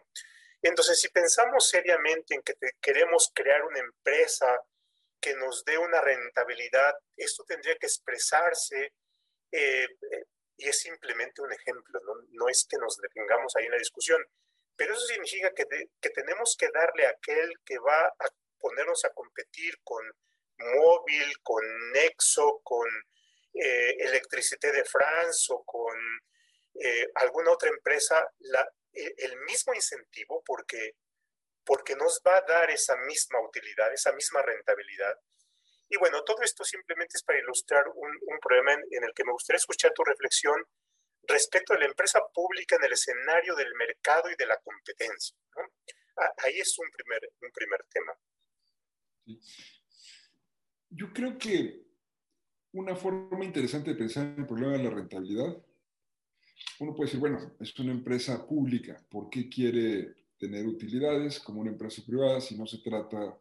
Entonces, 0.63 1.01
si 1.01 1.09
pensamos 1.09 1.69
seriamente 1.69 2.35
en 2.35 2.43
que 2.43 2.55
queremos 2.81 3.31
crear 3.35 3.65
una 3.65 3.81
empresa 3.81 4.61
que 5.21 5.35
nos 5.35 5.65
dé 5.65 5.79
una 5.79 6.01
rentabilidad, 6.01 6.95
esto 7.17 7.45
tendría 7.45 7.77
que 7.77 7.87
expresarse, 7.87 8.93
eh, 9.51 9.89
y 10.57 10.69
es 10.69 10.79
simplemente 10.79 11.43
un 11.43 11.53
ejemplo, 11.53 12.01
¿no? 12.05 12.15
no 12.31 12.49
es 12.49 12.67
que 12.69 12.77
nos 12.79 12.97
detengamos 12.99 13.55
ahí 13.57 13.67
en 13.67 13.73
la 13.73 13.79
discusión, 13.79 14.25
pero 14.77 14.95
eso 14.95 15.07
significa 15.07 15.53
que, 15.55 15.65
que 16.01 16.11
tenemos 16.11 16.57
que 16.57 16.69
darle 16.73 17.07
a 17.07 17.11
aquel 17.11 17.53
que 17.65 17.79
va 17.79 18.07
a 18.07 18.29
ponernos 18.59 19.05
a 19.05 19.13
competir 19.13 19.75
con 19.83 20.05
móvil, 20.59 21.41
con 21.43 21.63
Nexo, 21.93 22.61
con 22.63 22.89
eh, 23.55 23.97
Electricité 23.99 24.73
de 24.73 24.85
France 24.85 25.53
o 25.53 25.63
con 25.65 25.97
eh, 26.75 27.11
alguna 27.15 27.53
otra 27.53 27.69
empresa 27.69 28.27
e, 28.93 29.15
el 29.19 29.37
mismo 29.43 29.75
incentivo 29.75 30.43
porque, 30.45 30.97
porque 31.65 31.95
nos 31.97 32.21
va 32.27 32.37
a 32.37 32.43
dar 32.43 32.71
esa 32.71 32.97
misma 32.97 33.41
utilidad, 33.41 33.93
esa 33.93 34.13
misma 34.13 34.43
rentabilidad. 34.43 35.15
Y 35.89 35.99
bueno, 35.99 36.25
todo 36.25 36.43
esto 36.43 36.65
simplemente 36.65 37.17
es 37.17 37.23
para 37.23 37.39
ilustrar 37.39 37.85
un, 37.95 38.39
problema 38.41 38.73
en, 38.73 39.05
el 39.05 39.13
que 39.15 39.25
me 39.25 39.33
gustaría 39.33 39.59
escuchar 39.59 39.93
tu 39.93 40.03
reflexión 40.03 40.65
respecto 41.25 41.75
a 41.75 41.79
la 41.79 41.85
empresa 41.85 42.21
pública 42.33 42.77
en 42.77 42.85
el 42.85 42.93
escenario 42.93 43.55
del 43.55 43.75
mercado 43.75 44.31
y 44.31 44.35
de 44.37 44.47
la 44.47 44.57
competencia. 44.59 45.37
Ahí 46.39 46.59
es 46.59 46.79
un 46.79 46.91
primer, 46.91 47.31
un 47.41 47.53
primer 47.53 47.85
tema. 47.91 48.15
Yo 50.89 51.13
creo 51.13 51.39
que 51.39 51.83
una 52.73 52.97
forma 52.97 53.45
interesante 53.45 53.91
de 53.91 53.97
pensar 53.97 54.25
en 54.25 54.41
el 54.41 54.47
problema 54.47 54.73
de 54.73 54.85
la 54.85 54.91
rentabilidad, 54.91 55.63
uno 56.83 56.95
puede 56.95 57.07
decir, 57.07 57.21
bueno, 57.21 57.39
es 57.61 57.79
una 57.79 57.93
empresa 57.93 58.45
pública, 58.47 59.01
¿por 59.09 59.31
qué 59.31 59.49
quiere 59.49 60.15
tener 60.37 60.67
utilidades 60.67 61.39
como 61.39 61.61
una 61.61 61.71
empresa 61.71 62.03
privada 62.05 62.41
si 62.41 62.57
no 62.57 62.67
se 62.67 62.79
trata 62.79 63.39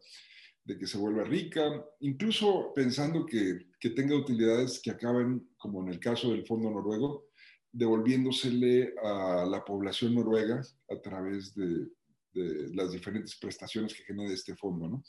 de 0.64 0.78
que 0.78 0.86
se 0.86 0.96
vuelva 0.96 1.24
rica? 1.24 1.84
Incluso 2.00 2.72
pensando 2.72 3.26
que, 3.26 3.66
que 3.80 3.90
tenga 3.90 4.14
utilidades 4.14 4.80
que 4.80 4.92
acaben, 4.92 5.48
como 5.56 5.82
en 5.82 5.88
el 5.88 5.98
caso 5.98 6.30
del 6.30 6.46
Fondo 6.46 6.70
Noruego, 6.70 7.30
devolviéndosele 7.72 8.94
a 9.02 9.44
la 9.44 9.64
población 9.64 10.14
noruega 10.14 10.62
a 10.88 11.00
través 11.00 11.54
de, 11.54 11.88
las 12.34 12.92
diferentes 12.92 13.36
prestaciones 13.36 13.92
que 13.92 14.04
genera 14.04 14.32
este 14.32 14.56
fondo, 14.56 14.88
¿no? 14.88 15.04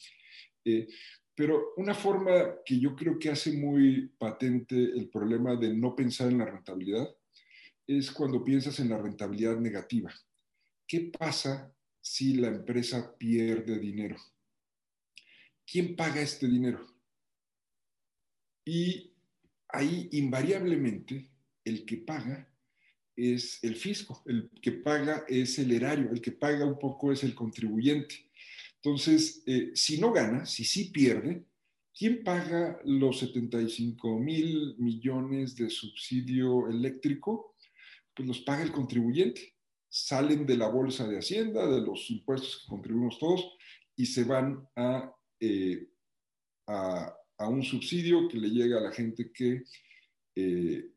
Eh, 0.65 0.87
pero 1.33 1.73
una 1.77 1.93
forma 1.93 2.55
que 2.65 2.77
yo 2.77 2.95
creo 2.95 3.17
que 3.17 3.29
hace 3.29 3.53
muy 3.53 4.09
patente 4.17 4.75
el 4.75 5.09
problema 5.09 5.55
de 5.55 5.73
no 5.73 5.95
pensar 5.95 6.29
en 6.29 6.39
la 6.39 6.45
rentabilidad 6.45 7.07
es 7.87 8.11
cuando 8.11 8.43
piensas 8.43 8.79
en 8.79 8.89
la 8.89 8.97
rentabilidad 8.97 9.57
negativa. 9.57 10.13
¿Qué 10.87 11.11
pasa 11.17 11.73
si 12.01 12.35
la 12.35 12.47
empresa 12.47 13.15
pierde 13.17 13.79
dinero? 13.79 14.17
¿Quién 15.65 15.95
paga 15.95 16.21
este 16.21 16.47
dinero? 16.47 16.85
Y 18.65 19.13
ahí 19.69 20.09
invariablemente 20.11 21.29
el 21.65 21.85
que 21.85 21.97
paga 21.97 22.49
es 23.15 23.63
el 23.63 23.75
fisco, 23.75 24.23
el 24.25 24.49
que 24.61 24.71
paga 24.71 25.25
es 25.27 25.59
el 25.59 25.71
erario, 25.71 26.11
el 26.11 26.21
que 26.21 26.31
paga 26.31 26.65
un 26.65 26.79
poco 26.79 27.11
es 27.11 27.23
el 27.23 27.35
contribuyente. 27.35 28.29
Entonces, 28.75 29.43
eh, 29.45 29.71
si 29.75 29.99
no 29.99 30.11
gana, 30.11 30.45
si 30.45 30.65
sí 30.65 30.85
pierde, 30.85 31.45
¿quién 31.97 32.23
paga 32.23 32.79
los 32.83 33.19
75 33.19 34.19
mil 34.19 34.75
millones 34.77 35.55
de 35.55 35.69
subsidio 35.69 36.67
eléctrico? 36.67 37.52
Pues 38.15 38.27
los 38.27 38.41
paga 38.41 38.63
el 38.63 38.71
contribuyente. 38.71 39.55
Salen 39.89 40.45
de 40.45 40.57
la 40.57 40.67
bolsa 40.67 41.07
de 41.07 41.19
Hacienda, 41.19 41.67
de 41.67 41.81
los 41.81 42.09
impuestos 42.09 42.61
que 42.61 42.69
contribuimos 42.69 43.19
todos, 43.19 43.55
y 43.95 44.05
se 44.05 44.23
van 44.23 44.67
a, 44.75 45.13
eh, 45.39 45.87
a, 46.67 47.17
un 47.47 47.61
subsidio 47.61 48.27
que 48.27 48.37
le 48.37 48.49
llega 48.49 48.77
a 48.77 48.83
la 48.83 48.91
gente 48.91 49.31
que 49.31 49.63
eh, 50.35 50.89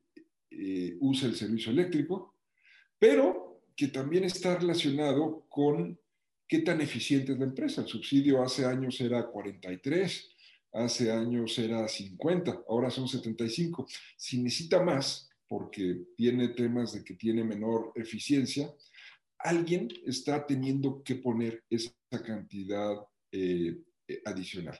usa 1.00 1.28
el 1.28 1.34
servicio 1.34 1.72
eléctrico, 1.72 2.36
pero 2.98 3.62
que 3.74 3.88
también 3.88 4.24
está 4.24 4.56
relacionado 4.56 5.44
con 5.48 5.98
¿Qué 6.48 6.60
tan 6.60 6.80
eficiente 6.80 7.32
es 7.32 7.38
la 7.38 7.44
empresa? 7.44 7.80
El 7.80 7.88
subsidio 7.88 8.42
hace 8.42 8.64
años 8.64 9.00
era 9.00 9.26
43, 9.26 10.28
hace 10.74 11.10
años 11.10 11.58
era 11.58 11.88
50, 11.88 12.62
ahora 12.68 12.88
son 12.88 13.08
75. 13.08 13.86
Si 14.16 14.40
necesita 14.40 14.80
más, 14.80 15.28
porque 15.48 16.06
tiene 16.16 16.48
temas 16.48 16.92
de 16.92 17.04
que 17.04 17.14
tiene 17.14 17.44
menor 17.44 17.92
eficiencia, 17.94 18.72
alguien 19.38 19.88
está 20.04 20.46
teniendo 20.46 21.02
que 21.02 21.16
poner 21.16 21.62
esa 21.70 21.92
cantidad 22.24 22.96
eh, 23.32 23.76
adicional. 24.24 24.78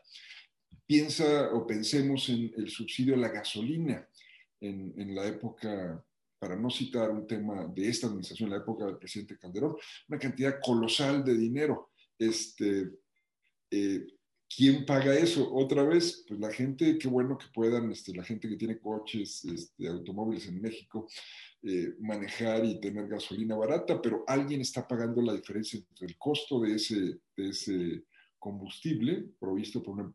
Piensa 0.87 1.53
o 1.53 1.67
pensemos 1.67 2.29
en 2.29 2.53
el 2.57 2.69
subsidio 2.69 3.15
a 3.15 3.19
la 3.19 3.29
gasolina 3.29 4.09
en, 4.61 4.95
en 4.97 5.15
la 5.15 5.27
época 5.27 6.05
para 6.39 6.57
no 6.57 6.71
citar 6.71 7.11
un 7.11 7.27
tema 7.27 7.67
de 7.67 7.89
esta 7.89 8.07
administración, 8.07 8.51
la 8.51 8.59
época 8.59 8.87
del 8.87 8.99
presidente 8.99 9.39
Calderón, 9.39 9.77
una 10.09 10.19
cantidad 10.19 10.61
colosal 10.63 11.25
de 11.25 11.37
dinero. 11.37 11.91
Este, 12.19 12.91
eh, 13.71 14.07
¿Quién 14.49 14.87
paga 14.87 15.15
eso? 15.15 15.53
Otra 15.53 15.83
vez, 15.83 16.25
pues 16.27 16.39
la 16.39 16.53
gente, 16.53 16.99
qué 16.99 17.09
bueno 17.09 17.37
que 17.37 17.47
puedan, 17.53 17.91
este, 17.91 18.15
la 18.15 18.23
gente 18.23 18.49
que 18.49 18.57
tiene 18.57 18.79
coches, 18.79 19.45
este, 19.45 19.89
automóviles 19.89 20.47
en 20.47 20.61
México, 20.61 21.09
eh, 21.63 21.95
manejar 21.99 22.65
y 22.65 22.81
tener 22.81 23.09
gasolina 23.09 23.57
barata, 23.57 24.01
pero 24.01 24.25
alguien 24.27 24.61
está 24.61 24.87
pagando 24.87 25.21
la 25.21 25.35
diferencia 25.35 25.79
entre 25.79 26.07
el 26.07 26.17
costo 26.17 26.61
de 26.61 26.75
ese, 26.75 28.05
combustible 28.39 29.25
provisto 29.41 29.83
por 29.83 29.95
una, 29.95 30.15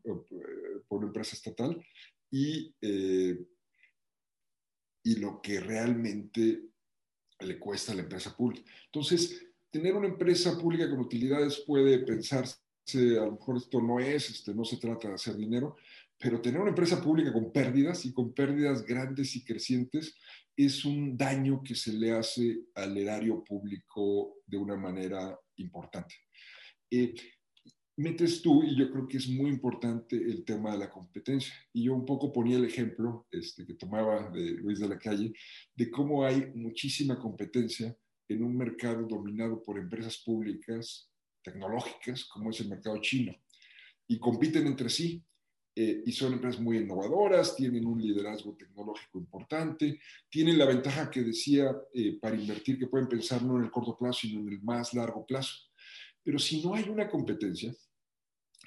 por 0.88 0.98
una 0.98 1.08
empresa 1.08 1.36
estatal 1.36 1.84
eh, 2.32 3.38
y 5.04 5.16
lo 5.16 5.42
que 5.42 5.60
realmente 5.60 6.62
le 7.40 7.58
cuesta 7.58 7.92
a 7.92 7.96
la 7.96 8.02
empresa 8.02 8.34
pública. 8.34 8.70
Entonces, 8.86 9.44
tener 9.70 9.94
una 9.94 10.08
empresa 10.08 10.58
pública 10.58 10.88
con 10.88 11.00
utilidades 11.00 11.62
puede 11.66 11.98
pensarse, 11.98 12.61
a 12.90 13.24
lo 13.24 13.32
mejor 13.32 13.56
esto 13.56 13.80
no 13.80 14.00
es, 14.00 14.30
este, 14.30 14.54
no 14.54 14.64
se 14.64 14.76
trata 14.76 15.08
de 15.08 15.14
hacer 15.14 15.36
dinero, 15.36 15.76
pero 16.18 16.40
tener 16.40 16.60
una 16.60 16.70
empresa 16.70 17.02
pública 17.02 17.32
con 17.32 17.52
pérdidas 17.52 18.04
y 18.04 18.12
con 18.12 18.32
pérdidas 18.32 18.84
grandes 18.84 19.34
y 19.34 19.44
crecientes 19.44 20.14
es 20.56 20.84
un 20.84 21.16
daño 21.16 21.62
que 21.62 21.74
se 21.74 21.92
le 21.92 22.12
hace 22.12 22.60
al 22.74 22.96
erario 22.96 23.42
público 23.42 24.36
de 24.46 24.58
una 24.58 24.76
manera 24.76 25.38
importante. 25.56 26.14
Eh, 26.90 27.14
metes 27.96 28.42
tú, 28.42 28.62
y 28.62 28.76
yo 28.76 28.90
creo 28.90 29.08
que 29.08 29.16
es 29.16 29.28
muy 29.28 29.50
importante 29.50 30.16
el 30.16 30.44
tema 30.44 30.72
de 30.72 30.78
la 30.78 30.90
competencia. 30.90 31.52
Y 31.72 31.84
yo 31.84 31.94
un 31.94 32.04
poco 32.04 32.32
ponía 32.32 32.56
el 32.56 32.64
ejemplo 32.64 33.26
este, 33.30 33.66
que 33.66 33.74
tomaba 33.74 34.30
de 34.30 34.52
Luis 34.52 34.78
de 34.78 34.88
la 34.88 34.98
Calle, 34.98 35.32
de 35.74 35.90
cómo 35.90 36.24
hay 36.24 36.52
muchísima 36.54 37.18
competencia 37.18 37.96
en 38.28 38.44
un 38.44 38.56
mercado 38.56 39.06
dominado 39.06 39.62
por 39.62 39.78
empresas 39.78 40.18
públicas 40.24 41.11
tecnológicas, 41.42 42.24
como 42.24 42.50
es 42.50 42.60
el 42.60 42.68
mercado 42.68 43.00
chino, 43.00 43.34
y 44.06 44.18
compiten 44.18 44.66
entre 44.66 44.88
sí. 44.88 45.22
Eh, 45.74 46.02
y 46.04 46.12
son 46.12 46.34
empresas 46.34 46.60
muy 46.60 46.76
innovadoras, 46.76 47.56
tienen 47.56 47.86
un 47.86 47.98
liderazgo 47.98 48.54
tecnológico 48.54 49.18
importante, 49.18 49.98
tienen 50.28 50.58
la 50.58 50.66
ventaja 50.66 51.10
que 51.10 51.22
decía 51.22 51.74
eh, 51.94 52.18
para 52.20 52.36
invertir 52.36 52.78
que 52.78 52.88
pueden 52.88 53.08
pensar 53.08 53.42
no 53.42 53.56
en 53.56 53.64
el 53.64 53.70
corto 53.70 53.96
plazo, 53.96 54.20
sino 54.20 54.40
en 54.40 54.48
el 54.48 54.62
más 54.62 54.92
largo 54.92 55.24
plazo. 55.24 55.54
Pero 56.22 56.38
si 56.38 56.62
no 56.62 56.74
hay 56.74 56.86
una 56.90 57.08
competencia, 57.08 57.74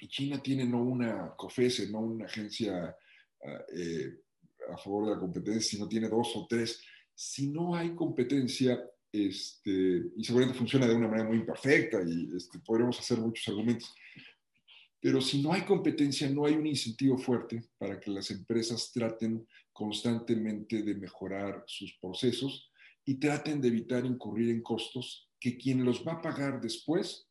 y 0.00 0.08
China 0.08 0.42
tiene 0.42 0.64
no 0.64 0.82
una 0.82 1.34
COFESE, 1.36 1.90
no 1.90 2.00
una 2.00 2.26
agencia 2.26 2.96
ah, 3.44 3.64
eh, 3.72 4.22
a 4.72 4.76
favor 4.76 5.06
de 5.06 5.14
la 5.14 5.20
competencia, 5.20 5.62
sino 5.62 5.88
tiene 5.88 6.08
dos 6.08 6.32
o 6.34 6.46
tres, 6.48 6.82
si 7.14 7.48
no 7.48 7.74
hay 7.74 7.94
competencia, 7.94 8.78
este, 9.24 10.10
y 10.16 10.24
seguramente 10.24 10.58
funciona 10.58 10.86
de 10.86 10.94
una 10.94 11.08
manera 11.08 11.28
muy 11.28 11.38
imperfecta 11.38 12.02
y 12.06 12.30
este, 12.36 12.58
podremos 12.60 12.98
hacer 12.98 13.18
muchos 13.18 13.48
argumentos, 13.48 13.94
pero 15.00 15.20
si 15.20 15.40
no 15.40 15.52
hay 15.52 15.62
competencia, 15.62 16.28
no 16.28 16.46
hay 16.46 16.54
un 16.54 16.66
incentivo 16.66 17.16
fuerte 17.16 17.62
para 17.78 18.00
que 18.00 18.10
las 18.10 18.30
empresas 18.30 18.90
traten 18.92 19.46
constantemente 19.72 20.82
de 20.82 20.94
mejorar 20.94 21.62
sus 21.66 21.96
procesos 22.00 22.70
y 23.04 23.14
traten 23.14 23.60
de 23.60 23.68
evitar 23.68 24.04
incurrir 24.04 24.50
en 24.50 24.62
costos 24.62 25.30
que 25.38 25.56
quien 25.56 25.84
los 25.84 26.04
va 26.04 26.14
a 26.14 26.20
pagar 26.22 26.60
después 26.60 27.28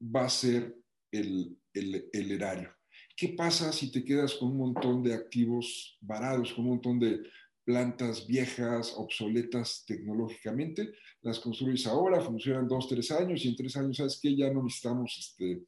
va 0.00 0.24
a 0.24 0.30
ser 0.30 0.74
el, 1.10 1.56
el, 1.72 2.30
erario. 2.30 2.72
¿Qué 3.16 3.28
pasa 3.28 3.72
si 3.72 3.90
te 3.90 4.04
quedas 4.04 4.34
con 4.34 4.52
un 4.52 4.56
montón 4.56 5.02
de 5.02 5.14
activos 5.14 5.96
varados, 6.00 6.52
con 6.54 6.64
un 6.64 6.70
montón 6.70 6.98
de 6.98 7.20
plantas 7.64 8.26
viejas, 8.26 8.94
obsoletas 8.96 9.84
tecnológicamente? 9.86 10.92
Las 11.22 11.38
construyes 11.40 11.86
ahora, 11.86 12.20
funcionan 12.20 12.68
dos, 12.68 12.88
tres 12.88 13.10
años 13.10 13.44
y 13.44 13.48
en 13.48 13.56
tres 13.56 13.76
años, 13.76 13.96
¿sabes 13.96 14.18
qué? 14.20 14.36
Ya 14.36 14.52
no 14.52 14.62
necesitamos 14.62 15.16
este, 15.18 15.64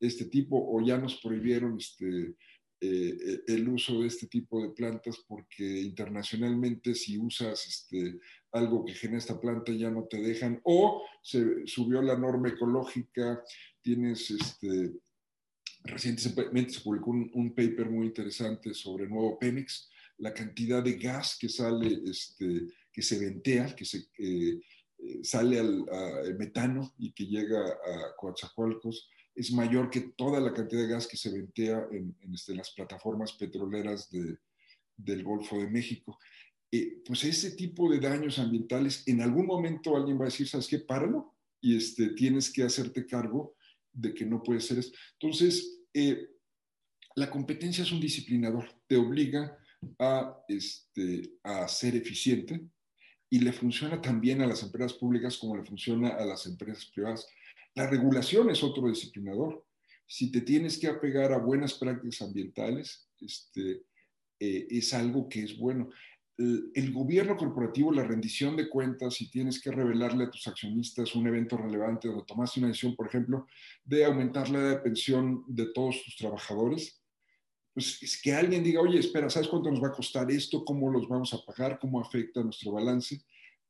este 0.00 0.26
tipo 0.26 0.56
o 0.56 0.84
ya 0.84 0.98
nos 0.98 1.20
prohibieron 1.20 1.76
este, 1.78 2.34
eh, 2.80 3.40
el 3.48 3.68
uso 3.68 4.00
de 4.00 4.06
este 4.06 4.28
tipo 4.28 4.62
de 4.62 4.70
plantas 4.70 5.16
porque 5.26 5.80
internacionalmente 5.80 6.94
si 6.94 7.18
usas 7.18 7.66
este, 7.66 8.20
algo 8.52 8.84
que 8.84 8.94
genera 8.94 9.18
esta 9.18 9.40
planta 9.40 9.72
ya 9.72 9.90
no 9.90 10.04
te 10.04 10.20
dejan 10.20 10.60
o 10.62 11.02
se 11.20 11.66
subió 11.66 12.00
la 12.02 12.16
norma 12.16 12.50
ecológica, 12.50 13.42
tienes 13.82 14.30
este, 14.30 14.92
recientemente 15.82 16.74
se 16.74 16.80
publicó 16.80 17.10
un, 17.10 17.54
paper 17.54 17.90
muy 17.90 18.06
interesante 18.06 18.72
sobre 18.74 19.04
el 19.04 19.10
nuevo 19.10 19.38
Pemex, 19.38 19.90
la 20.18 20.34
cantidad 20.34 20.82
de 20.82 20.94
gas 20.94 21.36
que 21.40 21.48
sale, 21.48 22.02
este, 22.06 22.66
que 22.92 23.02
se 23.02 23.18
ventea, 23.18 23.74
que 23.74 23.84
se, 23.84 23.98
eh, 24.18 24.60
eh, 24.98 25.20
sale 25.22 25.58
al 25.58 26.36
metano 26.38 26.94
y 26.98 27.12
que 27.12 27.26
llega 27.26 27.60
a 27.60 28.16
Coatzacoalcos, 28.16 29.08
es 29.38 29.52
mayor 29.52 29.88
que 29.88 30.12
toda 30.16 30.40
la 30.40 30.52
cantidad 30.52 30.82
de 30.82 30.88
gas 30.88 31.06
que 31.06 31.16
se 31.16 31.30
ventea 31.30 31.86
en, 31.92 32.16
este, 32.34 32.56
las 32.56 32.72
plataformas 32.72 33.32
petroleras 33.34 34.10
del 34.10 35.22
Golfo 35.22 35.58
de 35.60 35.70
México. 35.70 36.18
Eh, 36.72 37.02
pues 37.06 37.22
ese 37.22 37.52
tipo 37.52 37.88
de 37.90 38.00
daños 38.00 38.40
ambientales, 38.40 39.06
en 39.06 39.22
algún 39.22 39.46
momento 39.46 39.96
alguien 39.96 40.18
va 40.18 40.22
a 40.22 40.32
decir, 40.32 40.48
¿sabes 40.48 40.66
qué? 40.66 40.80
Páralo 40.80 41.36
y 41.60 41.76
este, 41.76 42.10
tienes 42.10 42.52
que 42.52 42.64
hacerte 42.64 43.06
cargo 43.06 43.54
de 43.92 44.12
que 44.12 44.26
no 44.26 44.42
puede 44.42 44.60
ser 44.60 44.80
eso. 44.80 44.92
Entonces, 45.20 45.82
eh, 45.94 46.28
la 47.14 47.30
competencia 47.30 47.84
es 47.84 47.92
un 47.92 48.00
disciplinador, 48.00 48.68
te 48.88 48.96
obliga 48.96 49.56
a, 49.98 50.44
este, 50.48 51.34
a 51.42 51.66
ser 51.68 51.96
eficiente 51.96 52.60
y 53.30 53.40
le 53.40 53.52
funciona 53.52 54.00
también 54.00 54.40
a 54.42 54.46
las 54.46 54.62
empresas 54.62 54.94
públicas 54.94 55.36
como 55.36 55.56
le 55.56 55.64
funciona 55.64 56.08
a 56.10 56.24
las 56.24 56.46
empresas 56.46 56.86
privadas. 56.86 57.26
La 57.74 57.86
regulación 57.88 58.50
es 58.50 58.62
otro 58.62 58.88
disciplinador. 58.88 59.64
Si 60.06 60.32
te 60.32 60.40
tienes 60.40 60.78
que 60.78 60.88
apegar 60.88 61.32
a 61.32 61.38
buenas 61.38 61.74
prácticas 61.74 62.22
ambientales, 62.22 63.08
este, 63.20 63.82
eh, 64.40 64.66
es 64.70 64.94
algo 64.94 65.28
que 65.28 65.42
es 65.42 65.58
bueno 65.58 65.90
el 66.38 66.92
gobierno 66.92 67.36
corporativo, 67.36 67.92
la 67.92 68.04
rendición 68.04 68.56
de 68.56 68.68
cuentas, 68.68 69.14
si 69.14 69.28
tienes 69.28 69.60
que 69.60 69.72
revelarle 69.72 70.24
a 70.24 70.30
tus 70.30 70.46
accionistas 70.46 71.16
un 71.16 71.26
evento 71.26 71.56
relevante 71.56 72.06
donde 72.06 72.24
tomaste 72.24 72.60
una 72.60 72.68
decisión, 72.68 72.94
por 72.94 73.08
ejemplo, 73.08 73.46
de 73.84 74.04
aumentar 74.04 74.48
la 74.48 74.58
edad 74.60 74.70
de 74.70 74.82
pensión 74.82 75.44
de 75.48 75.66
todos 75.72 76.00
tus 76.04 76.16
trabajadores, 76.16 76.97
pues 77.78 78.02
es 78.02 78.20
que 78.20 78.32
alguien 78.32 78.64
diga, 78.64 78.80
oye, 78.80 78.98
espera, 78.98 79.30
¿sabes 79.30 79.46
cuánto 79.46 79.70
nos 79.70 79.80
va 79.80 79.86
a 79.86 79.92
costar 79.92 80.28
esto? 80.32 80.64
¿Cómo 80.64 80.90
los 80.90 81.08
vamos 81.08 81.32
a 81.32 81.38
pagar? 81.46 81.78
¿Cómo 81.78 82.00
afecta 82.00 82.42
nuestro 82.42 82.72
balance? 82.72 83.20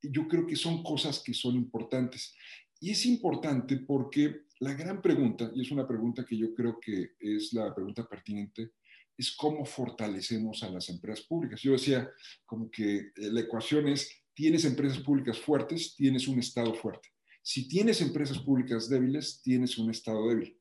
yo 0.00 0.26
creo 0.26 0.46
que 0.46 0.56
son 0.56 0.82
cosas 0.82 1.22
que 1.22 1.34
son 1.34 1.56
importantes. 1.56 2.34
Y 2.80 2.92
es 2.92 3.04
importante 3.04 3.76
porque 3.76 4.44
la 4.60 4.72
gran 4.72 5.02
pregunta, 5.02 5.50
y 5.54 5.60
es 5.60 5.70
una 5.70 5.86
pregunta 5.86 6.24
que 6.24 6.38
yo 6.38 6.54
creo 6.54 6.80
que 6.80 7.16
es 7.20 7.52
la 7.52 7.74
pregunta 7.74 8.08
pertinente, 8.08 8.70
es 9.14 9.36
cómo 9.36 9.66
fortalecemos 9.66 10.62
a 10.62 10.70
las 10.70 10.88
empresas 10.88 11.26
públicas. 11.26 11.60
Yo 11.60 11.72
decía 11.72 12.10
como 12.46 12.70
que 12.70 12.96
eh, 12.96 13.12
la 13.16 13.40
ecuación 13.40 13.88
es, 13.88 14.10
tienes 14.32 14.64
empresas 14.64 15.00
públicas 15.00 15.38
fuertes, 15.38 15.94
tienes 15.96 16.28
un 16.28 16.38
Estado 16.38 16.72
fuerte. 16.72 17.10
Si 17.42 17.68
tienes 17.68 18.00
empresas 18.00 18.38
públicas 18.38 18.88
débiles, 18.88 19.42
tienes 19.42 19.76
un 19.76 19.90
Estado 19.90 20.26
débil. 20.30 20.56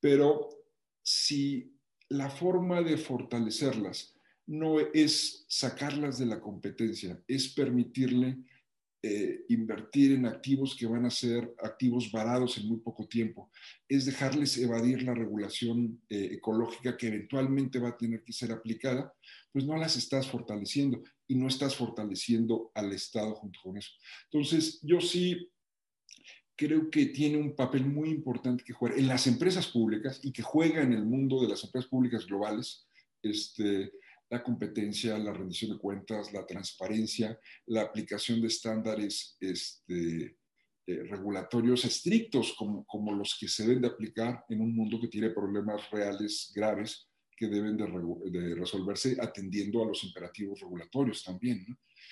Pero 0.00 0.50
si 1.02 1.73
la 2.08 2.30
forma 2.30 2.82
de 2.82 2.96
fortalecerlas 2.96 4.14
no 4.46 4.78
es 4.78 5.46
sacarlas 5.48 6.18
de 6.18 6.26
la 6.26 6.40
competencia, 6.40 7.22
es 7.26 7.48
permitirle 7.48 8.38
eh, 9.06 9.44
invertir 9.50 10.12
en 10.12 10.24
activos 10.24 10.74
que 10.74 10.86
van 10.86 11.04
a 11.04 11.10
ser 11.10 11.54
activos 11.62 12.10
varados 12.10 12.56
en 12.56 12.66
muy 12.66 12.78
poco 12.78 13.06
tiempo, 13.06 13.50
es 13.86 14.06
dejarles 14.06 14.56
evadir 14.56 15.02
la 15.02 15.14
regulación 15.14 16.00
eh, 16.08 16.30
ecológica 16.32 16.96
que 16.96 17.08
eventualmente 17.08 17.78
va 17.78 17.90
a 17.90 17.96
tener 17.98 18.24
que 18.24 18.32
ser 18.32 18.50
aplicada, 18.50 19.12
pues 19.52 19.66
no 19.66 19.76
las 19.76 19.96
estás 19.96 20.26
fortaleciendo 20.26 21.02
y 21.28 21.34
no 21.34 21.48
estás 21.48 21.76
fortaleciendo 21.76 22.70
al 22.74 22.92
Estado 22.92 23.34
junto 23.34 23.60
con 23.62 23.76
eso. 23.76 23.90
Entonces, 24.30 24.80
yo 24.82 25.00
sí 25.02 25.50
creo 26.56 26.90
que 26.90 27.06
tiene 27.06 27.36
un 27.36 27.54
papel 27.54 27.84
muy 27.84 28.10
importante 28.10 28.64
que 28.64 28.72
jugar 28.72 28.98
en 28.98 29.08
las 29.08 29.26
empresas 29.26 29.66
públicas 29.68 30.20
y 30.22 30.32
que 30.32 30.42
juega 30.42 30.82
en 30.82 30.92
el 30.92 31.04
mundo 31.04 31.40
de 31.42 31.48
las 31.48 31.64
empresas 31.64 31.88
públicas 31.90 32.26
globales. 32.26 32.86
Este, 33.22 33.92
la 34.30 34.42
competencia, 34.42 35.18
la 35.18 35.32
rendición 35.32 35.72
de 35.72 35.78
cuentas, 35.78 36.32
la 36.32 36.46
transparencia, 36.46 37.38
la 37.66 37.82
aplicación 37.82 38.40
de 38.40 38.48
estándares 38.48 39.36
este, 39.40 40.36
eh, 40.86 41.02
regulatorios 41.04 41.84
estrictos 41.84 42.54
como, 42.58 42.84
como, 42.86 43.12
los 43.12 43.36
que 43.38 43.48
se 43.48 43.66
deben 43.66 43.82
de 43.82 43.88
aplicar 43.88 44.44
en 44.48 44.60
un 44.60 44.74
mundo 44.74 45.00
que 45.00 45.08
tiene 45.08 45.30
problemas 45.30 45.90
reales 45.90 46.52
graves 46.54 47.08
que 47.36 47.48
deben 47.48 47.76
de, 47.76 48.54
resolverse 48.54 49.16
atendiendo 49.20 49.82
a 49.82 49.86
los 49.86 50.04
imperativos 50.04 50.60
regulatorios 50.60 51.22
también. 51.22 51.66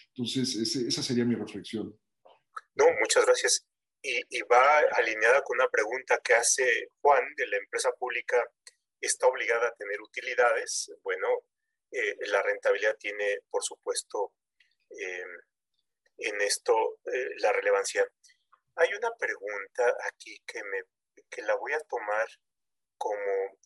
Entonces, 0.09 0.57
esa 0.77 1.03
sería 1.03 1.25
mi 1.25 1.35
reflexión. 1.35 1.97
No, 2.75 2.85
muchas 3.01 3.25
gracias. 3.25 3.72
Y, 4.03 4.43
va 4.43 4.81
alineada 4.97 5.43
con 5.43 5.59
una 5.59 5.69
pregunta 5.69 6.21
que 6.25 6.35
hace 6.35 6.89
Juan 7.01 7.25
de 7.37 7.47
la 7.47 7.57
empresa 7.57 7.93
pública, 7.93 8.45
¿está 9.01 9.29
obligada 9.29 9.69
a 9.69 9.75
tener 9.75 10.01
utilidades? 10.01 10.91
Bueno, 11.03 11.29
eh, 11.93 12.17
la 12.27 12.43
rentabilidad 12.43 12.97
tiene, 12.99 13.39
por 13.49 13.63
supuesto, 13.63 14.33
eh, 14.91 15.25
en 16.19 16.41
esto 16.41 16.99
eh, 17.13 17.31
la 17.39 17.53
relevancia. 17.53 18.05
Hay 18.77 18.93
una 18.95 19.15
pregunta 19.17 19.97
aquí 20.05 20.37
que, 20.47 20.65
me, 20.65 20.83
que 21.31 21.43
la 21.43 21.55
voy 21.55 21.73
a 21.73 21.81
tomar 21.81 22.27
como 22.97 23.59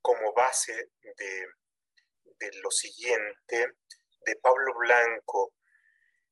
como 0.00 0.32
base 0.32 0.90
de, 1.02 1.46
de 2.38 2.50
lo 2.62 2.70
siguiente 2.70 3.72
de 4.24 4.36
Pablo 4.36 4.72
Blanco. 4.78 5.52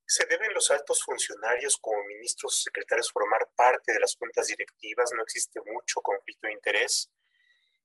¿Se 0.08 0.24
deben 0.26 0.54
los 0.54 0.70
altos 0.70 1.02
funcionarios 1.02 1.78
como 1.78 2.04
ministros 2.04 2.54
o 2.54 2.62
secretarios 2.62 3.10
formar 3.10 3.48
parte 3.56 3.92
de 3.92 3.98
las 3.98 4.14
juntas 4.16 4.46
directivas? 4.46 5.10
No 5.12 5.22
existe 5.22 5.60
mucho 5.66 6.00
conflicto 6.00 6.46
de 6.46 6.52
interés. 6.52 7.10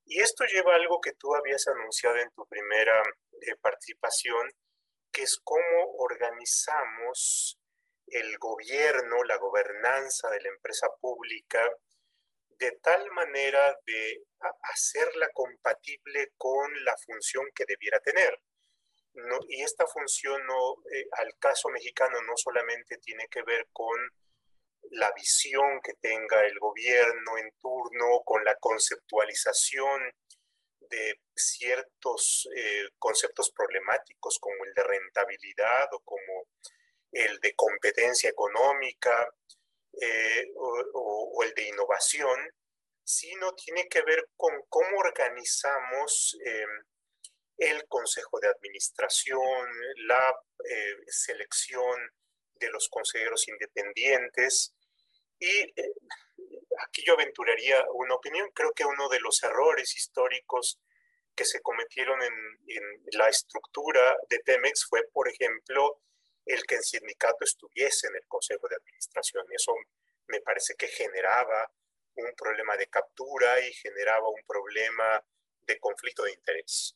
Y 0.05 0.19
esto 0.19 0.45
lleva 0.45 0.73
a 0.73 0.75
algo 0.75 1.01
que 1.01 1.13
tú 1.13 1.33
habías 1.33 1.67
anunciado 1.67 2.17
en 2.17 2.29
tu 2.31 2.45
primera 2.47 3.01
eh, 3.41 3.55
participación, 3.59 4.51
que 5.11 5.23
es 5.23 5.39
cómo 5.43 5.95
organizamos 5.97 7.59
el 8.05 8.37
gobierno, 8.37 9.23
la 9.23 9.37
gobernanza 9.37 10.29
de 10.29 10.41
la 10.41 10.49
empresa 10.49 10.87
pública, 10.99 11.67
de 12.49 12.71
tal 12.83 13.09
manera 13.11 13.75
de 13.87 14.23
hacerla 14.71 15.29
compatible 15.33 16.33
con 16.37 16.71
la 16.85 16.95
función 16.97 17.45
que 17.55 17.65
debiera 17.67 17.99
tener. 17.99 18.39
Y 19.47 19.61
esta 19.61 19.85
función 19.87 20.45
no, 20.45 20.75
eh, 20.93 21.07
al 21.17 21.37
caso 21.37 21.69
mexicano 21.69 22.21
no 22.21 22.33
solamente 22.35 22.97
tiene 22.97 23.27
que 23.27 23.41
ver 23.43 23.67
con 23.73 23.97
la 24.91 25.11
visión 25.13 25.81
que 25.83 25.93
tenga 25.95 26.45
el 26.45 26.57
gobierno 26.59 27.37
en 27.37 27.51
turno, 27.59 28.21
con 28.25 28.43
la 28.43 28.55
conceptualización 28.55 30.01
de 30.89 31.21
ciertos 31.35 32.49
eh, 32.55 32.89
conceptos 32.99 33.51
problemáticos 33.51 34.37
como 34.39 34.65
el 34.65 34.73
de 34.73 34.83
rentabilidad 34.83 35.87
o 35.93 35.99
como 36.01 36.45
el 37.11 37.39
de 37.39 37.53
competencia 37.55 38.29
económica 38.29 39.33
eh, 40.01 40.51
o, 40.55 41.43
el 41.43 41.53
de 41.53 41.67
innovación, 41.69 42.39
sino 43.03 43.53
tiene 43.55 43.87
que 43.87 44.01
ver 44.01 44.27
con 44.35 44.53
cómo 44.69 44.97
organizamos 44.99 46.37
eh, 46.45 46.65
el 47.61 47.87
consejo 47.87 48.39
de 48.39 48.47
administración, 48.47 49.69
la 50.07 50.35
selección 51.05 52.11
de 52.55 52.69
los 52.71 52.89
consejeros 52.89 53.47
independientes. 53.47 54.73
Y 55.37 55.71
aquí 56.79 57.03
yo 57.05 57.13
aventuraría 57.13 57.85
una 57.93 58.15
opinión, 58.15 58.49
creo 58.55 58.71
que 58.73 58.83
uno 58.83 59.07
de 59.09 59.19
los 59.19 59.43
errores 59.43 59.95
históricos 59.95 60.79
que 61.35 61.45
se 61.45 61.61
cometieron 61.61 62.19
en, 62.23 62.33
la 63.13 63.29
estructura 63.29 64.17
de 64.27 64.39
Pemex 64.39 64.87
fue, 64.89 65.03
por 65.13 65.29
ejemplo, 65.29 66.01
el 66.45 66.63
que 66.65 66.75
el 66.75 66.83
sindicato 66.83 67.45
estuviese 67.45 68.07
en 68.07 68.15
el 68.15 68.27
Consejo 68.27 68.67
de 68.69 68.77
Administración. 68.77 69.45
Eso 69.51 69.75
me 70.27 70.41
parece 70.41 70.73
que 70.75 70.87
generaba 70.87 71.71
un 72.15 72.33
problema 72.35 72.75
de 72.75 72.87
captura 72.87 73.59
y 73.59 73.71
generaba 73.73 74.27
un 74.29 74.41
problema 74.47 75.23
de 75.61 75.79
conflicto 75.79 76.23
de 76.23 76.33
interés. 76.33 76.95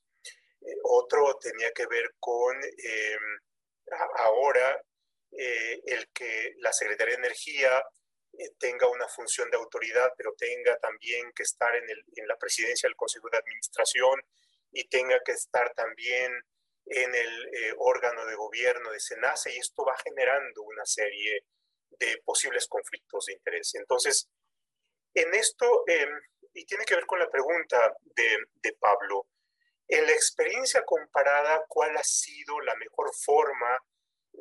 Otro 0.83 1.37
tenía 1.39 1.71
que 1.71 1.85
ver 1.87 2.15
con 2.19 2.55
eh, 2.63 3.17
ahora 4.17 4.81
eh, 5.31 5.81
el 5.85 6.09
que 6.13 6.53
la 6.57 6.71
Secretaría 6.71 7.15
de 7.15 7.25
Energía 7.25 7.83
eh, 8.37 8.51
tenga 8.57 8.87
una 8.87 9.07
función 9.07 9.49
de 9.49 9.57
autoridad, 9.57 10.13
pero 10.17 10.33
tenga 10.37 10.77
también 10.77 11.31
que 11.33 11.43
estar 11.43 11.75
en, 11.75 11.89
el, 11.89 12.03
en, 12.15 12.27
la 12.27 12.37
presidencia 12.37 12.87
del 12.87 12.95
Consejo 12.95 13.29
de 13.29 13.37
Administración 13.37 14.21
y 14.71 14.87
tenga 14.87 15.19
que 15.25 15.33
estar 15.33 15.73
también 15.73 16.31
en 16.85 17.15
el 17.15 17.45
eh, 17.53 17.73
órgano 17.77 18.25
de 18.25 18.35
gobierno 18.35 18.91
de 18.91 18.99
SENACE, 18.99 19.53
y 19.53 19.57
esto 19.57 19.83
va 19.83 19.95
generando 20.03 20.61
una 20.63 20.85
serie 20.85 21.45
de 21.99 22.21
posibles 22.23 22.67
conflictos 22.67 23.25
de 23.25 23.33
interés. 23.33 23.73
Entonces, 23.75 24.29
en 25.13 25.33
esto, 25.33 25.83
em, 25.87 26.09
y 26.53 26.65
tiene 26.65 26.85
que 26.85 26.95
ver 26.95 27.05
con 27.05 27.19
la 27.19 27.29
pregunta 27.29 27.95
de, 28.03 28.37
de 28.61 28.73
Pablo, 28.73 29.27
en 29.87 30.05
la 30.05 30.11
experiencia 30.11 30.83
comparada, 30.83 31.63
¿cuál 31.67 31.95
ha 31.97 32.03
sido 32.03 32.59
la 32.61 32.75
mejor 32.75 33.11
forma, 33.13 33.79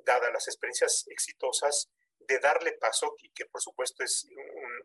dadas 0.05 0.33
las 0.33 0.49
experiencias 0.49 1.05
exitosas, 1.09 1.91
de 2.19 2.39
darle 2.39 2.73
paso, 2.73 3.15
y 3.19 3.31
que 3.31 3.45
por 3.47 3.61
supuesto 3.61 4.03
es 4.03 4.27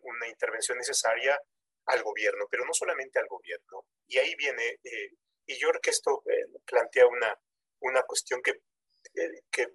una 0.02 0.28
intervención 0.28 0.78
necesaria 0.78 1.40
al 1.86 2.04
gobierno, 2.04 2.46
pero 2.50 2.66
no 2.66 2.74
solamente 2.74 3.20
al 3.20 3.28
gobierno. 3.28 3.86
Y 4.08 4.18
ahí 4.18 4.36
viene, 4.36 4.80
eh, 4.84 5.14
y 5.46 5.58
yo 5.58 5.70
creo 5.70 5.82
que 5.82 5.90
esto 5.90 6.24
eh, 6.26 6.60
plantea 6.66 7.08
una, 7.08 7.36
una 7.80 8.04
cuestión 8.04 8.42
que, 8.42 8.52
eh, 8.52 9.42
que 9.50 9.68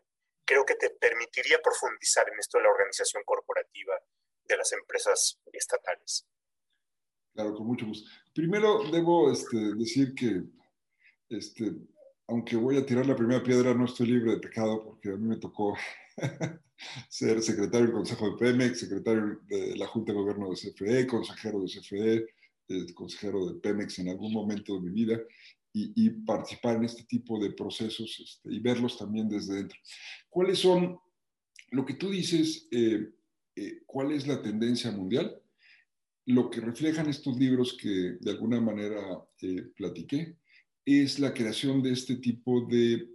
creo 0.45 0.65
que 0.65 0.75
te 0.75 0.91
permitiría 0.91 1.61
profundizar 1.63 2.29
en 2.29 2.39
esto 2.39 2.59
de 2.59 2.65
la 2.65 2.71
organización 2.71 3.23
corporativa 3.25 3.99
de 4.45 4.57
las 4.57 4.73
empresas 4.73 5.41
estatales. 5.53 6.27
Claro, 7.33 7.55
con 7.55 7.67
mucho 7.67 7.87
gusto. 7.87 8.09
Primero 8.35 8.85
debo 8.93 9.33
este, 9.33 9.57
decir 9.77 10.15
que, 10.15 10.43
este, 11.29 11.75
aunque 12.27 12.57
voy 12.57 12.77
a 12.77 12.87
tirar 12.87 13.07
la 13.07 13.17
primera 13.17 13.43
piedra, 13.43 13.75
no 13.75 13.85
estoy 13.85 14.07
libre 14.07 14.33
de 14.33 14.41
pecado 14.41 14.83
porque 14.83 15.11
a 15.11 15.17
mí 15.17 15.29
me 15.29 15.37
tocó 15.37 15.77
ser 17.09 17.43
secretario 17.43 17.87
del 17.87 17.97
Consejo 17.97 18.31
de 18.31 18.37
Pemex, 18.37 18.81
secretario 18.81 19.41
de 19.47 19.77
la 19.77 19.87
Junta 19.87 20.13
de 20.13 20.19
Gobierno 20.19 20.51
de 20.51 20.57
CFE, 20.57 21.07
consejero 21.07 21.61
de 21.61 21.67
CFE, 21.67 22.27
eh, 22.69 22.95
consejero 22.95 23.47
de 23.47 23.61
Pemex 23.61 23.99
en 23.99 24.09
algún 24.09 24.33
momento 24.33 24.75
de 24.75 24.81
mi 24.81 24.91
vida 24.91 25.21
y, 25.77 26.09
participar 26.25 26.77
en 26.77 26.85
este 26.85 27.03
tipo 27.03 27.37
de 27.41 27.51
procesos 27.51 28.21
este, 28.25 28.55
y 28.55 28.61
verlos 28.61 28.97
también 28.97 29.29
desde 29.29 29.57
dentro. 29.57 29.77
¿Cuáles 30.31 30.61
son, 30.61 31.01
lo 31.73 31.85
que 31.85 31.95
tú 31.95 32.11
dices, 32.11 32.69
eh, 32.71 33.11
eh, 33.57 33.83
cuál 33.85 34.13
es 34.13 34.29
la 34.29 34.41
tendencia 34.41 34.93
mundial? 34.93 35.37
Lo 36.27 36.49
que 36.49 36.61
reflejan 36.61 37.09
estos 37.09 37.37
libros 37.37 37.77
que 37.77 38.17
de 38.21 38.31
alguna 38.31 38.61
manera 38.61 39.03
platiqué 39.77 40.37
es 40.85 41.19
la 41.19 41.33
creación 41.33 41.83
de 41.83 41.93
este 41.93 42.17
tipo 42.17 42.67
de 42.67 43.09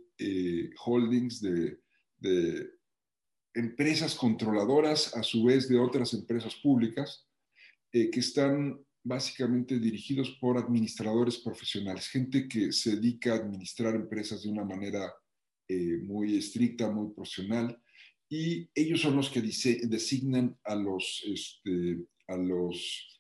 holdings, 0.86 1.42
de, 1.42 1.80
de 2.18 2.80
empresas 3.54 4.16
controladoras, 4.16 5.16
a 5.16 5.24
su 5.24 5.44
vez 5.44 5.68
de 5.68 5.78
otras 5.78 6.14
empresas 6.14 6.56
públicas, 6.56 7.28
eh, 7.92 8.10
que 8.10 8.20
están 8.20 8.80
básicamente 9.04 9.80
dirigidos 9.80 10.38
por 10.40 10.58
administradores 10.58 11.38
profesionales, 11.38 12.08
gente 12.08 12.48
que 12.48 12.72
se 12.72 12.96
dedica 12.96 13.34
a 13.34 13.38
administrar 13.38 13.96
empresas 13.96 14.44
de 14.44 14.50
una 14.50 14.66
manera 14.66 15.12
eh, 15.68 15.98
muy 16.04 16.38
estricta, 16.38 16.92
muy 16.92 17.14
profesional, 17.14 17.82
y 18.30 18.70
ellos 18.76 19.02
son 19.02 19.16
los 19.16 19.30
que 19.30 19.42
designan 19.42 20.56
a 20.64 20.76
los, 20.76 21.24
este, 21.26 21.98
a 22.28 22.38
los 22.38 23.20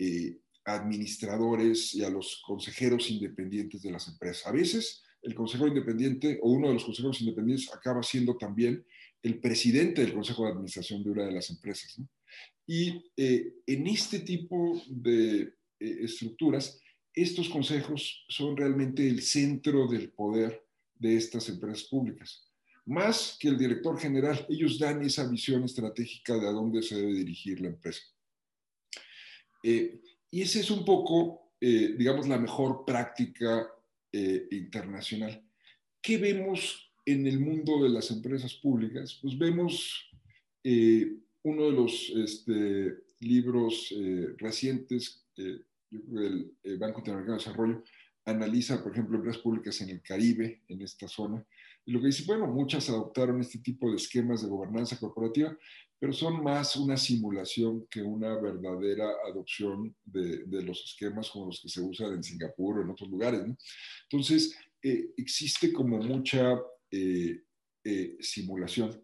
eh, 0.00 0.38
administradores 0.68 1.94
y 1.94 2.04
a 2.04 2.10
los 2.10 2.42
consejeros 2.46 3.10
independientes 3.10 3.82
de 3.82 3.90
las 3.90 4.08
empresas. 4.08 4.46
A 4.46 4.52
veces 4.52 5.02
el 5.22 5.34
consejero 5.34 5.68
independiente 5.68 6.38
o 6.42 6.50
uno 6.50 6.68
de 6.68 6.74
los 6.74 6.84
consejeros 6.84 7.20
independientes 7.20 7.72
acaba 7.72 8.02
siendo 8.02 8.36
también 8.36 8.84
el 9.22 9.40
presidente 9.40 10.02
del 10.02 10.14
consejo 10.14 10.44
de 10.44 10.52
administración 10.52 11.02
de 11.02 11.10
una 11.10 11.24
de 11.24 11.32
las 11.32 11.50
empresas. 11.50 12.00
Y 12.66 13.10
eh, 13.16 13.54
en 13.66 13.86
este 13.86 14.20
tipo 14.20 14.80
de 14.88 15.40
eh, 15.40 15.54
estructuras, 15.80 16.80
estos 17.14 17.48
consejos 17.48 18.24
son 18.28 18.56
realmente 18.56 19.08
el 19.08 19.22
centro 19.22 19.88
del 19.88 20.10
poder 20.10 20.64
de 20.94 21.16
estas 21.16 21.48
empresas 21.48 21.84
públicas. 21.84 22.48
Más 22.84 23.36
que 23.40 23.48
el 23.48 23.58
director 23.58 23.98
general, 23.98 24.46
ellos 24.48 24.78
dan 24.78 25.02
esa 25.02 25.28
visión 25.28 25.64
estratégica 25.64 26.38
de 26.38 26.46
a 26.46 26.52
dónde 26.52 26.82
se 26.82 26.96
debe 26.96 27.12
dirigir 27.12 27.60
la 27.60 27.68
empresa. 27.68 28.02
Eh, 29.62 30.00
y 30.30 30.42
esa 30.42 30.60
es 30.60 30.70
un 30.70 30.84
poco, 30.84 31.52
digamos, 31.60 32.28
la 32.28 32.38
mejor 32.38 32.84
práctica 32.84 33.68
internacional. 34.12 35.42
¿Qué 36.00 36.18
vemos 36.18 36.88
en 37.08 37.26
el 37.26 37.40
mundo 37.40 37.82
de 37.82 37.88
las 37.88 38.10
empresas 38.10 38.52
públicas, 38.52 39.18
pues 39.22 39.38
vemos 39.38 40.10
eh, 40.62 41.10
uno 41.42 41.64
de 41.64 41.72
los 41.72 42.12
este, 42.14 42.98
libros 43.20 43.94
eh, 43.96 44.34
recientes, 44.36 45.24
eh, 45.38 45.58
el, 45.90 46.76
Banco 46.76 46.98
Interamericano 46.98 47.38
de 47.38 47.44
Desarrollo, 47.44 47.82
analiza, 48.26 48.82
por 48.82 48.92
ejemplo, 48.92 49.16
empresas 49.16 49.40
públicas 49.40 49.80
en 49.80 49.88
el 49.88 50.02
Caribe, 50.02 50.60
en 50.68 50.82
esta 50.82 51.08
zona, 51.08 51.42
y 51.86 51.92
lo 51.92 52.00
que 52.00 52.08
dice, 52.08 52.24
bueno, 52.26 52.46
muchas 52.46 52.90
adoptaron 52.90 53.40
este 53.40 53.60
tipo 53.60 53.88
de 53.88 53.96
esquemas 53.96 54.42
de 54.42 54.48
gobernanza 54.48 54.98
corporativa, 54.98 55.56
pero 55.98 56.12
son 56.12 56.42
más 56.42 56.76
una 56.76 56.96
simulación 56.96 57.86
que 57.90 58.02
una 58.02 58.38
verdadera 58.40 59.08
adopción 59.28 59.94
de, 60.04 60.44
de 60.44 60.62
los 60.62 60.84
esquemas 60.84 61.30
como 61.30 61.46
los 61.46 61.60
que 61.60 61.68
se 61.68 61.80
usan 61.80 62.14
en 62.14 62.22
Singapur 62.22 62.78
o 62.78 62.82
en 62.82 62.90
otros 62.90 63.10
lugares. 63.10 63.46
¿no? 63.46 63.56
Entonces, 64.10 64.56
existe 64.82 65.72
como 65.72 65.98
mucha 65.98 66.58
eh, 66.90 67.42
eh, 67.84 68.16
simulación. 68.20 69.02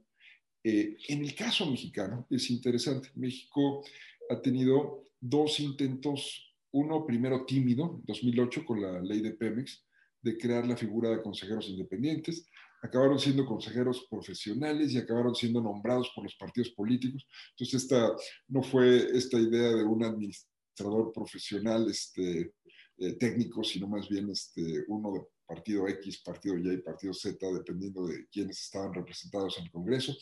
Eh, 0.63 0.97
en 1.09 1.23
el 1.23 1.35
caso 1.35 1.71
mexicano 1.71 2.27
es 2.31 2.51
interesante. 2.51 3.11
México 3.15 3.85
ha 4.31 4.41
tenido 4.41 5.05
dos 5.21 5.61
intentos, 5.61 6.55
uno 6.73 7.05
primero 7.07 7.45
tímido, 7.45 8.01
2008 8.05 8.65
con 8.65 8.81
la 8.81 9.01
ley 9.01 9.21
de 9.21 9.33
Pemex, 9.33 9.85
de 10.23 10.39
crear 10.39 10.67
la 10.67 10.77
figura 10.77 11.11
de 11.11 11.23
consejeros 11.23 11.69
independientes. 11.69 12.49
Acabaron 12.85 13.18
siendo 13.18 13.47
consejeros 13.47 14.07
profesionales 14.11 14.93
y 14.93 14.99
acabaron 14.99 15.35
siendo 15.35 15.62
nombrados 15.62 16.11
por 16.14 16.24
los 16.24 16.35
partidos 16.37 16.68
políticos. 16.72 17.26
Entonces, 17.53 17.82
esta 17.82 18.14
no 18.49 18.62
fue 18.62 19.09
esta 19.16 19.39
idea 19.39 19.70
de 19.70 19.85
un 19.85 20.05
administrador 20.05 21.11
profesional 21.11 21.91
este, 21.91 22.53
eh, 22.99 23.12
técnicos, 23.14 23.70
sino 23.70 23.89
más 23.89 24.07
bien 24.07 24.28
este, 24.28 24.85
uno 24.89 25.12
de 25.12 25.22
partido 25.47 25.89
X, 25.89 26.20
partido 26.22 26.59
Y, 26.59 26.82
partido 26.82 27.14
Z, 27.14 27.39
dependiendo 27.55 28.07
de 28.07 28.26
quiénes 28.28 28.61
estaban 28.61 28.93
representados 28.93 29.57
en 29.57 29.64
el 29.64 29.70
Congreso. 29.70 30.14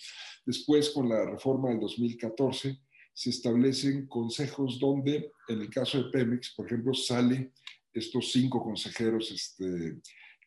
Después, 0.46 0.90
con 0.90 1.08
la 1.08 1.24
reforma 1.24 1.70
del 1.70 1.80
2014, 1.80 2.78
se 3.12 3.30
establecen 3.30 4.06
consejos 4.06 4.78
donde, 4.78 5.32
en 5.48 5.62
el 5.62 5.68
caso 5.68 5.98
de 5.98 6.10
Pemex, 6.10 6.54
por 6.54 6.66
ejemplo, 6.66 6.94
sale 6.94 7.52
estos 7.92 8.30
cinco 8.30 8.62
consejeros 8.62 9.32
este, 9.32 10.00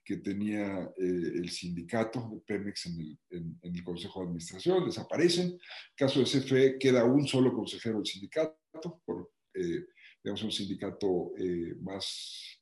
que 0.05 0.17
tenía 0.17 0.93
eh, 0.97 1.31
el 1.35 1.49
sindicato 1.49 2.29
de 2.31 2.39
Pemex 2.41 2.85
en 2.85 3.59
el, 3.63 3.83
Consejo 3.83 4.19
de 4.19 4.25
Administración, 4.27 4.85
desaparecen. 4.85 5.47
En 5.47 5.59
caso 5.95 6.19
de 6.19 6.25
CFE 6.25 6.77
queda 6.79 7.03
un 7.03 7.27
solo 7.27 7.51
consejero 7.51 7.97
del 7.97 8.05
sindicato, 8.05 9.01
por, 9.03 9.31
eh, 9.55 9.87
digamos, 10.23 10.43
un 10.43 10.51
sindicato 10.51 11.33
eh, 11.37 11.73
más 11.81 12.61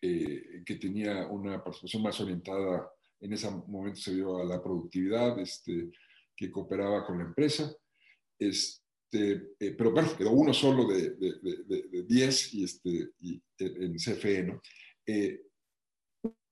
que 0.00 0.74
tenía 0.80 1.28
una 1.28 1.62
participación 1.62 2.02
más 2.02 2.20
orientada, 2.20 2.90
en 3.20 3.32
ese 3.32 3.48
momento 3.68 4.00
se 4.00 4.16
dio 4.16 4.36
a 4.38 4.44
la 4.44 4.60
productividad, 4.60 5.38
este, 5.38 5.92
que 6.34 6.50
cooperaba 6.50 7.06
con 7.06 7.18
la 7.18 7.24
empresa. 7.24 7.72
Este, 8.36 9.54
pero 9.58 9.92
bueno, 9.92 10.16
quedó 10.16 10.32
uno 10.32 10.52
solo 10.52 10.88
de 10.88 12.04
10 12.08 12.54
y, 12.54 12.64
este, 12.64 13.10
y 13.20 13.40
en 13.58 13.94
CFE, 13.94 14.42
¿no? 14.42 14.60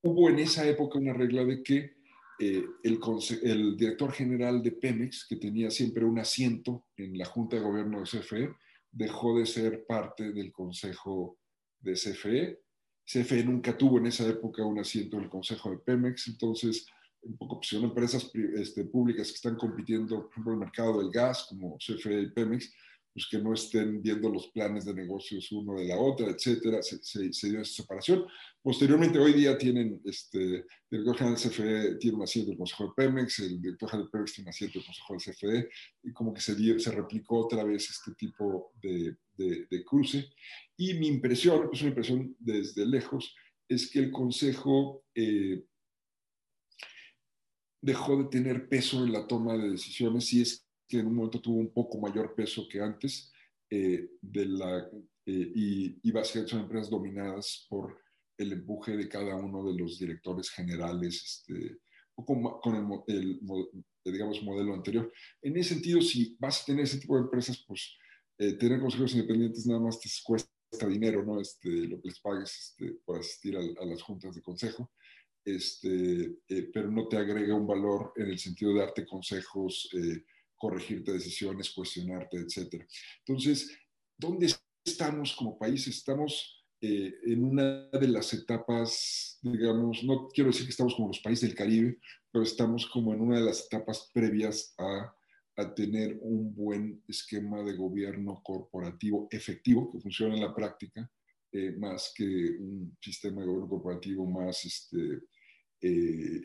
Hubo 0.03 0.29
en 0.29 0.39
esa 0.39 0.67
época 0.67 0.99
una 0.99 1.13
regla 1.13 1.45
de 1.45 1.63
que 1.63 2.01
eh, 2.39 2.65
el, 2.83 3.77
director 3.77 4.13
general 4.13 4.63
de 4.63 4.73
Pemex, 4.73 5.27
que 5.29 5.37
tenía 5.37 5.71
siempre 5.71 6.05
un 6.07 6.19
asiento 6.19 6.87
en 6.97 7.19
la 7.19 7.27
Junta 7.27 7.57
de 7.57 7.63
Gobierno 7.63 8.01
de 8.01 8.07
CFE, 8.07 8.55
dejó 8.91 9.39
de 9.39 9.45
ser 9.45 9.85
parte 9.87 10.33
del 10.33 10.51
Consejo 10.51 11.39
de 11.81 11.93
CFE. 11.93 12.61
CFE 13.05 13.45
nunca 13.45 13.77
tuvo 13.77 13.99
en 13.99 14.07
esa 14.07 14.27
época 14.27 14.65
un 14.65 14.79
asiento 14.79 15.19
en 15.19 15.25
el 15.25 15.29
Consejo 15.29 15.71
de 15.71 15.79
Pemex, 15.79 16.29
entonces, 16.29 16.87
un 17.21 17.37
poco, 17.37 17.61
pues, 17.61 17.73
empresas 17.75 18.31
este, 18.55 18.85
públicas 18.87 19.29
que 19.29 19.35
están 19.35 19.57
compitiendo, 19.57 20.23
por 20.23 20.31
ejemplo, 20.31 20.53
el 20.55 20.61
mercado 20.61 20.99
del 20.99 21.11
gas, 21.11 21.45
como 21.47 21.77
CFE 21.77 22.23
y 22.23 22.31
Pemex, 22.31 22.73
pues 23.13 23.27
que 23.29 23.39
no 23.39 23.53
estén 23.53 24.01
viendo 24.01 24.29
los 24.29 24.49
planes 24.49 24.85
de 24.85 24.95
negocios 24.95 25.51
uno 25.53 25.79
de 25.79 25.87
la 25.87 25.99
otra, 25.99 26.29
etcétera, 26.29 26.81
se, 26.83 27.03
se, 27.33 27.49
dio 27.49 27.61
esa 27.61 27.83
separación. 27.83 28.25
Posteriormente, 28.63 29.19
hoy 29.19 29.33
día 29.33 29.59
tienen, 29.59 30.01
este, 30.05 30.39
el 30.41 30.65
director 30.91 31.17
general 31.17 31.39
del 31.39 31.51
CFE 31.51 31.95
tiene 31.97 32.17
un 32.17 32.23
asiento 32.23 32.51
del 32.51 32.59
Consejo 32.59 32.85
de 32.85 32.93
Pemex, 32.97 33.39
el 33.41 33.61
director 33.61 33.91
general 33.91 34.07
de 34.07 34.11
Pemex 34.13 34.33
tiene 34.33 34.47
un 34.47 34.51
asiento 34.51 34.79
del 34.79 34.87
Consejo 34.87 35.15
del 35.15 35.35
CFE, 35.35 35.71
y 36.05 36.13
como 36.13 36.33
que 36.33 36.41
se, 36.41 36.79
se 36.79 36.91
replicó 36.93 37.47
otra 37.47 37.65
vez 37.65 37.91
este 37.91 38.13
tipo 38.15 38.73
de, 38.81 39.17
de, 39.37 39.85
cruce. 39.85 40.31
Y 40.77 40.95
mi 40.95 41.09
impresión, 41.09 41.69
es 41.73 41.81
una 41.81 41.91
impresión 41.91 42.37
desde 42.39 42.87
lejos, 42.87 43.35
es 43.69 43.91
que 43.91 43.99
el 43.99 44.13
Consejo 44.13 45.05
eh, 45.15 45.65
dejó 47.81 48.23
de 48.23 48.29
tener 48.29 48.69
peso 48.69 49.05
en 49.05 49.13
la 49.13 49.27
toma 49.27 49.57
de 49.57 49.71
decisiones 49.71 50.33
y 50.33 50.43
es 50.43 50.67
que 50.91 50.99
en 50.99 51.07
un 51.07 51.15
momento 51.15 51.41
tuvo 51.41 51.59
un 51.59 51.73
poco 51.73 51.99
mayor 51.99 52.35
peso 52.35 52.67
que 52.69 52.81
antes, 52.81 53.33
eh, 53.71 54.11
de 54.21 54.47
la, 54.47 54.79
eh, 55.25 55.53
y, 55.55 56.01
y, 56.03 56.11
básicamente 56.11 56.51
son 56.51 56.63
empresas 56.63 56.91
dominadas 56.91 57.67
por 57.71 57.97
el 58.37 58.53
empuje 58.53 58.97
de 58.97 59.09
cada 59.09 59.37
uno 59.37 59.65
de 59.71 59.79
los 59.79 59.99
directores 59.99 60.51
generales, 60.51 61.47
este, 61.47 61.79
poco 62.15 62.61
con 62.61 63.05
el, 63.07 63.41
digamos, 64.05 64.43
modelo 64.43 64.75
anterior. 64.75 65.13
En 65.41 65.57
ese 65.57 65.75
sentido, 65.75 66.01
si 66.03 66.37
vas 66.41 66.63
a 66.63 66.67
tener 66.67 66.83
ese 66.83 66.99
tipo 66.99 67.15
de 67.15 67.23
empresas, 67.23 67.65
pues 67.67 67.97
eh, 68.39 68.55
tener 68.55 68.81
consejos 68.81 69.15
independientes 69.15 69.67
nada 69.67 69.81
más 69.81 70.01
te 70.01 70.09
cuesta 70.25 70.51
dinero, 70.89 71.25
¿no? 71.25 71.41
Este, 71.41 71.69
lo 71.69 72.01
que 72.01 72.09
les 72.09 72.19
pagues 72.19 72.59
este, 72.59 72.99
por 73.05 73.21
asistir 73.21 73.57
a, 73.57 73.85
las 73.85 74.03
juntas 74.03 74.35
de 74.35 74.43
consejo, 74.43 74.91
este, 75.45 76.39
pero 76.73 76.91
no 76.91 77.07
te 77.07 77.17
agrega 77.17 77.55
un 77.55 77.67
valor 77.67 78.13
en 78.17 78.27
el 78.27 78.39
sentido 78.39 78.73
de 78.73 78.81
darte 78.81 79.07
consejos 79.07 79.89
corregirte 80.61 81.13
decisiones, 81.13 81.71
cuestionarte, 81.71 82.37
etc. 82.37 82.85
Entonces, 83.25 83.75
¿dónde 84.17 84.55
estamos 84.85 85.35
como 85.35 85.59
país? 85.59 85.87
Estamos 85.87 86.67
eh, 86.83 87.15
en 87.25 87.45
una 87.45 87.89
de 87.89 88.09
las 88.09 88.33
etapas, 88.35 89.39
digamos, 89.41 90.05
no 90.05 90.29
quiero 90.29 90.51
decir 90.51 90.67
que 90.67 90.71
estamos 90.71 90.95
como 90.95 91.09
los 91.09 91.21
países 91.21 91.49
del 91.49 91.57
Caribe, 91.57 91.99
pero 92.31 92.45
estamos 92.45 92.87
como 92.87 93.15
en 93.15 93.23
una 93.23 93.39
de 93.39 93.45
las 93.47 93.65
etapas 93.65 94.11
previas 94.13 94.75
a, 94.79 95.17
tener 95.77 96.19
un 96.23 96.55
buen 96.55 97.05
esquema 97.07 97.63
de 97.63 97.77
gobierno 97.77 98.41
corporativo 98.43 99.29
efectivo 99.31 99.91
que 99.93 100.01
funcione 100.01 100.37
en 100.37 100.41
la 100.41 100.55
práctica, 100.55 101.07
eh, 101.53 101.73
más 101.73 102.15
que 102.17 102.25
un 102.25 102.97
sistema 102.99 103.43
de 103.43 103.47
gobierno 103.47 103.69
corporativo 103.69 104.25
más 104.25 104.65
este, 104.65 105.21
eh, 105.83 106.41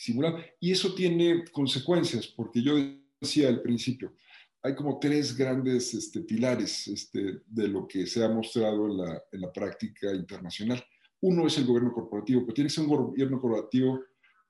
simulado. 0.00 0.38
Y 0.58 0.72
eso 0.72 0.94
tiene 0.94 1.44
consecuencias, 1.52 2.26
porque 2.26 2.62
yo 2.62 2.74
decía 3.20 3.48
al 3.48 3.60
principio, 3.60 4.14
hay 4.62 4.74
como 4.74 4.98
tres 4.98 5.36
grandes 5.36 5.92
este, 5.94 6.20
pilares 6.20 6.88
este, 6.88 7.40
de 7.46 7.68
lo 7.68 7.86
que 7.86 8.06
se 8.06 8.24
ha 8.24 8.28
mostrado 8.28 8.86
en 9.32 9.40
la, 9.40 9.52
práctica 9.52 10.12
internacional. 10.14 10.82
Uno 11.20 11.46
es 11.46 11.58
el 11.58 11.66
gobierno 11.66 11.92
corporativo, 11.92 12.42
pero 12.42 12.54
tiene 12.54 12.68
que 12.68 12.74
ser 12.74 12.84
un 12.84 12.90
gobierno 12.90 13.40
corporativo 13.40 14.00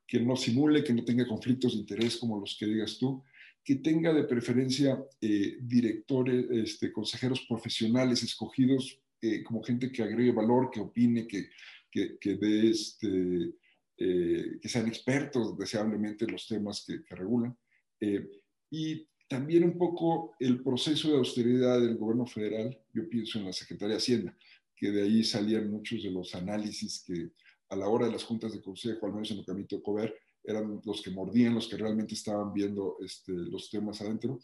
que 0.07 0.21
no 0.21 0.37
simule, 0.37 0.85
que 0.85 0.95
no 0.95 1.05
tenga 1.05 1.27
conflictos 1.27 1.73
de 1.73 1.81
interés 1.81 2.17
como 2.17 2.39
los 2.39 2.57
que 2.59 2.67
digas 2.67 2.99
tú, 2.99 3.23
que 3.65 3.77
tenga 3.77 4.13
de 4.13 4.25
preferencia 4.25 5.01
eh, 5.21 5.59
directores, 5.61 6.47
este, 6.51 6.93
consejeros 6.93 7.45
profesionales 7.49 8.23
escogidos 8.23 8.99
eh, 9.21 9.43
como 9.45 9.63
gente 9.63 9.93
que 9.93 10.03
agregue 10.03 10.33
valor, 10.33 10.71
que 10.71 10.81
opine, 10.81 11.27
que, 11.27 11.51
que, 11.91 12.19
que 12.19 12.35
dé 12.37 12.71
este, 12.71 13.53
eh, 14.01 14.59
que 14.61 14.69
sean 14.69 14.89
expertos 14.89 15.57
deseablemente 15.57 16.25
en 16.25 16.33
los 16.33 16.49
temas 16.49 16.85
que, 16.85 17.05
que 17.05 17.15
regulan. 17.15 17.57
Y 18.71 19.07
también 19.29 19.63
un 19.63 19.79
poco 19.79 20.35
el 20.41 20.61
proceso 20.63 21.11
de 21.11 21.19
austeridad 21.19 21.81
del 21.81 21.97
gobierno 21.97 22.27
federal, 22.27 22.77
yo 22.93 23.09
pienso 23.09 23.39
en 23.39 23.45
la 23.45 23.53
Secretaría 23.53 23.95
de 23.95 23.99
Hacienda, 23.99 24.37
que 24.75 24.91
de 24.91 25.03
ahí 25.03 25.23
salían 25.23 25.71
muchos 25.71 26.03
de 26.03 26.11
los 26.11 26.35
análisis 26.35 27.05
que 27.07 27.31
a 27.69 27.77
la 27.77 27.89
hora 27.89 28.07
de 28.07 28.13
las 28.13 28.25
juntas 28.25 28.53
de 28.53 28.61
consejo, 28.61 29.07
al 29.07 29.13
menos 29.13 29.31
en 29.31 29.37
lo 29.37 29.45
que 29.45 29.53
a 29.53 29.55
mí 29.55 29.65
tocó 29.67 29.95
ver, 29.95 30.17
eran 30.43 30.81
los 30.85 31.03
que 31.03 31.11
mordían, 31.11 31.55
los 31.55 31.69
que 31.69 31.77
realmente 31.77 32.15
estaban 32.15 32.53
viendo 32.53 32.97
este, 33.05 33.33
los 33.33 33.71
temas 33.71 34.01
adentro, 34.01 34.41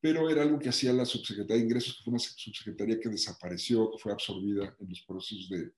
pero 0.00 0.28
era 0.28 0.42
algo 0.42 0.58
que 0.58 0.68
hacía 0.68 0.92
la 0.92 1.06
subsecretaría 1.06 1.56
de 1.56 1.68
Ingresos, 1.68 1.96
que 1.96 2.04
fue 2.04 2.12
una 2.12 2.20
subsecretaría 2.20 3.00
que 3.00 3.08
desapareció, 3.08 3.90
que 3.90 3.98
fue 3.98 4.12
absorbida 4.12 4.76
en 4.78 4.88
los 4.88 5.00
procesos 5.02 5.48
de... 5.48 5.72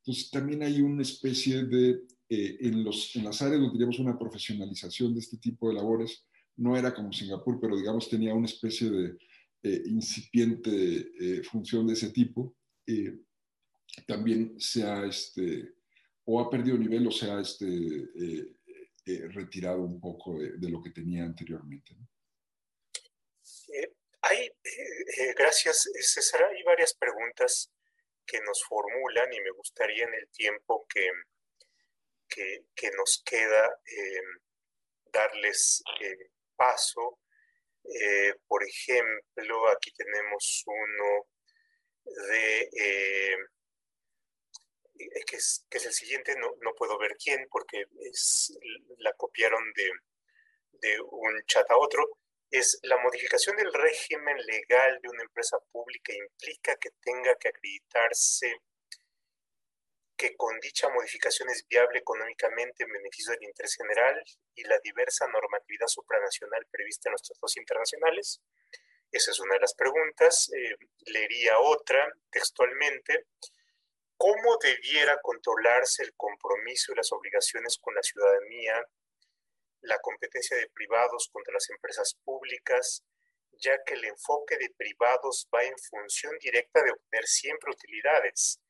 Entonces 0.00 0.30
también 0.30 0.62
hay 0.62 0.80
una 0.80 1.02
especie 1.02 1.64
de, 1.64 2.02
eh, 2.28 2.56
en, 2.60 2.84
los, 2.84 3.14
en 3.16 3.24
las 3.24 3.40
áreas 3.42 3.60
donde 3.60 3.72
teníamos 3.72 3.98
una 3.98 4.18
profesionalización 4.18 5.14
de 5.14 5.20
este 5.20 5.36
tipo 5.36 5.68
de 5.68 5.74
labores, 5.74 6.24
no 6.56 6.76
era 6.76 6.94
como 6.94 7.12
Singapur, 7.12 7.58
pero 7.60 7.76
digamos 7.76 8.08
tenía 8.08 8.34
una 8.34 8.46
especie 8.46 8.90
de 8.90 9.16
eh, 9.62 9.82
incipiente 9.84 10.70
eh, 10.70 11.42
función 11.42 11.86
de 11.86 11.92
ese 11.92 12.10
tipo, 12.10 12.56
eh, 12.86 13.18
también 14.06 14.58
se 14.58 14.84
ha, 14.84 15.04
este, 15.04 15.74
o 16.24 16.40
ha 16.40 16.48
perdido 16.48 16.78
nivel 16.78 17.06
o 17.06 17.10
se 17.10 17.30
ha 17.30 17.40
este, 17.40 17.66
retirado 19.34 19.82
un 19.82 20.00
poco 20.00 20.38
de, 20.38 20.70
lo 20.70 20.82
que 20.82 20.90
tenía 20.90 21.24
anteriormente. 21.24 21.94
hay, 24.22 24.50
gracias, 25.36 25.90
César. 26.00 26.44
Hay 26.44 26.62
varias 26.62 26.94
preguntas 26.94 27.70
que 28.30 28.40
nos 28.42 28.62
formulan 28.68 29.32
y 29.32 29.40
me 29.40 29.50
gustaría 29.50 30.04
en 30.04 30.14
el 30.14 30.28
tiempo 30.30 30.86
que, 30.88 31.10
que, 32.28 32.90
nos 32.96 33.22
queda 33.24 33.68
darles 35.12 35.82
paso. 36.54 37.18
Eh, 37.82 38.34
por 38.46 38.62
ejemplo, 38.62 39.68
aquí 39.70 39.90
tenemos 39.92 40.62
uno 40.66 41.26
de, 42.04 42.60
eh, 42.60 43.36
que, 45.26 45.36
es, 45.36 45.66
que, 45.68 45.78
es, 45.78 45.86
el 45.86 45.92
siguiente, 45.92 46.36
no, 46.36 46.54
no, 46.60 46.74
puedo 46.74 46.98
ver 46.98 47.16
quién 47.16 47.48
porque 47.50 47.84
es, 48.00 48.56
la 48.98 49.12
copiaron 49.14 49.72
de, 49.74 49.90
de 50.72 51.00
un 51.00 51.42
chat 51.46 51.68
a 51.68 51.78
otro. 51.78 52.19
Es 52.50 52.80
la 52.82 52.98
modificación 52.98 53.56
del 53.56 53.72
régimen 53.72 54.36
legal 54.44 54.98
de 55.00 55.08
una 55.08 55.22
empresa 55.22 55.56
pública 55.70 56.12
implica 56.12 56.76
que 56.76 56.90
tenga 57.00 57.36
que 57.36 57.48
acreditarse 57.48 58.60
que 60.16 60.36
con 60.36 60.60
dicha 60.60 60.88
modificación 60.90 61.48
es 61.48 61.66
viable 61.66 62.00
económicamente 62.00 62.84
en 62.84 62.92
beneficio 62.92 63.32
del 63.32 63.44
interés 63.44 63.74
general 63.74 64.22
y 64.54 64.64
la 64.64 64.78
diversa 64.80 65.26
normatividad 65.28 65.86
supranacional 65.86 66.66
prevista 66.70 67.08
en 67.08 67.12
los 67.12 67.22
tratados 67.22 67.56
internacionales? 67.56 68.42
Esa 69.10 69.30
es 69.30 69.40
una 69.40 69.54
de 69.54 69.60
las 69.60 69.74
preguntas. 69.74 70.50
Eh, 70.52 70.76
leería 71.06 71.58
otra 71.60 72.12
textualmente. 72.30 73.28
¿Cómo 74.16 74.58
debiera 74.62 75.18
controlarse 75.22 76.02
el 76.02 76.12
compromiso 76.16 76.92
y 76.92 76.96
las 76.96 77.10
obligaciones 77.12 77.78
con 77.80 77.94
la 77.94 78.02
ciudadanía, 78.02 78.84
la 79.82 79.98
competencia 79.98 80.56
de 80.56 80.68
privados 80.70 81.28
contra 81.32 81.54
las 81.54 81.68
empresas 81.70 82.16
públicas, 82.24 83.04
ya 83.52 83.82
que 83.84 83.94
el 83.94 84.04
enfoque 84.04 84.56
de 84.58 84.72
privados 84.76 85.48
va 85.54 85.64
en 85.64 85.76
función 85.78 86.36
directa 86.38 86.82
de 86.82 86.92
obtener 86.92 87.26
siempre 87.26 87.70
utilidades? 87.70 88.60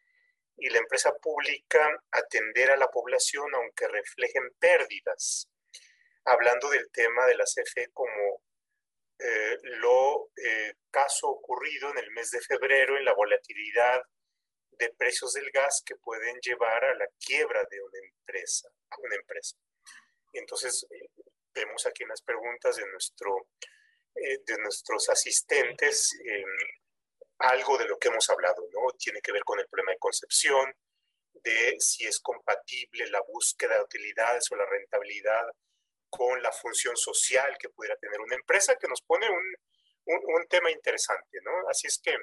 y 0.61 0.69
la 0.69 0.79
empresa 0.79 1.13
pública 1.21 1.89
atender 2.13 2.71
a 2.71 2.77
la 2.77 2.89
población 2.89 3.47
aunque 3.55 3.89
reflejen 3.89 4.51
pérdidas. 4.59 5.49
Hablando 6.25 6.69
del 6.69 6.91
tema 6.93 7.27
de 7.27 7.37
la 7.37 7.45
CFE 7.45 7.91
como 7.93 8.43
eh, 9.19 9.59
lo 9.63 10.31
eh, 10.37 10.75
caso 10.91 11.29
ocurrido 11.29 11.91
en 11.91 11.99
el 11.99 12.11
mes 12.11 12.31
de 12.31 12.41
febrero 12.41 12.97
en 12.97 13.05
la 13.05 13.15
volatilidad 13.15 14.03
de 14.73 14.91
precios 14.91 15.33
del 15.33 15.51
gas 15.51 15.83
que 15.85 15.97
pueden 15.97 16.39
llevar 16.41 16.85
a 16.85 16.95
la 16.95 17.07
quiebra 17.19 17.63
de 17.71 17.83
una 17.83 17.99
empresa. 17.99 18.69
Una 18.99 19.17
empresa. 19.17 19.57
Entonces, 20.33 20.87
eh, 20.91 21.09
vemos 21.53 21.87
aquí 21.87 22.03
en 22.05 22.11
las 22.11 22.23
preguntas 22.23 22.77
de, 22.77 22.87
nuestro, 22.91 23.49
de 24.15 24.59
nuestros 24.59 25.09
asistentes 25.09 26.13
algo 27.41 27.79
de 27.79 27.87
lo 27.87 27.99
que 27.99 28.09
hemos 28.09 28.29
hablado, 28.29 28.63
¿no? 28.73 28.93
Tiene 28.99 29.21
que 29.23 29.33
ver 29.33 29.43
con 29.45 29.59
el 29.59 29.67
problema 29.67 29.93
de 29.93 29.99
concepción, 29.99 30.75
de 31.33 31.77
si 31.79 32.07
es 32.07 32.21
compatible 32.21 33.09
la 33.09 33.23
búsqueda 33.23 33.77
de 33.77 33.83
utilidades 33.83 34.51
o 34.51 34.57
la 34.57 34.67
rentabilidad 34.67 35.47
con 36.11 36.43
la 36.43 36.53
función 36.53 36.97
social 36.97 37.57
que 37.59 37.71
pudiera 37.71 37.97
tener 37.97 38.21
una 38.21 38.35
empresa, 38.35 38.77
que 38.77 38.89
nos 38.89 39.01
pone 39.03 39.29
un, 39.31 39.55
un, 40.05 40.47
tema 40.49 40.71
interesante, 40.71 41.39
¿no? 41.43 41.69
Así 41.69 41.87
es 41.87 42.01
que, 42.03 42.15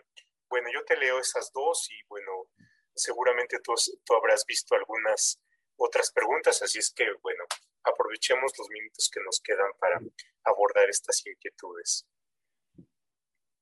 bueno, 0.49 0.70
yo 0.72 0.84
te 0.84 0.97
leo 0.97 1.20
esas 1.20 1.51
dos 1.51 1.89
y, 1.89 2.03
bueno, 2.08 2.49
seguramente 2.93 3.60
tú, 3.64 3.74
tú 4.03 4.14
habrás 4.14 4.45
visto 4.45 4.76
algunas 4.76 5.39
otras 5.78 6.11
preguntas, 6.11 6.61
así 6.61 6.80
es 6.80 6.91
que, 6.91 7.05
bueno, 7.21 7.43
aprovechemos 7.84 8.51
los 8.57 8.69
minutos 8.69 9.09
que 9.13 9.21
nos 9.23 9.39
quedan 9.41 9.71
para 9.80 9.99
abordar 10.43 10.89
estas 10.89 11.25
inquietudes. 11.25 12.05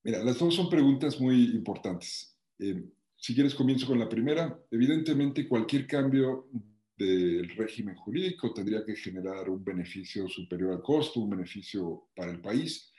Mira, 0.04 0.24
las 0.24 0.38
dos 0.38 0.56
son 0.56 0.70
preguntas 0.70 1.20
muy 1.20 1.46
importantes. 1.56 2.38
Eh, 2.60 2.84
si 3.18 3.34
quieres, 3.34 3.56
comienzo 3.56 3.88
con 3.88 4.00
la 4.00 4.10
primera. 4.10 4.60
Evidentemente, 4.70 5.48
cualquier 5.48 5.88
cambio 5.88 6.48
del 6.98 7.50
régimen 7.56 7.96
jurídico 7.96 8.54
tendría 8.54 8.86
que 8.86 8.96
generar 8.96 9.50
un 9.50 9.64
beneficio 9.64 10.28
superior 10.30 10.74
al 10.74 10.82
costo, 10.82 11.20
un 11.20 11.32
beneficio 11.32 12.10
para 12.16 12.32
el 12.32 12.42
país 12.42 12.92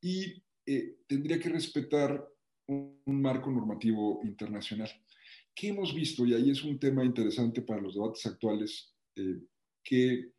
y 0.00 0.42
eh, 0.66 0.98
tendría 1.06 1.38
que 1.38 1.50
respetar 1.50 2.26
un, 2.66 3.02
marco 3.06 3.50
normativo 3.50 4.20
internacional. 4.24 4.90
¿Qué 5.54 5.68
hemos 5.68 5.94
visto? 5.94 6.26
Y 6.26 6.34
ahí 6.34 6.50
es 6.50 6.62
un 6.64 6.78
tema 6.78 7.04
interesante 7.04 7.62
para 7.62 7.80
los 7.80 7.94
debates 7.94 8.26
actuales, 8.26 8.94
eh, 9.16 9.40
que, 9.82 10.32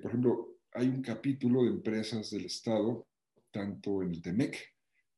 por 0.00 0.10
ejemplo, 0.10 0.58
hay 0.72 0.88
un 0.88 1.02
capítulo 1.02 1.64
de 1.64 1.70
empresas 1.70 2.30
del 2.30 2.46
Estado, 2.46 3.06
tanto 3.50 4.02
en 4.02 4.10
el 4.10 4.22
TEMEC 4.22 4.56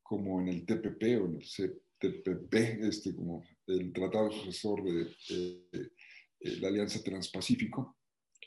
como 0.03 0.41
en 0.41 0.49
el 0.49 0.65
TPP 0.65 1.03
o 1.21 1.27
en 1.27 1.37
el 1.37 1.45
CTPP, 1.45 2.55
este, 2.83 3.15
como 3.15 3.45
el 3.67 3.93
tratado 3.93 4.31
sucesor 4.31 4.83
de 4.85 5.11
eh, 5.31 6.61
la 6.61 6.69
Alianza 6.69 7.03
Transpacífico, 7.03 7.99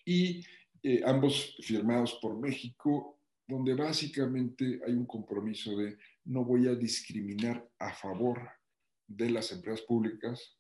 y 0.05 0.43
eh, 0.81 1.01
ambos 1.05 1.55
firmados 1.61 2.17
por 2.21 2.39
México, 2.39 3.19
donde 3.47 3.75
básicamente 3.75 4.79
hay 4.87 4.93
un 4.93 5.05
compromiso 5.05 5.77
de 5.77 5.97
no 6.25 6.45
voy 6.45 6.67
a 6.67 6.75
discriminar 6.75 7.69
a 7.77 7.93
favor 7.93 8.49
de 9.15 9.29
las 9.29 9.51
empresas 9.51 9.81
públicas 9.81 10.57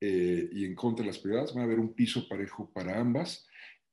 eh, 0.00 0.48
y 0.52 0.64
en 0.64 0.74
contra 0.74 1.04
de 1.04 1.10
las 1.10 1.18
privadas, 1.18 1.54
va 1.56 1.60
a 1.60 1.64
haber 1.64 1.78
un 1.78 1.94
piso 1.94 2.28
parejo 2.28 2.70
para 2.72 2.98
ambas 2.98 3.46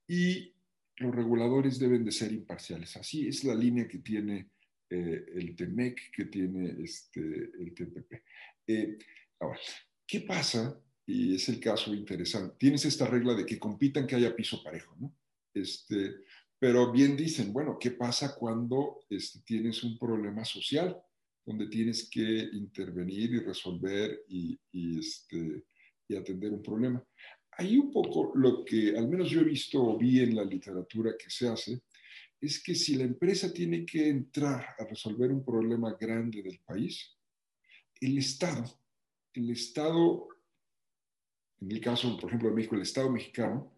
y 0.08 0.54
los 0.98 1.14
reguladores 1.14 1.80
deben 1.80 2.06
de 2.06 2.12
ser 2.12 2.32
imparciales. 2.32 2.96
Así 2.98 3.28
es 3.28 3.44
la 3.44 3.54
línea 3.54 3.88
que 3.88 4.00
tiene 4.00 4.50
eh, 4.90 5.26
el 5.36 5.56
TEMEC 5.56 6.12
que 6.12 6.26
tiene 6.26 6.76
este, 6.82 7.20
el 7.20 7.74
TPP. 7.74 8.24
Eh, 8.68 8.98
ahora, 9.40 9.60
¿qué 10.06 10.22
pasa? 10.22 10.82
Y 11.06 11.36
es 11.36 11.50
el 11.50 11.60
caso 11.60 11.94
interesante. 11.94 12.56
Tienes 12.58 12.86
esta 12.86 13.06
regla 13.06 13.34
de 13.34 13.46
que 13.46 13.60
compitan 13.60 14.08
que 14.08 14.16
haya 14.16 14.36
piso 14.36 14.64
parejo, 14.64 14.96
¿no? 15.00 15.14
Este, 15.54 16.16
pero 16.60 16.92
bien 16.92 17.16
dicen, 17.16 17.54
bueno, 17.54 17.78
¿qué 17.80 17.92
pasa 17.92 18.36
cuando 18.36 19.02
este, 19.10 19.40
tienes 19.42 19.84
un 19.84 19.98
problema 19.98 20.44
social 20.46 21.02
donde 21.48 21.68
tienes 21.68 22.10
que 22.10 22.50
intervenir 22.52 23.32
y 23.32 23.40
resolver 23.40 24.26
y, 24.28 24.60
y, 24.74 25.00
este, 25.00 25.64
y 26.10 26.16
atender 26.16 26.52
un 26.52 26.62
problema? 26.62 27.02
Ahí 27.52 27.78
un 27.78 27.90
poco 27.90 28.34
lo 28.36 28.66
que 28.66 28.96
al 28.98 29.08
menos 29.08 29.30
yo 29.30 29.40
he 29.40 29.46
visto 29.46 29.82
o 29.82 29.98
vi 29.98 30.20
en 30.20 30.36
la 30.36 30.44
literatura 30.44 31.16
que 31.18 31.30
se 31.30 31.48
hace 31.48 31.82
es 32.42 32.62
que 32.62 32.76
si 32.76 32.96
la 32.96 33.06
empresa 33.06 33.52
tiene 33.52 33.86
que 33.86 34.10
entrar 34.10 34.76
a 34.78 34.84
resolver 34.84 35.32
un 35.32 35.44
problema 35.44 35.96
grande 36.00 36.44
del 36.44 36.60
país, 36.60 37.18
el 38.02 38.18
Estado, 38.18 38.80
el 39.34 39.50
Estado, 39.50 40.28
en 41.62 41.72
el 41.72 41.80
caso, 41.80 42.16
por 42.20 42.30
ejemplo, 42.30 42.50
de 42.50 42.56
México, 42.56 42.76
el 42.76 42.82
Estado 42.82 43.10
mexicano, 43.10 43.74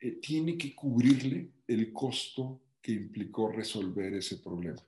eh, 0.00 0.12
tiene 0.12 0.56
que 0.56 0.74
cubrirle 0.74 1.50
el 1.66 1.92
costo 1.92 2.62
que 2.80 2.92
implicó 2.92 3.50
resolver 3.50 4.14
ese 4.14 4.38
problema. 4.38 4.80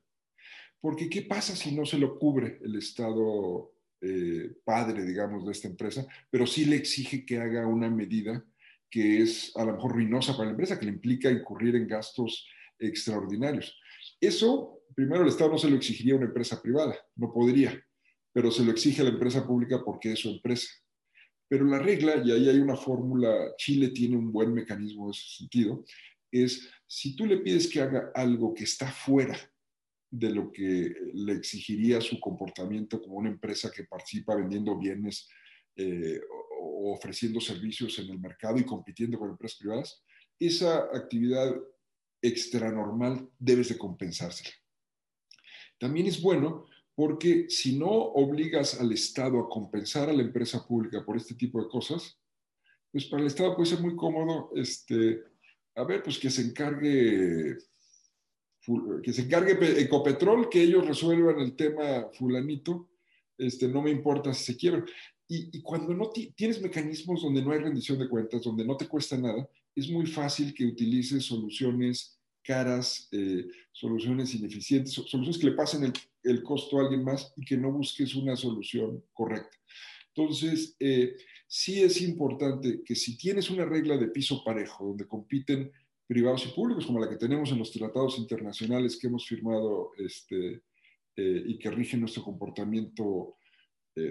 Porque 0.81 1.09
¿qué 1.09 1.23
pasa 1.23 1.57
si 1.57 1.75
no 1.75 1.85
se 1.85 1.99
lo 1.99 2.19
cubre 2.19 2.59
el 2.63 2.77
Estado 2.77 3.73
eh, 4.03 4.53
padre, 4.63 5.05
digamos, 5.05 5.47
de 5.47 5.53
esta 5.53 5.69
empresa, 5.69 6.07
pero 6.31 6.47
sí 6.47 6.67
le 6.67 6.77
exige 6.77 7.25
que 7.25 7.39
haga 7.39 7.67
una 7.67 7.89
medida 7.89 8.45
que 8.91 9.23
es 9.23 9.53
a 9.57 9.65
lo 9.65 9.73
mejor 9.73 9.93
ruinosa 9.93 10.33
para 10.33 10.45
la 10.45 10.51
empresa, 10.51 10.79
que 10.79 10.85
le 10.85 10.93
implica 10.93 11.31
incurrir 11.31 11.77
en 11.77 11.89
gastos 11.89 12.47
extraordinarios. 12.79 13.81
Eso, 14.21 14.83
primero, 14.95 15.23
el 15.23 15.29
Estado 15.29 15.53
no 15.53 15.59
se 15.59 15.71
lo 15.71 15.77
exigiría 15.77 16.15
a 16.15 16.19
una 16.19 16.27
empresa 16.27 16.61
privada, 16.61 16.95
no 17.17 17.33
podría, 17.33 17.83
pero 18.33 18.51
se 18.51 18.65
lo 18.65 18.71
exige 18.71 19.01
a 19.01 19.05
la 19.05 19.11
empresa 19.11 19.47
pública 19.47 19.83
porque 19.85 20.13
es 20.13 20.21
su 20.21 20.29
empresa. 20.29 20.69
Pero 21.49 21.65
la 21.65 21.79
regla, 21.79 22.23
y 22.23 22.33
ahí 22.33 22.49
hay 22.49 22.59
una 22.59 22.77
fórmula, 22.77 23.55
Chile 23.57 23.89
tiene 23.89 24.17
un 24.17 24.31
buen 24.31 24.53
mecanismo 24.53 25.07
en 25.07 25.11
ese 25.11 25.39
sentido, 25.39 25.85
es 26.31 26.69
si 26.87 27.17
tú 27.17 27.25
le 27.25 27.39
pides 27.39 27.67
que 27.69 27.81
haga 27.81 28.11
algo 28.15 28.53
que 28.53 28.65
está 28.65 28.89
fuera 28.89 29.39
de 30.11 30.31
lo 30.31 30.51
que 30.51 30.95
le 31.15 31.33
exigiría 31.33 32.01
su 32.01 32.19
comportamiento 32.21 33.01
como 33.01 33.17
una 33.17 33.31
empresa 33.31 33.71
que 33.71 33.85
participa 33.85 34.37
vendiendo 34.37 34.79
bienes 34.79 35.29
eh, 35.77 36.21
o 36.61 36.93
ofreciendo 36.95 37.41
servicios 37.41 37.99
en 37.99 38.11
el 38.11 38.19
mercado 38.19 38.59
y 38.59 38.65
compitiendo 38.65 39.19
con 39.19 39.31
empresas 39.31 39.59
privadas, 39.59 40.05
esa 40.39 40.79
actividad 40.95 41.55
extranormal 42.23 43.29
debes 43.39 43.69
de 43.69 43.79
compensársela. 43.79 44.51
También 45.79 46.07
es 46.07 46.21
bueno 46.21 46.67
porque 46.95 47.47
si 47.51 47.79
no 47.79 47.91
obligas 47.91 48.81
al 48.81 48.91
Estado 48.93 49.39
a 49.39 49.49
compensar 49.49 50.09
a 50.09 50.13
la 50.13 50.23
empresa 50.23 50.67
pública 50.67 51.05
por 51.05 51.17
este 51.17 51.35
tipo 51.35 51.63
de 51.63 51.69
cosas, 51.69 52.19
pues 52.91 53.05
para 53.07 53.21
el 53.21 53.27
Estado 53.27 53.55
puede 53.55 53.69
ser 53.69 53.81
muy 53.81 53.95
cómodo, 53.95 54.51
este, 54.55 55.23
a 55.75 55.85
ver, 55.85 56.03
pues 56.03 56.19
que 56.19 56.31
se 56.31 56.41
encargue, 56.41 57.59
que 59.03 59.13
se 59.13 59.23
encargue 59.23 59.81
Ecopetrol, 59.81 60.49
que 60.49 60.63
ellos 60.63 60.87
resuelvan 60.87 61.41
el 61.41 61.55
tema 61.55 62.09
fulanito, 62.13 62.89
este, 63.39 63.69
no 63.69 63.83
me 63.83 63.91
importa 63.91 64.33
si 64.35 64.45
se 64.45 64.57
quiebra. 64.57 64.85
Y, 65.29 65.61
cuando 65.63 65.93
no 65.93 66.11
tienes 66.11 66.61
mecanismos 66.61 67.23
donde 67.23 67.43
no 67.43 67.51
hay 67.51 67.59
rendición 67.59 67.99
de 67.99 68.09
cuentas, 68.09 68.43
donde 68.43 68.65
no 68.65 68.77
te 68.77 68.87
cuesta 68.87 69.17
nada, 69.17 69.49
es 69.75 69.91
muy 69.91 70.07
fácil 70.07 70.55
que 70.55 70.67
utilices 70.67 71.25
soluciones 71.25 72.19
caras, 72.43 73.09
eh, 73.11 73.45
soluciones 73.73 74.33
ineficientes, 74.35 74.93
soluciones 74.93 75.39
que 75.39 75.47
le 75.47 75.57
pasen 75.57 75.85
el, 75.85 75.93
el, 76.23 76.43
costo 76.45 76.79
a 76.79 76.83
alguien 76.83 77.03
más 77.03 77.33
y 77.37 77.45
que 77.45 77.57
no 77.57 77.73
busques 77.73 78.15
una 78.15 78.37
solución 78.37 79.03
correcta. 79.13 79.57
Entonces, 80.15 80.77
eh, 80.79 81.17
sí 81.47 81.83
es 81.83 82.01
importante 82.01 82.83
que 82.85 82.95
si 82.95 83.19
tienes 83.19 83.51
una 83.51 83.65
regla 83.65 83.97
de 83.97 84.09
piso 84.09 84.43
parejo, 84.45 84.87
donde 84.87 85.07
compiten 85.09 85.73
privados 86.07 86.47
y 86.47 86.51
públicos, 86.51 86.87
como 86.87 87.01
la 87.01 87.09
que 87.09 87.17
tenemos 87.17 87.51
en 87.51 87.59
los 87.59 87.73
tratados 87.73 88.19
internacionales 88.19 88.99
que 88.99 89.07
hemos 89.09 89.27
firmado 89.27 89.93
este, 89.99 90.63
eh, 91.17 91.43
y 91.47 91.59
que 91.59 91.71
rigen 91.71 92.01
nuestro 92.01 92.23
comportamiento 92.23 93.37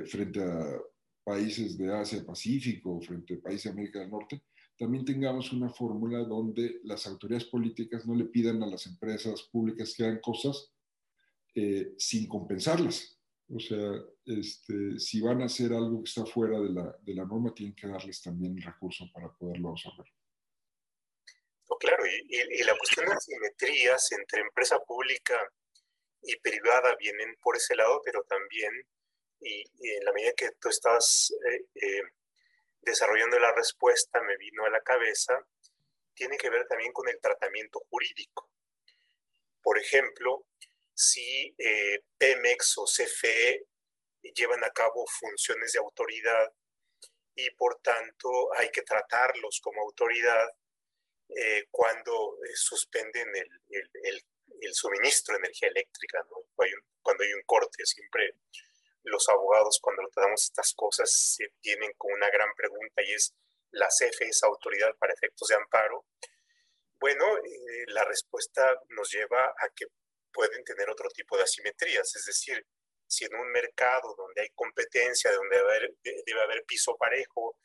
frente 0.07 0.41
a 0.41 0.79
países 1.23 1.77
de 1.77 1.93
Asia 1.93 2.25
Pacífico, 2.25 2.99
frente 3.01 3.35
a 3.35 3.41
países 3.41 3.65
de 3.65 3.69
América 3.69 3.99
del 3.99 4.09
Norte, 4.09 4.41
también 4.77 5.05
tengamos 5.05 5.51
una 5.53 5.69
fórmula 5.69 6.19
donde 6.23 6.81
las 6.83 7.07
autoridades 7.07 7.45
políticas 7.45 8.05
no 8.05 8.13
le 8.13 8.25
pidan 8.25 8.61
a 8.61 8.67
las 8.67 8.85
empresas 8.87 9.43
públicas 9.51 9.93
que 9.95 10.03
hagan 10.03 10.19
cosas 10.19 10.71
eh, 11.55 11.93
sin 11.97 12.27
compensarlas. 12.27 13.17
O 13.47 13.59
sea, 13.59 14.01
este, 14.25 14.99
si 14.99 15.21
van 15.21 15.41
a 15.41 15.45
hacer 15.45 15.71
algo 15.71 16.03
que 16.03 16.09
está 16.09 16.25
fuera 16.25 16.59
de 16.59 16.69
la, 16.69 16.95
de 17.01 17.13
la 17.13 17.25
norma, 17.25 17.53
tienen 17.53 17.75
que 17.75 17.87
darles 17.87 18.21
también 18.21 18.57
el 18.57 18.63
recurso 18.63 19.05
para 19.13 19.31
poderlo 19.31 19.69
absorber. 19.69 20.07
Claro, 21.79 22.03
y, 22.05 22.63
la 22.63 22.77
cuestión 22.77 23.05
de 23.05 23.13
las 23.13 23.23
simetrías 23.23 24.11
entre 24.11 24.41
empresa 24.41 24.79
pública 24.79 25.51
y 26.21 26.35
privada 26.37 26.95
vienen 26.95 27.35
por 27.41 27.55
ese 27.57 27.75
lado, 27.75 28.01
pero 28.03 28.23
también, 28.23 28.71
y, 29.39 29.63
en 29.97 30.05
la 30.05 30.13
medida 30.13 30.33
que 30.33 30.51
tú 30.59 30.69
estás 30.69 31.33
eh, 31.49 31.65
eh, 31.75 32.01
desarrollando 32.81 33.39
la 33.39 33.53
respuesta 33.53 34.21
me 34.21 34.37
vino 34.37 34.65
a 34.65 34.69
la 34.69 34.81
cabeza, 34.81 35.45
tiene 36.13 36.37
que 36.37 36.49
ver 36.49 36.65
también 36.67 36.93
con 36.93 37.07
el 37.09 37.19
tratamiento 37.19 37.79
jurídico. 37.89 38.49
Por 39.61 39.77
ejemplo, 39.77 40.45
si 40.93 41.53
eh, 41.57 42.03
Pemex 42.17 42.77
o 42.77 42.85
CFE 42.85 43.65
llevan 44.33 44.63
a 44.63 44.71
cabo 44.71 45.05
funciones 45.07 45.73
de 45.73 45.79
autoridad 45.79 46.53
y 47.35 47.49
por 47.51 47.79
tanto 47.81 48.53
hay 48.55 48.69
que 48.71 48.81
tratarlos 48.81 49.59
como 49.61 49.81
autoridad 49.81 50.49
eh, 51.29 51.67
cuando 51.71 52.37
eh, 52.43 52.51
suspenden 52.55 53.27
el, 53.35 53.49
el, 54.03 54.25
el, 54.61 54.73
suministro 54.73 55.33
de 55.33 55.39
energía 55.39 55.69
eléctrica, 55.69 56.23
¿no? 56.29 56.37
cuando, 57.01 57.23
hay 57.23 57.33
un, 57.33 57.43
corte. 57.45 57.85
Siempre 57.85 58.35
los 59.03 59.27
abogados 59.29 59.79
cuando 59.81 60.03
tratamos 60.09 60.43
estas 60.43 60.73
cosas 60.73 61.11
se 61.11 61.49
tienen 61.61 61.91
con 61.97 62.13
una 62.13 62.29
gran 62.29 62.53
pregunta 62.55 63.01
y 63.03 63.13
es, 63.13 63.33
¿la 63.71 63.87
CFE 63.87 64.27
es 64.27 64.43
autoridad 64.43 64.95
para 64.97 65.13
efectos 65.13 65.47
de 65.47 65.55
amparo? 65.55 66.05
Bueno, 66.99 67.37
eh, 67.37 67.83
la 67.87 68.03
respuesta 68.05 68.81
nos 68.89 69.11
lleva 69.11 69.53
a 69.59 69.69
que 69.75 69.87
pueden 70.31 70.63
tener 70.63 70.89
otro 70.89 71.09
tipo 71.09 71.37
de 71.37 71.43
asimetrías, 71.43 72.15
es 72.15 72.25
decir, 72.25 72.65
si 73.07 73.25
en 73.25 73.35
un 73.35 73.51
mercado 73.51 74.15
donde 74.15 74.41
hay 74.41 74.49
competencia, 74.49 75.31
donde 75.31 75.55
debe 75.55 75.69
haber, 75.69 75.95
debe 76.25 76.41
haber 76.41 76.65
piso 76.65 76.95
parejo, 76.97 77.57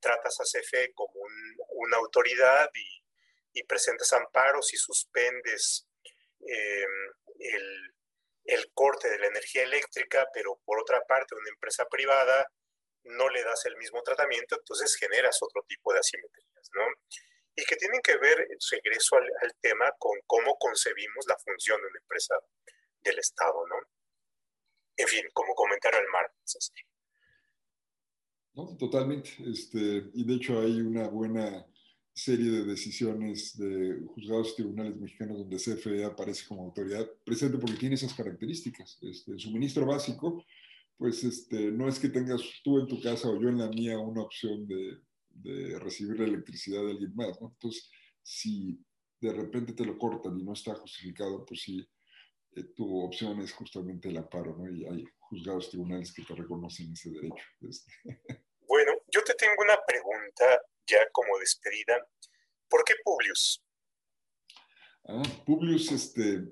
tratas 0.00 0.40
a 0.40 0.44
CFE 0.44 0.92
como 0.94 1.12
una 1.70 1.96
autoridad 1.96 2.70
y, 2.74 3.07
y, 3.52 3.62
presentas 3.64 4.12
amparos 4.12 4.72
y 4.72 4.76
suspendes 4.76 5.86
em, 6.40 7.12
el, 7.38 7.94
el, 8.44 8.72
corte 8.72 9.08
de 9.08 9.18
la 9.18 9.26
energía 9.26 9.62
eléctrica, 9.62 10.26
pero 10.32 10.60
por 10.64 10.80
otra 10.80 11.00
parte 11.06 11.34
una 11.34 11.50
empresa 11.50 11.86
privada 11.86 12.46
no 13.04 13.28
le 13.28 13.42
das 13.42 13.64
el 13.66 13.76
mismo 13.76 14.02
tratamiento, 14.02 14.56
entonces 14.56 14.94
generas 14.96 15.38
otro 15.42 15.62
tipo 15.66 15.92
de 15.92 16.00
asimetrías, 16.00 16.70
¿no? 16.74 16.82
Y 17.54 17.64
que 17.64 17.76
tienen 17.76 18.00
que 18.02 18.16
ver, 18.18 18.46
regreso 18.70 19.16
al, 19.16 19.28
al 19.42 19.54
tema, 19.60 19.90
con 19.98 20.18
cómo 20.26 20.56
concebimos 20.58 21.26
la 21.26 21.36
función 21.38 21.80
de 21.80 21.88
una 21.88 21.98
empresa 21.98 22.34
del 23.00 23.18
Estado, 23.18 23.66
¿no? 23.66 23.76
en 24.98 25.06
fin, 25.06 25.22
como 25.32 25.54
comentario 25.54 26.00
al 26.00 26.08
mar. 26.08 26.30
No, 28.54 28.76
totalmente. 28.76 29.30
Este, 29.46 30.10
y 30.12 30.24
de 30.24 30.34
hecho 30.34 30.60
hay 30.60 30.80
una 30.80 31.08
buena 31.08 31.64
serie 32.18 32.50
de 32.50 32.64
decisiones 32.64 33.56
de 33.56 34.02
juzgados 34.08 34.50
y 34.50 34.56
tribunales 34.56 34.96
mexicanos 34.96 35.38
donde 35.38 35.56
CFE 35.56 36.04
aparece 36.04 36.46
como 36.48 36.64
autoridad 36.64 37.08
presente 37.24 37.58
porque 37.58 37.76
tiene 37.76 37.94
esas 37.94 38.12
características. 38.12 38.98
Este, 39.02 39.32
el 39.32 39.38
suministro 39.38 39.86
básico, 39.86 40.44
pues 40.96 41.22
este, 41.22 41.70
no 41.70 41.88
es 41.88 42.00
que 42.00 42.08
tengas 42.08 42.42
tú 42.64 42.80
en 42.80 42.88
tu 42.88 43.00
casa 43.00 43.28
o 43.28 43.40
yo 43.40 43.48
en 43.48 43.58
la 43.58 43.68
mía 43.68 43.98
una 43.98 44.22
opción 44.22 44.66
de, 44.66 44.98
de 45.30 45.78
recibir 45.78 46.18
la 46.18 46.26
electricidad 46.26 46.82
de 46.82 46.90
alguien 46.90 47.14
más, 47.14 47.40
¿no? 47.40 47.52
Entonces, 47.52 47.88
si 48.20 48.84
de 49.20 49.32
repente 49.32 49.72
te 49.72 49.84
lo 49.84 49.96
cortan 49.96 50.38
y 50.38 50.42
no 50.42 50.54
está 50.54 50.74
justificado, 50.74 51.44
pues 51.44 51.62
sí, 51.62 51.88
eh, 52.56 52.64
tu 52.74 53.00
opción 53.00 53.40
es 53.40 53.52
justamente 53.52 54.08
el 54.08 54.16
amparo, 54.16 54.56
¿no? 54.56 54.68
Y 54.68 54.84
hay 54.84 55.04
juzgados 55.18 55.70
tribunales 55.70 56.12
que 56.12 56.24
te 56.24 56.34
reconocen 56.34 56.92
ese 56.92 57.10
derecho. 57.10 57.44
Este. 57.60 57.92
Bueno, 58.66 58.92
yo 59.10 59.22
te 59.24 59.34
tengo 59.34 59.54
una 59.62 59.78
pregunta 59.86 60.60
ya 60.88 61.08
como 61.12 61.38
despedida. 61.38 61.96
¿Por 62.68 62.84
qué 62.84 62.94
Publius? 63.04 63.62
Ah, 65.04 65.22
Publius, 65.46 65.92
este, 65.92 66.44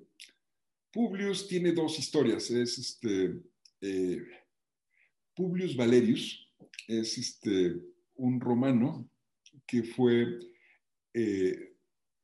Publius 0.93 1.49
tiene 1.49 1.73
dos 1.73 1.99
historias. 1.99 2.51
Es 2.51 2.79
este, 2.79 3.41
eh, 3.81 4.19
Publius 5.35 5.77
Valerius, 5.77 6.53
es 6.89 7.19
este, 7.19 7.77
un 8.15 8.41
romano 8.41 9.11
que 9.67 9.83
fue 9.83 10.39
eh, 11.13 11.77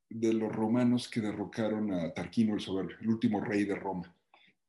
de 0.08 0.32
los 0.32 0.52
romanos 0.52 1.08
que 1.08 1.20
derrocaron 1.20 1.92
a 1.92 2.12
Tarquino 2.12 2.54
el 2.54 2.60
Soberbio, 2.60 2.96
el 3.00 3.08
último 3.08 3.40
rey 3.40 3.64
de 3.64 3.74
Roma. 3.74 4.14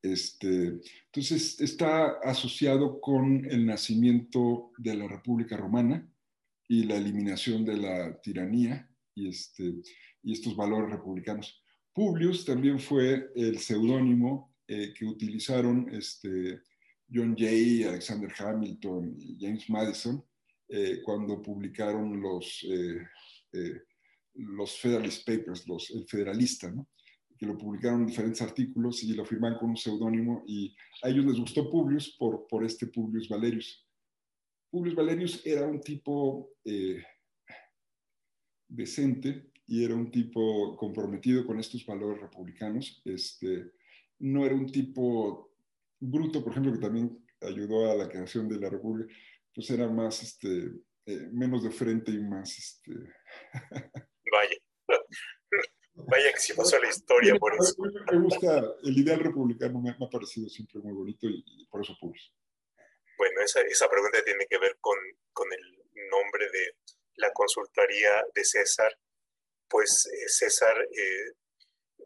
Este, 0.01 0.81
entonces 1.05 1.61
está 1.61 2.19
asociado 2.23 2.99
con 2.99 3.45
el 3.45 3.65
nacimiento 3.65 4.71
de 4.77 4.95
la 4.95 5.07
República 5.07 5.55
Romana 5.55 6.05
y 6.67 6.83
la 6.83 6.95
eliminación 6.95 7.65
de 7.65 7.77
la 7.77 8.19
tiranía 8.21 8.89
y, 9.15 9.29
este, 9.29 9.73
y 10.23 10.33
estos 10.33 10.55
valores 10.55 10.91
republicanos. 10.91 11.61
Publius 11.93 12.45
también 12.45 12.79
fue 12.79 13.29
el 13.35 13.59
seudónimo 13.59 14.55
eh, 14.67 14.93
que 14.97 15.05
utilizaron 15.05 15.87
este, 15.93 16.61
John 17.13 17.35
Jay, 17.37 17.83
Alexander 17.83 18.31
Hamilton 18.37 19.15
y 19.19 19.37
James 19.39 19.69
Madison 19.69 20.23
eh, 20.69 21.01
cuando 21.03 21.41
publicaron 21.41 22.19
los 22.19 22.65
eh, 23.53 23.81
los 24.35 24.77
Federalist 24.77 25.25
Papers, 25.25 25.67
los, 25.67 25.89
el 25.91 26.07
Federalista, 26.07 26.71
¿no? 26.71 26.87
que 27.37 27.45
lo 27.45 27.57
publicaron 27.57 28.01
en 28.01 28.07
diferentes 28.07 28.41
artículos 28.41 29.03
y 29.03 29.13
lo 29.13 29.25
firman 29.25 29.57
con 29.57 29.71
un 29.71 29.77
seudónimo 29.77 30.43
y 30.47 30.75
a 31.01 31.09
ellos 31.09 31.25
les 31.25 31.39
gustó 31.39 31.69
Publius 31.69 32.15
por, 32.17 32.47
por 32.47 32.63
este 32.63 32.87
Publius 32.87 33.27
Valerius. 33.27 33.82
Publius 34.73 34.95
Valerius 34.95 35.45
era 35.45 35.67
un 35.67 35.79
tipo 35.79 36.55
eh, 36.65 36.99
decente 38.67 39.51
y 39.67 39.85
era 39.85 39.93
un 39.93 40.09
tipo 40.09 40.75
comprometido 40.75 41.45
con 41.45 41.59
estos 41.59 41.85
valores 41.85 42.19
republicanos. 42.19 42.99
Este, 43.05 43.73
no 44.17 44.43
era 44.43 44.55
un 44.55 44.65
tipo 44.65 45.53
bruto, 45.99 46.43
por 46.43 46.53
ejemplo, 46.53 46.73
que 46.73 46.79
también 46.79 47.23
ayudó 47.41 47.91
a 47.91 47.95
la 47.95 48.09
creación 48.09 48.49
de 48.49 48.59
la 48.59 48.71
República, 48.71 49.13
pues 49.53 49.69
era 49.69 49.87
más, 49.87 50.23
este, 50.23 50.71
eh, 51.05 51.29
menos 51.31 51.63
de 51.63 51.69
frente 51.69 52.11
y 52.11 52.17
más, 52.17 52.57
este, 52.57 52.93
Vaya. 54.31 54.57
Vaya 55.93 56.33
que 56.33 56.39
sí 56.39 56.53
pasó 56.53 56.81
la 56.81 56.89
historia 56.89 57.35
por 57.35 57.53
eso. 57.53 57.75
Me 58.11 58.19
gusta, 58.21 58.73
el 58.81 58.97
ideal 58.97 59.19
republicano 59.19 59.79
me, 59.79 59.91
ha 59.91 60.09
parecido 60.09 60.49
siempre 60.49 60.79
muy 60.79 60.93
bonito 60.93 61.27
y, 61.27 61.67
por 61.69 61.81
eso 61.81 61.95
puse. 62.01 62.31
Bueno, 63.17 63.41
esa, 63.41 63.61
esa, 63.61 63.89
pregunta 63.89 64.23
tiene 64.23 64.47
que 64.47 64.57
ver 64.57 64.77
con, 64.79 64.97
con, 65.31 65.51
el 65.53 66.09
nombre 66.09 66.49
de 66.49 66.75
la 67.15 67.31
consultoría 67.31 68.25
de 68.33 68.43
César. 68.43 68.97
Pues 69.67 70.07
eh, 70.07 70.29
César, 70.29 70.75
eh, 70.91 71.31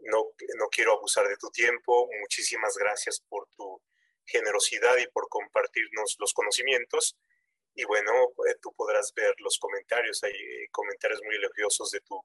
no, 0.02 0.32
no 0.58 0.68
quiero 0.70 0.94
abusar 0.94 1.28
de 1.28 1.38
tu 1.38 1.50
tiempo. 1.50 2.10
Muchísimas 2.20 2.76
gracias 2.78 3.22
por 3.28 3.48
tu 3.56 3.82
generosidad 4.26 4.98
y 4.98 5.08
por 5.08 5.30
compartirnos 5.30 6.16
los 6.20 6.34
conocimientos. 6.34 7.18
Y 7.74 7.86
bueno, 7.86 8.12
eh, 8.50 8.56
tú 8.62 8.74
podrás 8.76 9.14
ver 9.14 9.34
los 9.40 9.58
comentarios, 9.60 10.24
hay 10.24 10.34
comentarios 10.72 11.22
muy 11.24 11.36
elogiosos 11.36 11.92
de 11.92 12.02
tu 12.02 12.20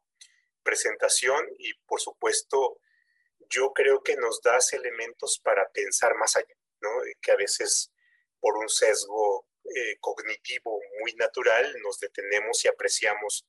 presentación 0.62 1.47
y 1.59 1.74
por 1.87 2.01
supuesto 2.01 2.78
yo 3.51 3.72
creo 3.72 4.03
que 4.03 4.16
nos 4.16 4.41
das 4.41 4.72
elementos 4.72 5.39
para 5.43 5.68
pensar 5.70 6.14
más 6.14 6.37
allá, 6.37 6.55
¿no? 6.80 6.89
Que 7.20 7.33
a 7.33 7.37
veces 7.37 7.91
por 8.43 8.59
un 8.59 8.68
sesgo 8.68 9.47
eh, 9.64 9.97
cognitivo 10.01 10.78
muy 11.01 11.14
natural 11.14 11.74
nos 11.82 11.99
detenemos 11.99 12.62
y 12.64 12.68
apreciamos 12.68 13.47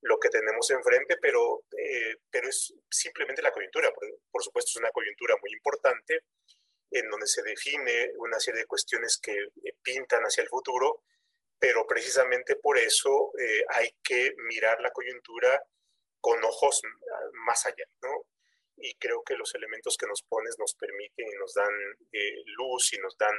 lo 0.00 0.18
que 0.18 0.30
tenemos 0.30 0.70
enfrente, 0.70 1.18
pero, 1.20 1.64
pero 2.30 2.48
es 2.48 2.74
simplemente 2.90 3.42
la 3.42 3.52
coyuntura. 3.52 3.92
Por, 3.92 4.08
por, 4.32 4.42
supuesto, 4.42 4.70
es 4.70 4.76
una 4.76 4.90
coyuntura 4.92 5.36
muy 5.42 5.52
importante 5.52 6.24
en 6.90 7.08
donde 7.10 7.26
se 7.26 7.42
define 7.42 8.12
una 8.16 8.40
serie 8.40 8.60
de 8.60 8.66
cuestiones 8.66 9.18
que 9.22 9.36
pintan 9.82 10.22
hacia 10.22 10.42
el 10.42 10.48
futuro 10.48 11.04
pero 11.60 11.86
precisamente 11.86 12.56
por 12.56 12.78
eso 12.78 13.32
eh, 13.38 13.62
hay 13.68 13.94
que 14.02 14.34
mirar 14.48 14.80
la 14.80 14.90
coyuntura 14.90 15.62
con 16.20 16.42
ojos 16.42 16.80
más 17.46 17.66
allá, 17.66 17.84
¿no? 18.02 18.26
Y 18.76 18.94
creo 18.94 19.22
que 19.22 19.36
los 19.36 19.54
elementos 19.54 19.96
que 19.98 20.06
nos 20.06 20.22
pones 20.22 20.56
nos 20.58 20.74
permiten 20.74 21.26
y 21.28 21.38
nos 21.38 21.52
dan 21.52 21.72
eh, 22.12 22.42
luz 22.56 22.94
y 22.94 22.98
nos 22.98 23.16
dan 23.18 23.34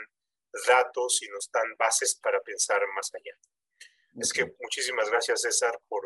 datos 0.68 1.22
y 1.22 1.28
nos 1.30 1.49
dan 1.52 1.76
bases 1.78 2.16
para 2.16 2.39
pensar 2.41 2.82
más 2.95 3.12
allá. 3.14 3.38
Es 4.20 4.34
que 4.34 4.45
muchísimas 4.60 5.10
gracias, 5.10 5.41
César, 5.41 5.80
por, 5.88 6.04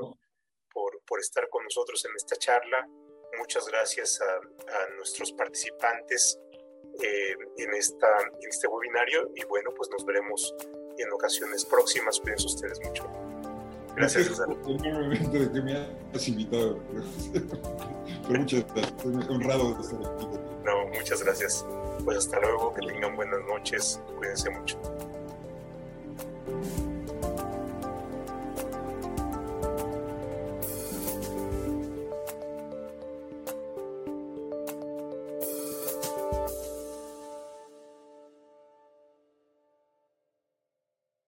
por, 0.72 1.02
por, 1.06 1.20
estar 1.20 1.50
con 1.50 1.64
nosotros 1.64 2.04
en 2.06 2.12
esta 2.16 2.36
charla. 2.36 2.88
Muchas 3.38 3.68
gracias 3.68 4.22
a, 4.22 4.36
a 4.36 4.90
nuestros 4.96 5.34
participantes 5.34 6.40
eh, 7.02 7.36
en, 7.58 7.74
esta, 7.74 8.08
en 8.42 8.50
este 8.50 8.68
webinario 8.68 9.30
y 9.36 9.44
bueno, 9.46 9.72
pues 9.76 9.90
nos 9.90 10.06
veremos 10.06 10.54
en 10.98 11.12
ocasiones 11.12 11.66
próximas. 11.66 12.20
Cuídense 12.20 12.46
ustedes 12.46 12.80
mucho. 12.82 13.25
Gracias, 13.96 14.28
César. 14.28 14.48
Enormemente 14.68 15.40
de 15.40 15.52
que 15.52 15.62
me 15.62 15.72
hayas 15.74 16.28
invitado. 16.28 16.80
Pero 18.28 18.40
muchas 18.40 18.66
gracias. 18.74 18.94
Estoy 18.98 19.36
honrado 19.36 19.74
de 19.76 19.82
estar 19.82 20.00
aquí. 20.00 20.28
No, 20.66 20.88
muchas 20.94 21.24
gracias. 21.24 21.66
Pues 22.04 22.18
hasta 22.18 22.40
luego. 22.40 22.74
Que 22.74 22.88
tengan 22.88 23.16
buenas 23.16 23.40
noches. 23.48 24.02
Cuídense 24.18 24.50
mucho. 24.50 24.78